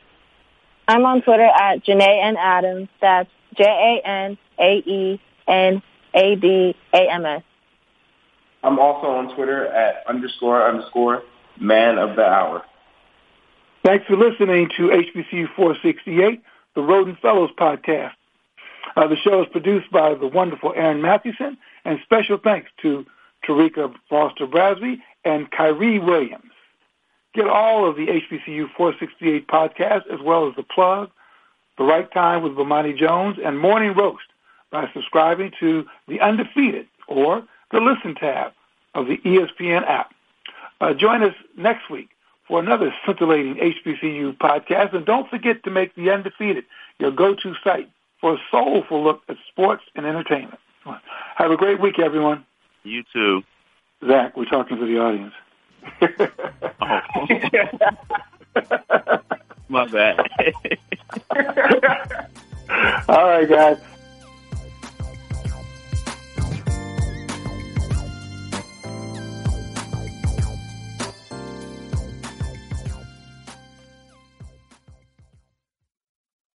I'm 0.88 1.05
on 1.05 1.22
Twitter 1.22 1.44
at 1.44 1.84
Janae 1.84 2.24
N 2.24 2.36
Adams. 2.38 2.88
That's 3.00 3.30
J 3.57 3.64
A 3.64 4.07
N 4.07 4.38
A 4.59 4.76
E 4.76 5.20
N 5.46 5.82
A 6.14 6.36
D 6.36 6.76
A 6.92 7.11
M 7.11 7.26
S. 7.26 7.42
I'm 8.62 8.78
also 8.78 9.09
on 9.09 9.34
Twitter 9.34 9.66
at 9.66 10.07
underscore 10.07 10.66
underscore 10.66 11.22
man 11.61 11.98
of 11.98 12.16
the 12.16 12.24
hour. 12.24 12.64
Thanks 13.84 14.07
for 14.07 14.16
listening 14.16 14.70
to 14.78 14.84
HBCU 14.84 15.55
468, 15.55 16.42
the 16.74 16.80
Rhoden 16.80 17.20
Fellows 17.20 17.50
podcast. 17.59 18.12
Uh, 18.96 19.09
the 19.09 19.16
show 19.16 19.42
is 19.42 19.48
produced 19.52 19.90
by 19.90 20.14
the 20.14 20.26
wonderful 20.26 20.72
Aaron 20.74 21.02
Mathewson, 21.02 21.59
and 21.84 21.98
special 22.05 22.38
thanks 22.42 22.70
to 22.80 23.05
Tarika 23.47 23.95
Foster 24.09 24.47
Brasby 24.47 25.01
and 25.24 25.51
Kyrie 25.51 25.99
Williams. 25.99 26.51
Get 27.34 27.49
all 27.49 27.88
of 27.88 27.97
the 27.97 28.07
HBCU 28.07 28.70
468 28.76 29.49
podcasts, 29.49 30.07
as 30.12 30.20
well 30.20 30.49
as 30.49 30.55
The 30.55 30.62
Plug, 30.62 31.11
The 31.78 31.84
Right 31.84 32.11
Time 32.12 32.42
with 32.42 32.53
Bomani 32.53 32.97
Jones, 32.97 33.38
and 33.45 33.59
Morning 33.59 33.95
Roast 33.95 34.24
by 34.70 34.88
subscribing 34.92 35.53
to 35.61 35.86
The 36.07 36.20
Undefeated 36.20 36.86
or 37.09 37.42
the 37.70 37.80
Listen 37.80 38.14
tab 38.14 38.53
of 38.95 39.07
the 39.07 39.18
ESPN 39.18 39.82
app. 39.86 40.14
Uh, 40.80 40.95
join 40.95 41.22
us 41.22 41.34
next 41.57 41.90
week 41.90 42.11
for 42.47 42.61
another 42.61 42.95
scintillating 43.05 43.57
HBCU 43.57 44.36
podcast. 44.36 44.95
And 44.95 45.05
don't 45.05 45.28
forget 45.28 45.64
to 45.64 45.70
make 45.70 45.95
The 45.95 46.11
Undefeated 46.11 46.64
your 46.99 47.11
go-to 47.11 47.55
site 47.64 47.90
for 48.20 48.34
a 48.34 48.38
soulful 48.51 49.03
look 49.03 49.22
at 49.28 49.36
sports 49.49 49.82
and 49.97 50.07
entertainment. 50.07 50.59
Have 51.36 51.51
a 51.51 51.57
great 51.57 51.80
week, 51.80 51.99
everyone. 51.99 52.45
You 52.85 53.03
too. 53.12 53.43
Zach, 54.07 54.37
we're 54.37 54.45
talking 54.45 54.76
to 54.76 54.87
the 54.87 54.99
audience. 54.99 55.32
oh. 56.80 57.01
My 59.68 59.87
bad. 59.87 60.18
All 63.09 63.26
right, 63.28 63.49
guys. 63.49 63.78